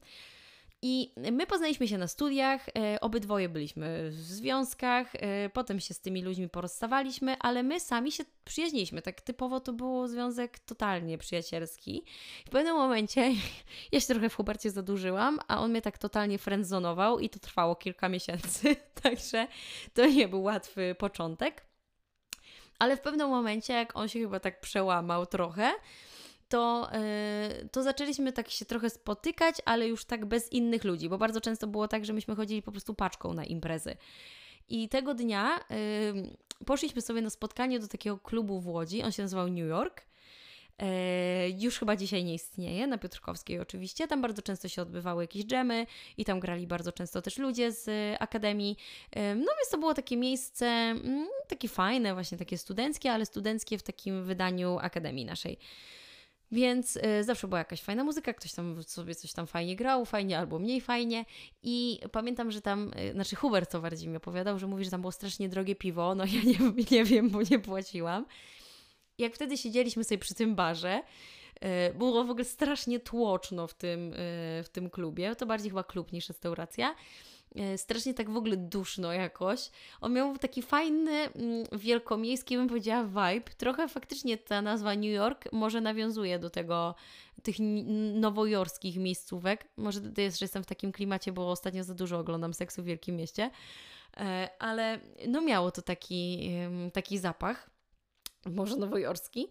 I 0.86 1.12
my 1.32 1.46
poznaliśmy 1.46 1.88
się 1.88 1.98
na 1.98 2.08
studiach, 2.08 2.68
e, 2.68 3.00
obydwoje 3.00 3.48
byliśmy 3.48 4.10
w 4.10 4.14
związkach, 4.14 5.14
e, 5.14 5.48
potem 5.48 5.80
się 5.80 5.94
z 5.94 6.00
tymi 6.00 6.22
ludźmi 6.22 6.48
porozstawaliśmy, 6.48 7.36
ale 7.40 7.62
my 7.62 7.80
sami 7.80 8.12
się 8.12 8.24
przyjaźniliśmy. 8.44 9.02
Tak 9.02 9.20
typowo 9.20 9.60
to 9.60 9.72
był 9.72 10.06
związek 10.06 10.58
totalnie 10.58 11.18
przyjacielski. 11.18 12.04
W 12.46 12.50
pewnym 12.50 12.74
momencie 12.74 13.32
ja 13.92 14.00
się 14.00 14.06
trochę 14.06 14.28
w 14.28 14.34
Hubercie 14.34 14.70
zadłużyłam, 14.70 15.38
a 15.48 15.60
on 15.60 15.70
mnie 15.70 15.82
tak 15.82 15.98
totalnie 15.98 16.38
friendzonował 16.38 17.18
i 17.18 17.28
to 17.28 17.38
trwało 17.38 17.76
kilka 17.76 18.08
miesięcy, 18.08 18.76
także 19.02 19.46
to 19.94 20.06
nie 20.06 20.28
był 20.28 20.42
łatwy 20.42 20.94
początek. 20.98 21.66
Ale 22.78 22.96
w 22.96 23.00
pewnym 23.00 23.28
momencie, 23.28 23.72
jak 23.72 23.96
on 23.96 24.08
się 24.08 24.20
chyba 24.20 24.40
tak 24.40 24.60
przełamał 24.60 25.26
trochę, 25.26 25.72
to, 26.54 26.90
yy, 27.58 27.68
to 27.68 27.82
zaczęliśmy 27.82 28.32
tak 28.32 28.50
się 28.50 28.64
trochę 28.64 28.90
spotykać, 28.90 29.56
ale 29.64 29.88
już 29.88 30.04
tak 30.04 30.26
bez 30.26 30.52
innych 30.52 30.84
ludzi, 30.84 31.08
bo 31.08 31.18
bardzo 31.18 31.40
często 31.40 31.66
było 31.66 31.88
tak, 31.88 32.04
że 32.04 32.12
myśmy 32.12 32.36
chodzili 32.36 32.62
po 32.62 32.72
prostu 32.72 32.94
paczką 32.94 33.34
na 33.34 33.44
imprezy. 33.44 33.96
I 34.68 34.88
tego 34.88 35.14
dnia 35.14 35.60
poszliśmy 36.66 37.02
sobie 37.02 37.22
na 37.22 37.30
spotkanie 37.30 37.80
do 37.80 37.88
takiego 37.88 38.18
klubu 38.18 38.60
w 38.60 38.68
Łodzi, 38.68 39.02
on 39.02 39.12
się 39.12 39.22
nazywał 39.22 39.48
New 39.48 39.68
York. 39.68 40.06
E, 40.78 41.50
już 41.50 41.78
chyba 41.78 41.96
dzisiaj 41.96 42.24
nie 42.24 42.34
istnieje, 42.34 42.86
na 42.86 42.98
Piotrkowskiej 42.98 43.60
oczywiście. 43.60 44.08
Tam 44.08 44.22
bardzo 44.22 44.42
często 44.42 44.68
się 44.68 44.82
odbywały 44.82 45.22
jakieś 45.22 45.44
dżemy 45.44 45.86
i 46.16 46.24
tam 46.24 46.40
grali 46.40 46.66
bardzo 46.66 46.92
często 46.92 47.22
też 47.22 47.38
ludzie 47.38 47.72
z 47.72 48.16
akademii. 48.20 48.76
no 49.16 49.52
więc 49.56 49.70
to 49.70 49.78
było 49.78 49.94
takie 49.94 50.16
miejsce, 50.16 50.66
mm, 50.66 51.26
takie 51.48 51.68
fajne, 51.68 52.14
właśnie 52.14 52.38
takie 52.38 52.58
studenckie, 52.58 53.12
ale 53.12 53.26
studenckie 53.26 53.78
w 53.78 53.82
takim 53.82 54.24
wydaniu 54.24 54.78
akademii 54.78 55.24
naszej. 55.24 55.58
Więc 56.54 56.96
y, 56.96 57.24
zawsze 57.24 57.48
była 57.48 57.58
jakaś 57.58 57.82
fajna 57.82 58.04
muzyka, 58.04 58.32
ktoś 58.32 58.52
tam 58.52 58.82
sobie 58.82 59.14
coś 59.14 59.32
tam 59.32 59.46
fajnie 59.46 59.76
grał, 59.76 60.04
fajnie 60.04 60.38
albo 60.38 60.58
mniej 60.58 60.80
fajnie. 60.80 61.24
I 61.62 62.00
pamiętam, 62.12 62.50
że 62.50 62.60
tam, 62.60 62.90
y, 63.08 63.12
znaczy 63.12 63.36
Hubert 63.36 63.70
to 63.70 63.80
bardziej 63.80 64.08
mi 64.08 64.16
opowiadał, 64.16 64.58
że 64.58 64.66
mówi, 64.66 64.84
że 64.84 64.90
tam 64.90 65.00
było 65.00 65.12
strasznie 65.12 65.48
drogie 65.48 65.74
piwo. 65.74 66.14
No 66.14 66.24
ja 66.24 66.42
nie, 66.44 66.72
nie 66.90 67.04
wiem, 67.04 67.30
bo 67.30 67.38
nie 67.50 67.58
płaciłam. 67.58 68.26
Jak 69.18 69.34
wtedy 69.34 69.56
siedzieliśmy 69.56 70.04
sobie 70.04 70.18
przy 70.18 70.34
tym 70.34 70.54
barze, 70.54 71.02
y, 71.90 71.94
było 71.94 72.24
w 72.24 72.30
ogóle 72.30 72.44
strasznie 72.44 73.00
tłoczno 73.00 73.66
w 73.66 73.74
tym, 73.74 74.14
w 74.64 74.68
tym 74.72 74.90
klubie. 74.90 75.36
To 75.36 75.46
bardziej 75.46 75.70
chyba 75.70 75.84
klub 75.84 76.12
niż 76.12 76.28
restauracja. 76.28 76.94
E, 77.54 77.78
strasznie 77.78 78.14
tak 78.14 78.30
w 78.30 78.36
ogóle 78.36 78.56
duszno 78.56 79.12
jakoś. 79.12 79.70
On 80.00 80.12
miał 80.12 80.38
taki 80.38 80.62
fajny, 80.62 81.10
mm, 81.10 81.64
wielkomiejski, 81.72 82.56
bym 82.56 82.68
powiedziała, 82.68 83.04
vibe. 83.04 83.50
Trochę 83.56 83.88
faktycznie 83.88 84.38
ta 84.38 84.62
nazwa 84.62 84.94
New 84.94 85.04
York 85.04 85.52
może 85.52 85.80
nawiązuje 85.80 86.38
do 86.38 86.50
tego, 86.50 86.94
tych 87.42 87.56
nowojorskich 88.14 88.96
miejscówek. 88.96 89.68
Może 89.76 90.00
to 90.00 90.20
jest, 90.20 90.38
że 90.38 90.44
jestem 90.44 90.62
w 90.62 90.66
takim 90.66 90.92
klimacie, 90.92 91.32
bo 91.32 91.50
ostatnio 91.50 91.84
za 91.84 91.94
dużo 91.94 92.18
oglądam 92.18 92.54
seksu 92.54 92.82
w 92.82 92.84
Wielkim 92.84 93.16
Mieście. 93.16 93.50
E, 94.16 94.48
ale 94.58 95.00
no 95.28 95.40
miało 95.40 95.70
to 95.70 95.82
taki, 95.82 96.50
taki 96.92 97.18
zapach, 97.18 97.70
może 98.46 98.76
nowojorski. 98.76 99.48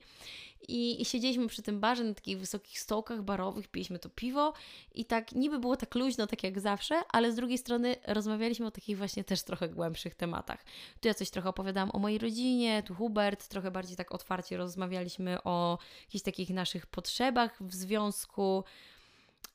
I, 0.67 1.06
siedzieliśmy 1.06 1.47
przy 1.47 1.62
tym 1.62 1.80
barze 1.80 2.04
na 2.04 2.13
takich 2.13 2.39
wysokich 2.39 2.80
stołkach 2.80 3.21
barowych, 3.21 3.67
piliśmy 3.67 3.99
to 3.99 4.10
piwo 4.10 4.54
i 4.93 5.06
tak 5.06 5.32
niby 5.32 5.60
było 5.60 5.78
tak 5.78 5.95
luźno, 5.95 6.28
tak 6.28 6.43
jak 6.43 6.60
zawsze, 6.60 7.02
ale 7.12 7.32
z 7.32 7.36
drugiej 7.36 7.58
strony 7.58 7.95
rozmawialiśmy 8.08 8.65
o 8.65 8.71
takich 8.71 8.97
właśnie 8.97 9.23
też 9.23 9.43
trochę 9.43 9.69
głębszych 9.69 10.15
tematach. 10.15 10.65
Tu 11.02 11.08
ja 11.08 11.13
coś 11.13 11.30
trochę 11.30 11.49
opowiadałam 11.49 11.91
o 11.93 11.99
mojej 11.99 12.17
rodzinie, 12.17 12.84
tu 12.84 12.95
Hubert, 12.95 13.47
trochę 13.47 13.71
bardziej 13.71 13.97
tak 13.97 14.12
otwarcie 14.12 14.58
rozmawialiśmy 14.58 15.43
o 15.43 15.78
jakichś 16.02 16.23
takich 16.23 16.49
naszych 16.49 16.86
potrzebach 16.86 17.64
w 17.64 17.74
związku. 17.74 18.64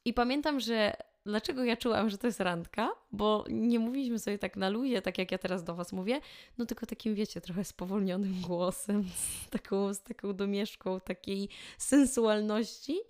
I 0.04 0.14
pamiętam, 0.14 0.61
że 0.61 0.92
dlaczego 1.29 1.64
ja 1.64 1.76
czułam, 1.76 2.11
że 2.11 2.18
to 2.18 2.26
jest 2.26 2.41
randka, 2.41 2.91
bo 3.12 3.45
nie 3.51 3.79
mówiliśmy 3.79 4.18
sobie 4.18 4.39
tak 4.39 4.57
na 4.57 4.68
luzie, 4.68 5.03
tak 5.03 5.18
jak 5.18 5.33
ja 5.33 5.39
teraz 5.39 5.64
do 5.64 5.74
Was 5.74 5.93
mówię, 5.93 6.20
no 6.59 6.66
tylko 6.66 6.87
takim, 6.87 7.14
wiecie, 7.14 7.41
trochę 7.41 7.64
spowolnionym 7.64 8.41
głosem, 8.49 9.05
z 9.05 9.51
taką, 9.51 9.95
z 9.95 10.03
taką 10.03 10.33
domieszką 10.33 11.01
takiej 11.01 11.49
sensualności. 11.79 13.01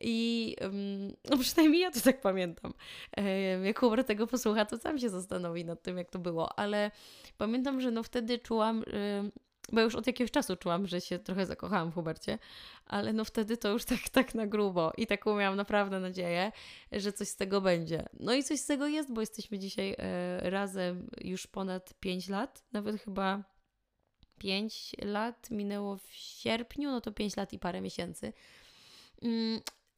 I 0.00 0.56
no 1.30 1.38
przynajmniej 1.38 1.80
ja 1.80 1.90
to 1.90 2.00
tak 2.00 2.20
pamiętam. 2.20 2.74
Jak 3.64 3.78
Hubert 3.78 4.06
tego 4.06 4.26
posłucha, 4.26 4.64
to 4.64 4.78
sam 4.78 4.98
się 4.98 5.10
zastanowi 5.10 5.64
nad 5.64 5.82
tym, 5.82 5.98
jak 5.98 6.10
to 6.10 6.18
było. 6.18 6.58
Ale 6.58 6.90
pamiętam, 7.38 7.80
że 7.80 7.90
no 7.90 8.02
wtedy 8.02 8.38
czułam, 8.38 8.84
bo 9.72 9.80
już 9.80 9.94
od 9.94 10.06
jakiegoś 10.06 10.30
czasu 10.30 10.56
czułam, 10.56 10.86
że 10.86 11.00
się 11.00 11.18
trochę 11.18 11.46
zakochałam 11.46 11.90
w 11.90 11.94
Hubercie, 11.94 12.38
ale 12.86 13.12
no 13.12 13.24
wtedy 13.24 13.56
to 13.56 13.68
już 13.68 13.84
tak, 13.94 14.08
tak 14.08 14.34
na 14.34 14.46
grubo 14.46 14.92
i 14.96 15.06
taką 15.06 15.36
miałam 15.36 15.56
naprawdę 15.56 16.00
nadzieję, 16.00 16.52
że 16.92 17.12
coś 17.12 17.28
z 17.28 17.36
tego 17.36 17.60
będzie. 17.60 18.06
No 18.20 18.34
i 18.34 18.44
coś 18.44 18.60
z 18.60 18.66
tego 18.66 18.86
jest, 18.86 19.12
bo 19.12 19.20
jesteśmy 19.20 19.58
dzisiaj 19.58 19.94
e, 19.98 20.50
razem 20.50 21.10
już 21.20 21.46
ponad 21.46 21.94
5 22.00 22.28
lat, 22.28 22.64
nawet 22.72 23.00
chyba 23.02 23.44
5 24.38 24.96
lat 25.02 25.50
minęło 25.50 25.96
w 25.96 26.06
sierpniu, 26.12 26.90
no 26.90 27.00
to 27.00 27.12
5 27.12 27.36
lat 27.36 27.52
i 27.52 27.58
parę 27.58 27.80
miesięcy. 27.80 28.32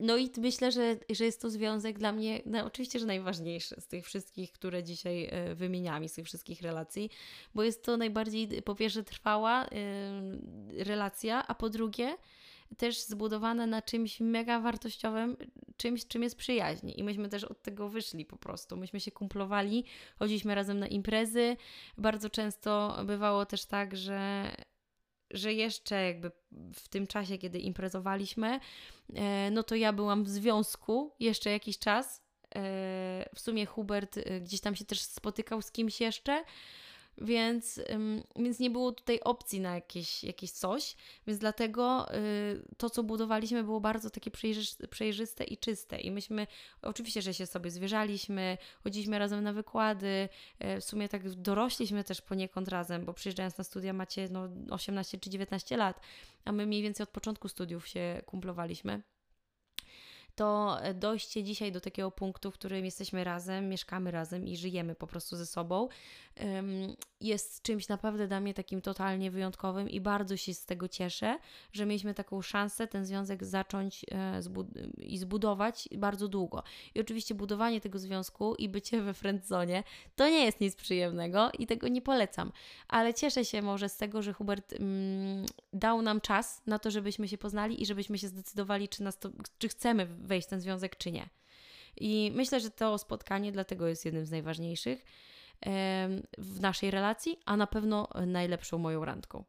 No 0.01 0.17
i 0.17 0.31
myślę, 0.39 0.73
że, 0.73 0.97
że 1.11 1.25
jest 1.25 1.41
to 1.43 1.51
związek 1.51 1.99
dla 1.99 2.13
mnie, 2.13 2.43
no 2.47 2.65
oczywiście, 2.65 2.99
że 2.99 3.07
najważniejszy 3.07 3.81
z 3.81 3.87
tych 3.87 4.05
wszystkich, 4.07 4.53
które 4.53 4.85
dzisiaj 4.85 5.29
e, 5.31 5.55
wymieniam, 5.55 6.09
z 6.09 6.13
tych 6.13 6.27
wszystkich 6.27 6.63
relacji, 6.63 7.11
bo 7.55 7.63
jest 7.63 7.85
to 7.85 7.97
najbardziej, 7.97 8.63
po 8.63 8.75
pierwsze, 8.75 9.03
trwała 9.03 9.67
relacja, 10.77 11.47
a 11.47 11.55
po 11.55 11.71
drugie, 11.71 12.17
też 12.77 13.01
zbudowana 13.01 13.67
na 13.67 13.83
czymś 13.83 14.21
mega 14.21 14.61
wartościowym, 14.61 15.37
czymś, 15.77 16.07
czym 16.07 16.23
jest 16.23 16.37
przyjaźń. 16.37 16.93
I 16.97 17.05
myśmy 17.05 17.29
też 17.29 17.45
od 17.45 17.63
tego 17.63 17.89
wyszli 17.89 18.25
po 18.25 18.37
prostu. 18.37 18.77
Myśmy 18.77 19.01
się 19.01 19.11
kumplowali, 19.11 19.85
chodziliśmy 20.19 20.55
razem 20.55 20.79
na 20.79 20.87
imprezy. 20.87 21.57
Bardzo 21.99 22.31
często 22.31 22.97
bywało 23.05 23.47
też 23.47 23.65
tak, 23.65 23.97
że 23.97 24.51
że 25.31 25.53
jeszcze 25.53 26.07
jakby 26.07 26.31
w 26.75 26.89
tym 26.89 27.07
czasie, 27.07 27.39
kiedy 27.39 27.59
imprezowaliśmy, 27.59 28.61
e, 29.15 29.51
no 29.51 29.63
to 29.63 29.75
ja 29.75 29.93
byłam 29.93 30.25
w 30.25 30.29
związku 30.29 31.15
jeszcze 31.21 31.51
jakiś 31.51 31.79
czas. 31.79 32.23
E, 32.55 33.29
w 33.35 33.41
sumie 33.41 33.67
Hubert 33.67 34.19
e, 34.19 34.41
gdzieś 34.41 34.61
tam 34.61 34.75
się 34.75 34.85
też 34.85 35.01
spotykał 35.01 35.63
z 35.63 35.73
kimś 35.73 36.01
jeszcze 36.01 36.45
więc, 37.19 37.81
więc 38.37 38.59
nie 38.59 38.71
było 38.71 38.93
tutaj 38.93 39.21
opcji 39.21 39.61
na 39.61 39.75
jakieś, 39.75 40.25
jakieś 40.25 40.51
coś, 40.51 40.97
więc 41.27 41.39
dlatego 41.39 42.15
y, 42.15 42.63
to, 42.77 42.91
co 42.91 43.03
budowaliśmy, 43.03 43.65
było 43.65 43.81
bardzo 43.81 44.11
takie 44.11 44.31
przejrzyste 44.91 45.45
i 45.45 45.59
czyste. 45.59 46.01
I 46.01 46.11
myśmy, 46.11 46.47
oczywiście, 46.83 47.23
że 47.23 47.35
się 47.35 47.47
sobie 47.47 47.71
zwierzaliśmy, 47.71 48.59
chodziliśmy 48.85 49.19
razem 49.19 49.45
na 49.45 49.53
wykłady, 49.53 50.29
e, 50.59 50.81
w 50.81 50.85
sumie 50.85 51.09
tak 51.09 51.31
dorośliśmy 51.31 52.05
też 52.05 52.23
poniekąd 52.23 52.69
razem, 52.69 53.05
bo 53.05 53.13
przyjeżdżając 53.13 53.59
na 53.59 53.65
studia 53.65 53.93
macie 53.93 54.29
no, 54.31 54.49
18 54.71 55.19
czy 55.19 55.31
19 55.31 55.77
lat, 55.77 56.01
a 56.45 56.53
my 56.53 56.67
mniej 56.67 56.83
więcej 56.83 57.05
od 57.05 57.11
początku 57.11 57.49
studiów 57.49 57.89
się 57.89 58.23
kumplowaliśmy 58.27 59.03
to 60.37 60.79
dojście 60.95 61.45
dzisiaj 61.45 61.73
do 61.73 61.81
takiego 61.81 62.11
punktu, 62.11 62.51
w 62.51 62.55
którym 62.55 62.85
jesteśmy 62.85 63.25
razem, 63.25 63.69
mieszkamy 63.69 64.11
razem 64.11 64.47
i 64.47 64.57
żyjemy 64.57 64.95
po 64.95 65.07
prostu 65.07 65.37
ze 65.37 65.47
sobą, 65.47 65.89
jest 67.21 67.63
czymś 67.63 67.89
naprawdę 67.89 68.29
dla 68.29 68.41
mnie 68.41 68.55
takim 68.55 68.83
totalnie 68.83 69.31
wyjątkowym 69.31 69.91
i 69.91 70.01
bardzo 70.01 70.37
się 70.37 70.55
z 70.55 70.67
tego 70.67 70.89
cieszę, 70.89 71.39
że 71.73 71.87
mieliśmy 71.87 72.15
taką 72.15 72.43
szansę 72.43 72.87
ten 72.87 73.07
związek 73.07 73.45
zacząć 73.45 74.07
e, 74.11 74.41
i 74.99 75.19
zbudować 75.19 75.89
bardzo 75.97 76.29
długo. 76.29 76.63
I 76.95 77.01
oczywiście 77.01 77.35
budowanie 77.35 77.81
tego 77.81 77.99
związku 77.99 78.55
i 78.55 78.69
bycie 78.69 79.03
we 79.03 79.15
friendzone 79.15 79.83
to 80.17 80.29
nie 80.29 80.45
jest 80.45 80.61
nic 80.61 80.77
przyjemnego 80.77 81.51
i 81.59 81.67
tego 81.67 81.89
nie 81.89 82.03
polecam, 82.03 82.53
ale 82.89 83.15
cieszę 83.15 83.45
się 83.45 83.63
może 83.63 83.89
z 83.89 83.97
tego, 83.97 84.23
że 84.23 84.33
Hubert 84.33 84.73
mm, 84.73 85.47
dał 85.73 86.03
nam 86.03 86.21
czas 86.21 86.63
na 86.67 86.79
to, 86.79 86.91
żebyśmy 86.91 87.29
się 87.29 87.39
poznali 87.39 87.83
i 87.83 87.87
żebyśmy 87.87 88.19
się 88.19 88.29
zdecydowali, 88.29 88.89
czy, 88.89 89.03
nas 89.03 89.19
to, 89.19 89.31
czy 89.59 89.69
chcemy 89.69 90.07
wejść 90.27 90.47
w 90.47 90.51
ten 90.51 90.61
związek, 90.61 90.97
czy 90.97 91.13
nie. 91.13 91.29
I 91.97 92.33
myślę, 92.35 92.61
że 92.61 92.71
to 92.71 92.99
spotkanie 92.99 93.53
dlatego 93.53 93.89
jest 93.89 94.05
jednym 94.05 94.27
z 94.27 94.31
najważniejszych 94.31 95.05
w 96.39 96.61
naszej 96.61 96.91
relacji, 96.91 97.39
a 97.45 97.57
na 97.57 97.67
pewno 97.67 98.09
najlepszą 98.27 98.79
moją 98.79 99.05
randką. 99.05 99.45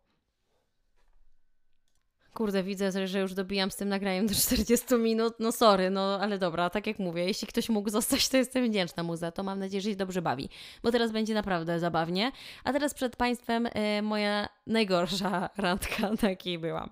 Kurde, 2.38 2.64
widzę, 2.64 3.08
że 3.08 3.20
już 3.20 3.34
dobijam 3.34 3.72
z 3.72 3.76
tym 3.76 3.90
nagraniem 3.90 4.28
do 4.28 4.34
40 4.36 4.96
minut. 4.96 5.34
No 5.40 5.52
sorry, 5.52 5.90
no 5.90 6.20
ale 6.22 6.38
dobra, 6.38 6.70
tak 6.70 6.88
jak 6.88 7.00
mówię, 7.00 7.26
jeśli 7.26 7.48
ktoś 7.48 7.70
mógł 7.70 7.90
zostać, 7.90 8.30
to 8.30 8.38
jestem 8.38 8.70
wdzięczna 8.70 9.04
mu 9.04 9.16
za 9.16 9.32
to. 9.32 9.44
Mam 9.44 9.60
nadzieję, 9.60 9.82
że 9.82 9.90
się 9.90 9.96
dobrze 9.96 10.22
bawi, 10.22 10.50
bo 10.84 10.92
teraz 10.92 11.12
będzie 11.12 11.34
naprawdę 11.34 11.80
zabawnie. 11.80 12.32
A 12.64 12.74
teraz 12.74 12.94
przed 12.94 13.16
Państwem 13.16 13.68
e, 13.74 14.02
moja 14.02 14.50
najgorsza 14.68 15.50
randka, 15.58 16.18
takiej 16.18 16.60
była. 16.60 16.82
Mm, 16.82 16.90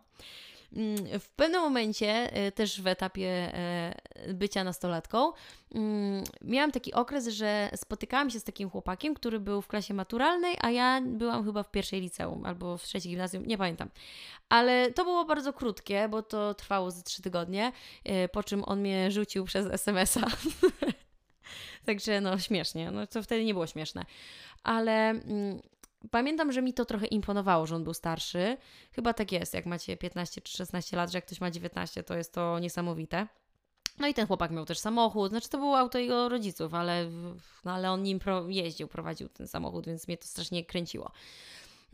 w 1.20 1.30
pewnym 1.36 1.62
momencie, 1.62 2.34
e, 2.34 2.52
też 2.52 2.82
w 2.82 2.88
etapie 2.88 3.28
e, 3.28 3.96
bycia 4.34 4.64
nastolatką, 4.64 5.32
mm, 5.76 6.24
miałam 6.42 6.72
taki 6.72 6.94
okres, 6.94 7.28
że 7.28 7.70
spotykałam 7.76 8.30
się 8.30 8.40
z 8.40 8.44
takim 8.44 8.70
chłopakiem, 8.70 9.14
który 9.14 9.40
był 9.40 9.62
w 9.62 9.68
klasie 9.68 9.94
maturalnej, 9.94 10.56
a 10.62 10.72
ja 10.72 11.02
byłam 11.06 11.46
chyba 11.46 11.64
w 11.64 11.72
pierwszej 11.72 12.02
liceum 12.02 12.46
albo 12.46 12.78
w 12.78 12.84
trzeciej 12.84 13.10
gimnazjum, 13.10 13.46
nie 13.46 13.58
pamiętam. 13.58 13.90
Ale 14.50 14.92
to 14.92 15.04
było 15.04 15.26
bardzo 15.26 15.54
krótkie, 15.54 16.08
bo 16.10 16.22
to 16.22 16.54
trwało 16.54 16.92
ze 16.92 17.04
trzy 17.04 17.22
tygodnie, 17.22 17.72
e, 18.04 18.30
po 18.30 18.44
czym 18.44 18.64
on 18.64 18.80
mnie 18.80 19.12
rzucił 19.12 19.46
przez 19.46 19.68
SMS-a. 19.68 20.22
Także 21.86 22.22
no 22.22 22.40
śmiesznie, 22.40 22.92
no 22.92 23.08
to 23.08 23.24
wtedy 23.24 23.46
nie 23.46 23.54
było 23.54 23.68
śmieszne. 23.68 24.06
Ale 24.64 25.10
mm, 25.10 25.60
Pamiętam, 26.12 26.52
że 26.52 26.62
mi 26.62 26.74
to 26.74 26.86
trochę 26.86 27.06
imponowało, 27.06 27.66
że 27.66 27.76
on 27.76 27.84
był 27.84 27.94
starszy. 27.94 28.58
Chyba 28.92 29.14
tak 29.14 29.32
jest, 29.32 29.54
jak 29.54 29.66
macie 29.66 29.98
15 29.98 30.42
czy 30.42 30.58
16 30.58 30.98
lat, 30.98 31.12
że 31.12 31.18
jak 31.18 31.26
ktoś 31.26 31.42
ma 31.42 31.52
19, 31.52 32.04
to 32.04 32.18
jest 32.18 32.34
to 32.34 32.60
niesamowite. 32.60 33.28
No 34.00 34.08
i 34.08 34.14
ten 34.14 34.28
chłopak 34.28 34.52
miał 34.52 34.66
też 34.66 34.80
samochód, 34.80 35.30
znaczy 35.30 35.50
to 35.50 35.58
było 35.58 35.78
auto 35.78 36.00
jego 36.00 36.30
rodziców, 36.30 36.74
ale, 36.74 37.10
no, 37.66 37.72
ale 37.72 37.92
on 37.92 38.04
nim 38.04 38.20
jeździł, 38.48 38.88
prowadził 38.88 39.30
ten 39.30 39.48
samochód, 39.48 39.86
więc 39.86 40.08
mnie 40.08 40.18
to 40.18 40.26
strasznie 40.26 40.66
kręciło. 40.66 41.12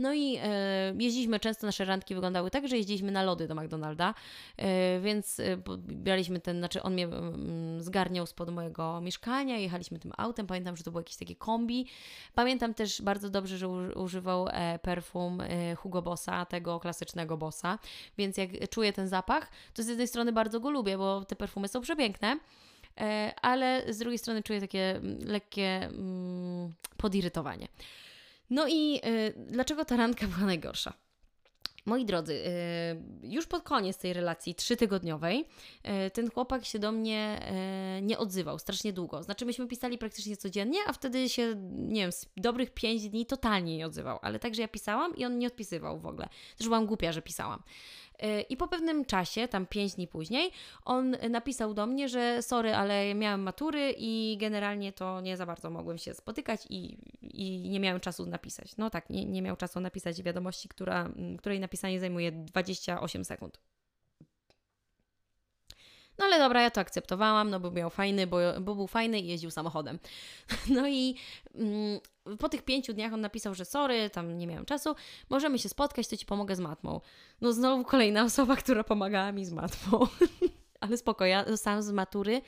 No 0.02 0.14
i 0.14 0.38
e, 0.44 0.94
jeździliśmy 1.00 1.40
często, 1.40 1.66
nasze 1.68 1.86
randki 1.86 2.16
wyglądały 2.16 2.52
tak, 2.52 2.68
że 2.68 2.78
jeździliśmy 2.78 3.12
na 3.12 3.24
lody 3.24 3.48
do 3.48 3.56
McDonalda, 3.56 4.14
e, 4.58 5.00
więc 5.00 5.40
e, 5.40 5.58
braliśmy 5.78 6.40
ten, 6.40 6.58
znaczy 6.58 6.84
on 6.84 6.94
mnie 6.94 7.06
mm, 7.06 7.82
zgarniał 7.82 8.26
spod 8.26 8.50
mojego 8.50 9.02
mieszkania, 9.02 9.58
jechaliśmy 9.58 10.00
tym 10.00 10.12
autem, 10.18 10.48
pamiętam, 10.48 10.78
że 10.78 10.84
to 10.84 10.92
było 10.92 11.00
jakieś 11.02 11.18
takie 11.18 11.36
kombi. 11.36 11.88
Pamiętam 12.36 12.74
też 12.74 13.02
bardzo 13.02 13.30
dobrze, 13.30 13.58
że 13.58 13.70
używał 13.96 14.48
e, 14.52 14.80
perfum 14.80 15.42
e, 15.42 15.76
Hugo 15.76 16.02
Bossa, 16.02 16.46
tego 16.46 16.80
klasycznego 16.80 17.38
Bossa, 17.38 17.80
więc 18.18 18.38
jak 18.38 18.70
czuję 18.70 18.94
ten 18.94 19.08
zapach, 19.08 19.52
to 19.74 19.84
z 19.84 19.88
jednej 19.88 20.08
strony 20.08 20.32
bardzo 20.32 20.60
go 20.60 20.72
lubię, 20.72 20.98
bo 20.98 21.26
te 21.26 21.36
perfumy 21.36 21.68
są 21.68 21.82
przepiękne, 21.82 22.40
e, 22.98 23.34
ale 23.42 23.94
z 23.94 23.98
drugiej 23.98 24.18
strony 24.18 24.44
czuję 24.44 24.62
takie 24.62 24.96
mm, 24.96 25.20
lekkie 25.26 25.86
mm, 25.86 26.74
podirytowanie. 26.98 27.68
No 28.52 28.68
i 28.68 29.02
y, 29.06 29.34
dlaczego 29.38 29.86
ta 29.86 29.98
randka 29.98 30.28
była 30.28 30.46
najgorsza? 30.46 30.94
Moi 31.86 32.06
drodzy, 32.06 32.34
y, 32.34 33.28
już 33.28 33.48
pod 33.48 33.64
koniec 33.64 33.98
tej 33.98 34.14
relacji 34.14 34.56
trzytygodniowej 34.56 35.46
y, 36.08 36.12
ten 36.12 36.32
chłopak 36.32 36.66
się 36.66 36.80
do 36.80 36.92
mnie 36.92 37.40
nie 38.02 38.18
odzywał 38.18 38.60
strasznie 38.60 38.94
długo. 38.94 39.24
Znaczy, 39.24 39.46
myśmy 39.46 39.68
pisali 39.68 39.98
praktycznie 39.98 40.38
codziennie, 40.38 40.80
a 40.88 40.94
wtedy 40.94 41.30
się, 41.30 41.56
nie 41.72 42.02
wiem, 42.02 42.12
z 42.12 42.26
dobrych 42.38 42.74
pięć 42.74 43.10
dni 43.10 43.26
totalnie 43.26 43.78
nie 43.78 43.86
odzywał. 43.86 44.20
Ale 44.22 44.40
także 44.40 44.62
ja 44.62 44.68
pisałam 44.68 45.16
i 45.16 45.26
on 45.26 45.38
nie 45.38 45.48
odpisywał 45.48 46.00
w 46.00 46.06
ogóle. 46.06 46.30
Też 46.58 46.68
byłam 46.68 46.86
głupia, 46.86 47.12
że 47.12 47.22
pisałam. 47.22 47.64
I 48.50 48.58
po 48.58 48.68
pewnym 48.68 49.06
czasie, 49.06 49.48
tam 49.48 49.66
5 49.66 49.96
dni 49.96 50.08
później, 50.08 50.52
on 50.86 51.16
napisał 51.30 51.74
do 51.74 51.88
mnie, 51.88 52.10
że 52.10 52.42
sorry, 52.42 52.76
ale 52.76 53.16
miałem 53.16 53.42
matury 53.42 53.94
i 53.98 54.38
generalnie 54.40 54.94
to 54.94 55.22
nie 55.22 55.38
za 55.38 55.46
bardzo 55.46 55.70
mogłem 55.70 55.98
się 55.98 56.14
spotykać 56.14 56.66
i, 56.70 56.98
i 57.22 57.70
nie 57.70 57.80
miałem 57.80 58.00
czasu 58.00 58.26
napisać. 58.26 58.78
No 58.78 58.90
tak, 58.90 59.10
nie, 59.10 59.26
nie 59.26 59.42
miał 59.42 59.56
czasu 59.56 59.80
napisać 59.80 60.24
wiadomości, 60.24 60.70
która, 60.70 61.10
której 61.38 61.60
napisanie 61.60 62.00
zajmuje 62.00 62.32
28 62.32 63.26
sekund. 63.26 63.60
No 66.18 66.26
ale 66.26 66.40
dobra, 66.40 66.62
ja 66.62 66.72
to 66.72 66.82
akceptowałam, 66.82 67.50
no 67.50 67.60
bo 67.60 67.72
miał 67.72 67.90
fajny, 67.90 68.28
bo, 68.28 68.38
bo 68.62 68.76
był 68.76 68.88
fajny 68.88 69.20
i 69.20 69.28
jeździł 69.28 69.52
samochodem. 69.52 70.00
No 70.76 70.88
i 70.88 71.16
mm, 71.56 72.00
po 72.40 72.50
tych 72.50 72.62
pięciu 72.62 72.94
dniach 72.94 73.14
on 73.14 73.22
napisał, 73.22 73.56
że 73.56 73.66
sorry, 73.66 74.10
tam 74.10 74.38
nie 74.38 74.48
miałem 74.48 74.66
czasu, 74.66 74.96
możemy 75.30 75.60
się 75.60 75.70
spotkać, 75.70 76.08
to 76.08 76.18
Ci 76.18 76.26
pomogę 76.26 76.56
z 76.56 76.60
matmą. 76.60 77.02
No 77.42 77.54
znowu 77.54 77.84
kolejna 77.84 78.24
osoba, 78.32 78.56
która 78.56 78.84
pomagała 78.84 79.32
mi 79.32 79.46
z 79.46 79.54
matmą. 79.54 80.08
ale 80.82 80.98
spoko, 80.98 81.26
ja 81.26 81.46
dostałam 81.46 81.84
z 81.84 81.92
matury 81.92 82.42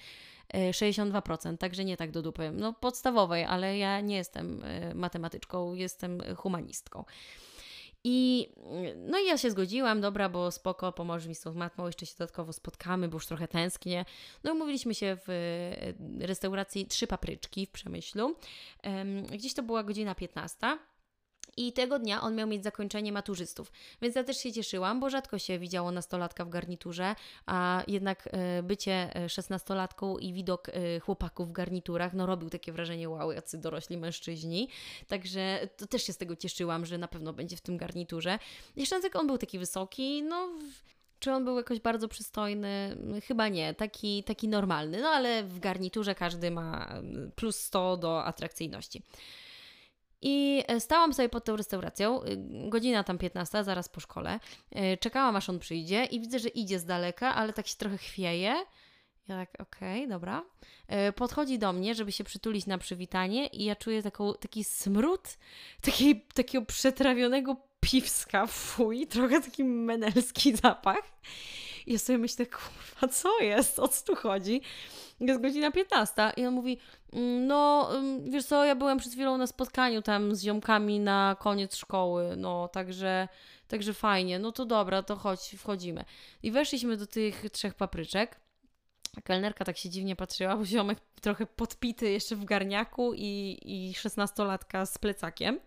62%, 0.54 1.54
e, 1.54 1.58
także 1.58 1.86
nie 1.86 1.98
tak 1.98 2.12
do 2.12 2.22
dupy. 2.22 2.52
No 2.52 2.74
podstawowej, 2.74 3.46
ale 3.46 3.78
ja 3.78 4.02
nie 4.02 4.16
jestem 4.16 4.64
e, 4.64 4.96
matematyczką, 4.96 5.74
jestem 5.74 6.22
humanistką. 6.36 7.06
I 8.04 8.49
no 8.95 9.20
i 9.20 9.26
ja 9.26 9.38
się 9.38 9.51
zgodziłam, 9.51 10.01
dobra, 10.01 10.30
bo 10.30 10.51
spoko, 10.51 10.91
pomożesz 10.91 11.28
mi 11.28 11.36
z 11.36 11.41
tą 11.41 11.54
jeszcze 11.86 12.06
się 12.06 12.14
dodatkowo 12.20 12.54
spotkamy, 12.54 13.08
bo 13.08 13.16
już 13.16 13.28
trochę 13.28 13.47
tęsknię. 13.47 14.06
No 14.43 14.54
umówiliśmy 14.54 14.95
się 14.95 15.18
w 15.28 15.30
e, 15.30 16.28
restauracji 16.28 16.86
Trzy 16.86 17.08
Papryczki 17.08 17.66
w 17.66 17.72
Przemyślu. 17.72 18.36
Gdzieś 19.32 19.54
to 19.54 19.64
była 19.64 19.84
godzina 19.84 20.16
15. 20.16 20.78
I 21.58 21.74
tego 21.74 21.99
dnia 21.99 22.22
on 22.22 22.36
miał 22.36 22.47
mieć 22.47 22.64
zakończenie 22.64 23.12
maturzystów. 23.12 23.72
Więc 24.01 24.16
ja 24.16 24.24
też 24.24 24.38
się 24.38 24.51
cieszyłam, 24.51 24.99
bo 24.99 25.10
rzadko 25.10 25.39
się 25.39 25.60
widziało 25.60 25.91
nastolatka 25.91 26.45
w 26.45 26.49
garniturze, 26.49 27.16
a 27.45 27.84
jednak 27.88 28.30
e, 28.32 28.64
bycie 28.64 29.16
e, 29.16 29.30
szesnastolatką 29.30 30.18
i 30.18 30.34
widok 30.34 30.70
e, 30.70 30.99
chłopaków 30.99 31.49
w 31.49 31.51
garniturach, 31.51 32.14
no 32.14 32.26
robił 32.26 32.49
takie 32.49 32.72
wrażenie, 32.72 33.10
wow, 33.10 33.32
jacy 33.32 33.58
dorośli 33.58 33.97
mężczyźni. 33.97 34.70
Także 35.08 35.68
to 35.78 35.88
też 35.88 36.04
się 36.04 36.14
z 36.14 36.18
tego 36.18 36.36
cieszyłam, 36.36 36.86
że 36.86 36.97
na 36.97 37.08
pewno 37.08 37.34
będzie 37.34 37.58
w 37.58 37.62
tym 37.62 37.78
garniturze. 37.78 38.39
Jeszcze 38.76 39.01
tylko 39.01 39.20
on 39.20 39.28
był 39.28 39.38
taki 39.38 39.60
wysoki, 39.60 40.24
no 40.24 40.49
czy 41.20 41.32
on 41.32 41.45
był 41.45 41.58
jakoś 41.58 41.80
bardzo 41.80 42.08
przystojny? 42.08 42.97
Chyba 43.28 43.47
nie, 43.47 43.74
taki, 43.74 44.24
taki 44.24 44.47
normalny, 44.47 45.01
no 45.01 45.08
ale 45.08 45.43
w 45.43 45.60
garniturze 45.60 46.16
każdy 46.16 46.51
ma 46.51 46.93
plus 47.36 47.60
100 47.60 47.97
do 47.97 48.26
atrakcyjności. 48.26 49.01
I 50.24 50.64
e, 50.68 50.80
stałam 50.80 51.14
sobie 51.14 51.30
pod 51.30 51.46
tą 51.46 51.56
restauracją, 51.56 52.24
y, 52.24 52.38
godzina 52.70 53.04
tam 53.04 53.18
15, 53.18 53.64
zaraz 53.64 53.90
po 53.90 54.00
szkole. 54.00 54.40
E, 54.72 54.98
czekałam 54.98 55.36
aż 55.36 55.50
on 55.50 55.60
przyjdzie 55.60 56.06
i 56.06 56.20
widzę, 56.20 56.40
że 56.40 56.50
idzie 56.50 56.80
z 56.80 56.86
daleka, 56.86 57.36
ale 57.36 57.54
tak 57.54 57.68
się 57.68 57.76
trochę 57.76 57.98
chwieje. 57.98 58.56
Ja 59.28 59.38
tak, 59.38 59.50
okej, 59.60 59.98
okay, 59.98 60.08
dobra. 60.08 60.44
E, 60.88 61.12
podchodzi 61.12 61.60
do 61.60 61.74
mnie, 61.74 61.96
żeby 61.96 62.12
się 62.12 62.24
przytulić 62.24 62.66
na 62.66 62.78
przywitanie 62.78 63.48
i 63.48 63.64
ja 63.64 63.76
czuję 63.76 64.04
taką, 64.04 64.34
taki 64.34 64.64
smród 64.64 65.38
takiej, 65.82 66.26
takiego 66.34 66.66
przetrawionego 66.66 67.56
piwska, 67.80 68.48
fuj, 68.48 69.08
trochę 69.08 69.42
taki 69.42 69.64
menelski 69.64 70.56
zapach. 70.56 71.04
Ja 71.88 72.00
sobie 72.00 72.18
myślę, 72.18 72.46
kurwa, 72.46 73.08
co 73.08 73.40
jest? 73.40 73.80
O 73.80 73.88
co 73.88 74.06
tu 74.06 74.16
chodzi? 74.16 74.62
Jest 75.20 75.42
godzina 75.42 75.72
15 75.72 76.32
i 76.38 76.46
on 76.46 76.54
mówi, 76.54 76.78
mm, 77.14 77.48
no 77.48 77.90
mm, 77.96 78.32
wiesz 78.32 78.46
co, 78.46 78.66
ja 78.66 78.76
byłem 78.76 78.98
przed 78.98 79.14
chwilą 79.14 79.38
na 79.38 79.48
spotkaniu 79.48 80.02
tam 80.02 80.36
z 80.36 80.44
ziomkami 80.44 81.00
na 81.00 81.36
koniec 81.40 81.76
szkoły, 81.76 82.36
no 82.38 82.68
także, 82.68 83.28
także 83.68 83.94
fajnie, 83.94 84.40
no 84.40 84.52
to 84.52 84.66
dobra, 84.66 85.04
to 85.04 85.16
chodź, 85.16 85.56
wchodzimy. 85.58 86.06
I 86.44 86.52
weszliśmy 86.52 86.98
do 86.98 87.08
tych 87.08 87.46
trzech 87.52 87.74
papryczek. 87.74 88.40
Kelnerka 89.24 89.66
tak 89.66 89.78
się 89.78 89.90
dziwnie 89.90 90.16
patrzyła, 90.16 90.58
bo 90.58 90.66
ziomek 90.66 91.00
trochę 91.22 91.46
podpity 91.46 92.10
jeszcze 92.10 92.36
w 92.36 92.46
garniaku 92.46 93.14
i, 93.16 93.60
i 93.66 93.94
szesnastolatka 93.94 94.86
z 94.86 94.98
plecakiem. 94.98 95.60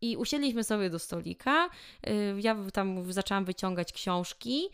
I 0.00 0.16
usiedliśmy 0.16 0.64
sobie 0.64 0.90
do 0.90 0.98
stolika. 0.98 1.70
Y, 2.08 2.34
ja 2.40 2.56
tam 2.72 3.12
zaczęłam 3.12 3.44
wyciągać 3.44 3.92
książki, 3.92 4.68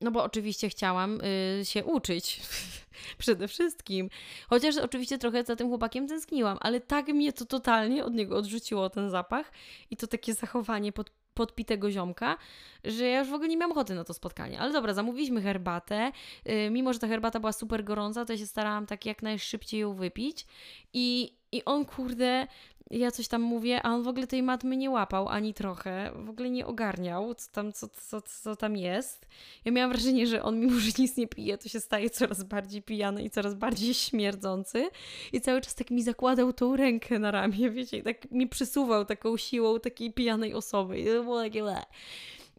no 0.00 0.10
bo 0.10 0.24
oczywiście 0.24 0.68
chciałam 0.68 1.20
y, 1.60 1.64
się 1.64 1.84
uczyć 1.84 2.40
przede 3.18 3.48
wszystkim. 3.48 4.10
Chociaż 4.48 4.76
oczywiście 4.76 5.18
trochę 5.18 5.44
za 5.44 5.56
tym 5.56 5.68
chłopakiem 5.68 6.08
tęskniłam, 6.08 6.58
ale 6.60 6.80
tak 6.80 7.08
mnie 7.08 7.32
to 7.32 7.44
totalnie 7.44 8.04
od 8.04 8.14
niego 8.14 8.36
odrzuciło 8.36 8.90
ten 8.90 9.10
zapach 9.10 9.52
i 9.90 9.96
to 9.96 10.06
takie 10.06 10.34
zachowanie 10.34 10.92
pod, 10.92 11.10
podpitego 11.34 11.90
ziomka, 11.90 12.36
że 12.84 13.04
ja 13.04 13.18
już 13.18 13.28
w 13.28 13.34
ogóle 13.34 13.48
nie 13.48 13.56
miałam 13.56 13.72
ochoty 13.72 13.94
na 13.94 14.04
to 14.04 14.14
spotkanie. 14.14 14.60
Ale 14.60 14.72
dobra, 14.72 14.94
zamówiliśmy 14.94 15.42
herbatę. 15.42 16.12
Y, 16.48 16.70
mimo, 16.70 16.92
że 16.92 16.98
ta 16.98 17.08
herbata 17.08 17.40
była 17.40 17.52
super 17.52 17.84
gorąca, 17.84 18.24
to 18.24 18.32
ja 18.32 18.38
się 18.38 18.46
starałam 18.46 18.86
tak 18.86 19.06
jak 19.06 19.22
najszybciej 19.22 19.80
ją 19.80 19.94
wypić. 19.94 20.46
I, 20.92 21.34
i 21.52 21.64
on, 21.64 21.84
kurde, 21.84 22.46
ja 22.90 23.10
coś 23.10 23.28
tam 23.28 23.42
mówię, 23.42 23.82
a 23.82 23.90
on 23.90 24.02
w 24.02 24.08
ogóle 24.08 24.26
tej 24.26 24.42
matmy 24.42 24.76
nie 24.76 24.90
łapał 24.90 25.28
ani 25.28 25.54
trochę, 25.54 26.12
w 26.14 26.30
ogóle 26.30 26.50
nie 26.50 26.66
ogarniał, 26.66 27.34
co 27.34 27.50
tam, 27.52 27.72
co, 27.72 27.88
co, 27.88 28.22
co 28.22 28.56
tam 28.56 28.76
jest. 28.76 29.26
Ja 29.64 29.72
miałam 29.72 29.92
wrażenie, 29.92 30.26
że 30.26 30.42
on 30.42 30.60
mimo, 30.60 30.80
że 30.80 30.90
nic 30.98 31.16
nie 31.16 31.26
pije, 31.26 31.58
to 31.58 31.68
się 31.68 31.80
staje 31.80 32.10
coraz 32.10 32.42
bardziej 32.42 32.82
pijany 32.82 33.22
i 33.22 33.30
coraz 33.30 33.54
bardziej 33.54 33.94
śmierdzący 33.94 34.90
i 35.32 35.40
cały 35.40 35.60
czas 35.60 35.74
tak 35.74 35.90
mi 35.90 36.02
zakładał 36.02 36.52
tą 36.52 36.76
rękę 36.76 37.18
na 37.18 37.30
ramię, 37.30 37.70
wiecie, 37.70 37.98
i 37.98 38.02
tak 38.02 38.30
mi 38.30 38.48
przysuwał 38.48 39.04
taką 39.04 39.36
siłą 39.36 39.80
takiej 39.80 40.12
pijanej 40.12 40.54
osoby 40.54 41.00
i 41.00 41.04
to 41.04 41.22
było 41.22 41.42
takie 41.42 41.62
le. 41.62 41.82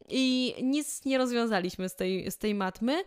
I 0.09 0.55
nic 0.63 1.05
nie 1.05 1.17
rozwiązaliśmy 1.17 1.89
z 1.89 1.95
tej, 1.95 2.31
z 2.31 2.37
tej 2.37 2.55
matmy 2.55 3.03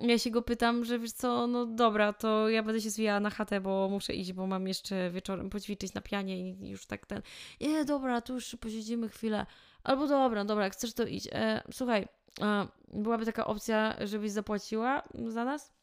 ja 0.00 0.18
się 0.18 0.30
go 0.30 0.42
pytam, 0.42 0.84
że 0.84 0.98
wiesz 0.98 1.12
co, 1.12 1.46
no 1.46 1.66
dobra, 1.66 2.12
to 2.12 2.48
ja 2.48 2.62
będę 2.62 2.80
się 2.80 2.90
zwijała 2.90 3.20
na 3.20 3.30
chatę, 3.30 3.60
bo 3.60 3.88
muszę 3.88 4.14
iść, 4.14 4.32
bo 4.32 4.46
mam 4.46 4.68
jeszcze 4.68 5.10
wieczorem 5.10 5.50
poćwiczyć 5.50 5.94
na 5.94 6.00
pianie 6.00 6.50
i 6.50 6.68
już 6.70 6.86
tak 6.86 7.06
ten. 7.06 7.22
Nie, 7.60 7.84
dobra, 7.84 8.20
tu 8.20 8.34
już 8.34 8.56
posiedzimy 8.60 9.08
chwilę. 9.08 9.46
Albo 9.84 10.06
dobra, 10.06 10.44
dobra, 10.44 10.70
chcesz 10.70 10.94
to 10.94 11.06
iść. 11.06 11.28
E, 11.32 11.62
słuchaj, 11.72 12.08
e, 12.40 12.66
byłaby 12.88 13.26
taka 13.26 13.46
opcja, 13.46 13.96
żebyś 14.04 14.30
zapłaciła 14.30 15.02
za 15.28 15.44
nas? 15.44 15.76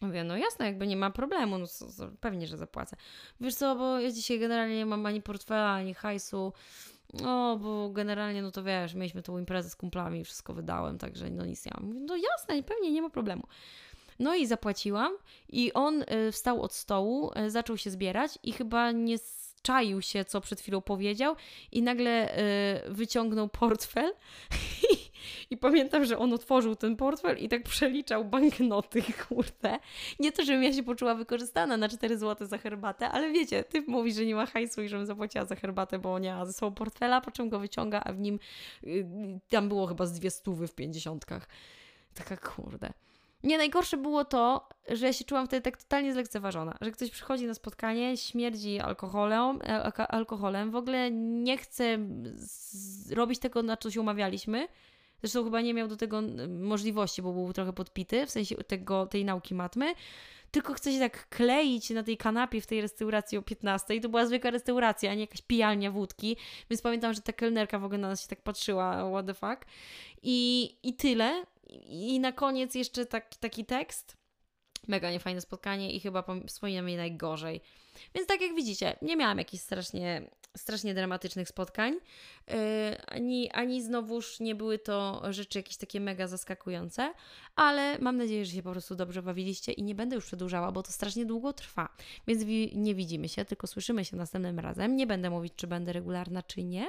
Mówię, 0.00 0.24
no 0.24 0.36
jasne, 0.36 0.66
jakby 0.66 0.86
nie 0.86 0.96
ma 0.96 1.10
problemu, 1.10 1.58
no 1.58 1.66
pewnie, 2.20 2.46
że 2.46 2.56
zapłacę. 2.56 2.96
Wiesz 3.40 3.54
co, 3.54 3.76
bo 3.76 4.00
ja 4.00 4.10
dzisiaj 4.10 4.38
generalnie 4.38 4.76
nie 4.76 4.86
mam 4.86 5.06
ani 5.06 5.22
portfela, 5.22 5.72
ani 5.72 5.94
hajsu. 5.94 6.52
No, 7.12 7.58
bo 7.58 7.90
generalnie, 7.90 8.42
no 8.42 8.50
to 8.50 8.62
wiesz, 8.62 8.94
mieliśmy 8.94 9.22
tą 9.22 9.38
imprezę 9.38 9.70
z 9.70 9.76
kumplami 9.76 10.20
i 10.20 10.24
wszystko 10.24 10.54
wydałem, 10.54 10.98
także 10.98 11.30
no 11.30 11.46
nic 11.46 11.66
nie 11.66 11.72
mam. 11.74 11.84
Mówię, 11.84 12.00
no 12.00 12.16
jasne, 12.16 12.62
pewnie, 12.62 12.92
nie 12.92 13.02
ma 13.02 13.10
problemu. 13.10 13.42
No 14.18 14.34
i 14.34 14.46
zapłaciłam 14.46 15.12
i 15.48 15.72
on 15.72 16.02
y, 16.02 16.32
wstał 16.32 16.62
od 16.62 16.72
stołu, 16.72 17.30
y, 17.38 17.50
zaczął 17.50 17.76
się 17.76 17.90
zbierać 17.90 18.38
i 18.42 18.52
chyba 18.52 18.92
nie 18.92 19.16
czaił 19.62 20.02
się, 20.02 20.24
co 20.24 20.40
przed 20.40 20.60
chwilą 20.60 20.80
powiedział 20.80 21.36
i 21.72 21.82
nagle 21.82 22.38
y, 22.38 22.94
wyciągnął 22.94 23.48
portfel 23.48 24.12
I 25.50 25.56
pamiętam, 25.56 26.04
że 26.04 26.18
on 26.18 26.32
otworzył 26.32 26.76
ten 26.76 26.96
portfel 26.96 27.38
i 27.38 27.48
tak 27.48 27.62
przeliczał 27.62 28.24
banknoty, 28.24 29.02
kurde. 29.28 29.78
Nie 30.20 30.32
to, 30.32 30.44
żebym 30.44 30.62
ja 30.62 30.72
się 30.72 30.82
poczuła 30.82 31.14
wykorzystana 31.14 31.76
na 31.76 31.88
4 31.88 32.18
zł 32.18 32.46
za 32.46 32.58
herbatę, 32.58 33.08
ale 33.08 33.32
wiecie, 33.32 33.64
ty 33.64 33.84
mówisz, 33.86 34.14
że 34.14 34.26
nie 34.26 34.34
ma 34.34 34.46
hajsu 34.46 34.82
i 34.82 34.88
żebym 34.88 35.06
zapłaciła 35.06 35.44
za 35.44 35.56
herbatę, 35.56 35.98
bo 35.98 36.18
nie 36.18 36.34
ma 36.34 36.46
ze 36.46 36.52
sobą 36.52 36.74
portfela, 36.74 37.20
po 37.20 37.30
czym 37.30 37.48
go 37.48 37.58
wyciąga, 37.58 38.00
a 38.04 38.12
w 38.12 38.20
nim 38.20 38.38
y, 38.84 39.06
tam 39.48 39.68
było 39.68 39.86
chyba 39.86 40.06
z 40.06 40.12
dwie 40.12 40.30
stówy 40.30 40.68
w 40.68 40.74
pięćdziesiątkach. 40.74 41.48
Taka 42.14 42.36
kurde. 42.36 42.92
Nie, 43.44 43.58
najgorsze 43.58 43.96
było 43.96 44.24
to, 44.24 44.68
że 44.88 45.06
ja 45.06 45.12
się 45.12 45.24
czułam 45.24 45.46
wtedy 45.46 45.62
tak 45.62 45.76
totalnie 45.76 46.12
zlekceważona, 46.12 46.78
że 46.80 46.90
ktoś 46.90 47.10
przychodzi 47.10 47.46
na 47.46 47.54
spotkanie, 47.54 48.16
śmierdzi 48.16 48.80
alkoholem, 48.80 49.60
e, 49.62 50.10
alkoholem 50.10 50.70
w 50.70 50.76
ogóle 50.76 51.10
nie 51.10 51.58
chce 51.58 51.98
robić 53.10 53.38
tego, 53.38 53.62
na 53.62 53.76
co 53.76 53.90
się 53.90 54.00
umawialiśmy, 54.00 54.68
Zresztą 55.24 55.44
chyba 55.44 55.60
nie 55.60 55.74
miał 55.74 55.88
do 55.88 55.96
tego 55.96 56.22
możliwości, 56.48 57.22
bo 57.22 57.32
był 57.32 57.52
trochę 57.52 57.72
podpity, 57.72 58.26
w 58.26 58.30
sensie 58.30 58.56
tego, 58.56 59.06
tej 59.06 59.24
nauki 59.24 59.54
matmy. 59.54 59.94
Tylko 60.50 60.74
chce 60.74 60.92
się 60.92 60.98
tak 60.98 61.28
kleić 61.28 61.90
na 61.90 62.02
tej 62.02 62.16
kanapie 62.16 62.60
w 62.60 62.66
tej 62.66 62.80
restauracji 62.80 63.38
o 63.38 63.42
15. 63.42 63.94
I 63.94 64.00
to 64.00 64.08
była 64.08 64.26
zwykła 64.26 64.50
restauracja, 64.50 65.10
a 65.10 65.14
nie 65.14 65.20
jakaś 65.20 65.42
pijalnia 65.42 65.90
wódki. 65.90 66.36
Więc 66.70 66.82
pamiętam, 66.82 67.14
że 67.14 67.20
ta 67.20 67.32
kelnerka 67.32 67.78
w 67.78 67.84
ogóle 67.84 67.98
na 67.98 68.08
nas 68.08 68.22
się 68.22 68.28
tak 68.28 68.42
patrzyła, 68.42 69.10
what 69.10 69.26
the 69.26 69.34
fuck. 69.34 69.66
I, 70.22 70.70
i 70.82 70.94
tyle. 70.94 71.44
I 71.88 72.20
na 72.20 72.32
koniec 72.32 72.74
jeszcze 72.74 73.06
tak, 73.06 73.36
taki 73.36 73.64
tekst. 73.64 74.16
Mega 74.88 75.10
niefajne 75.10 75.40
spotkanie 75.40 75.92
i 75.92 76.00
chyba 76.00 76.24
wspominam 76.46 76.88
je 76.88 76.96
najgorzej. 76.96 77.60
Więc 78.14 78.28
tak 78.28 78.40
jak 78.40 78.54
widzicie, 78.54 78.96
nie 79.02 79.16
miałam 79.16 79.38
jakichś 79.38 79.62
strasznie 79.62 80.30
strasznie 80.56 80.94
dramatycznych 80.94 81.48
spotkań, 81.48 81.94
yy, 82.46 82.54
ani, 83.06 83.50
ani 83.50 83.82
znowuż 83.82 84.40
nie 84.40 84.54
były 84.54 84.78
to 84.78 85.22
rzeczy 85.30 85.58
jakieś 85.58 85.76
takie 85.76 86.00
mega 86.00 86.26
zaskakujące, 86.26 87.14
ale 87.56 87.98
mam 87.98 88.16
nadzieję, 88.16 88.46
że 88.46 88.52
się 88.52 88.62
po 88.62 88.70
prostu 88.70 88.94
dobrze 88.94 89.22
bawiliście 89.22 89.72
i 89.72 89.82
nie 89.82 89.94
będę 89.94 90.16
już 90.16 90.26
przedłużała, 90.26 90.72
bo 90.72 90.82
to 90.82 90.92
strasznie 90.92 91.26
długo 91.26 91.52
trwa. 91.52 91.88
Więc 92.26 92.44
nie 92.74 92.94
widzimy 92.94 93.28
się, 93.28 93.44
tylko 93.44 93.66
słyszymy 93.66 94.04
się 94.04 94.16
następnym 94.16 94.58
razem. 94.58 94.96
Nie 94.96 95.06
będę 95.06 95.30
mówić, 95.30 95.52
czy 95.56 95.66
będę 95.66 95.92
regularna, 95.92 96.42
czy 96.42 96.62
nie, 96.62 96.88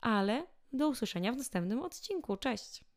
ale 0.00 0.46
do 0.72 0.88
usłyszenia 0.88 1.32
w 1.32 1.36
następnym 1.36 1.82
odcinku. 1.82 2.36
Cześć! 2.36 2.89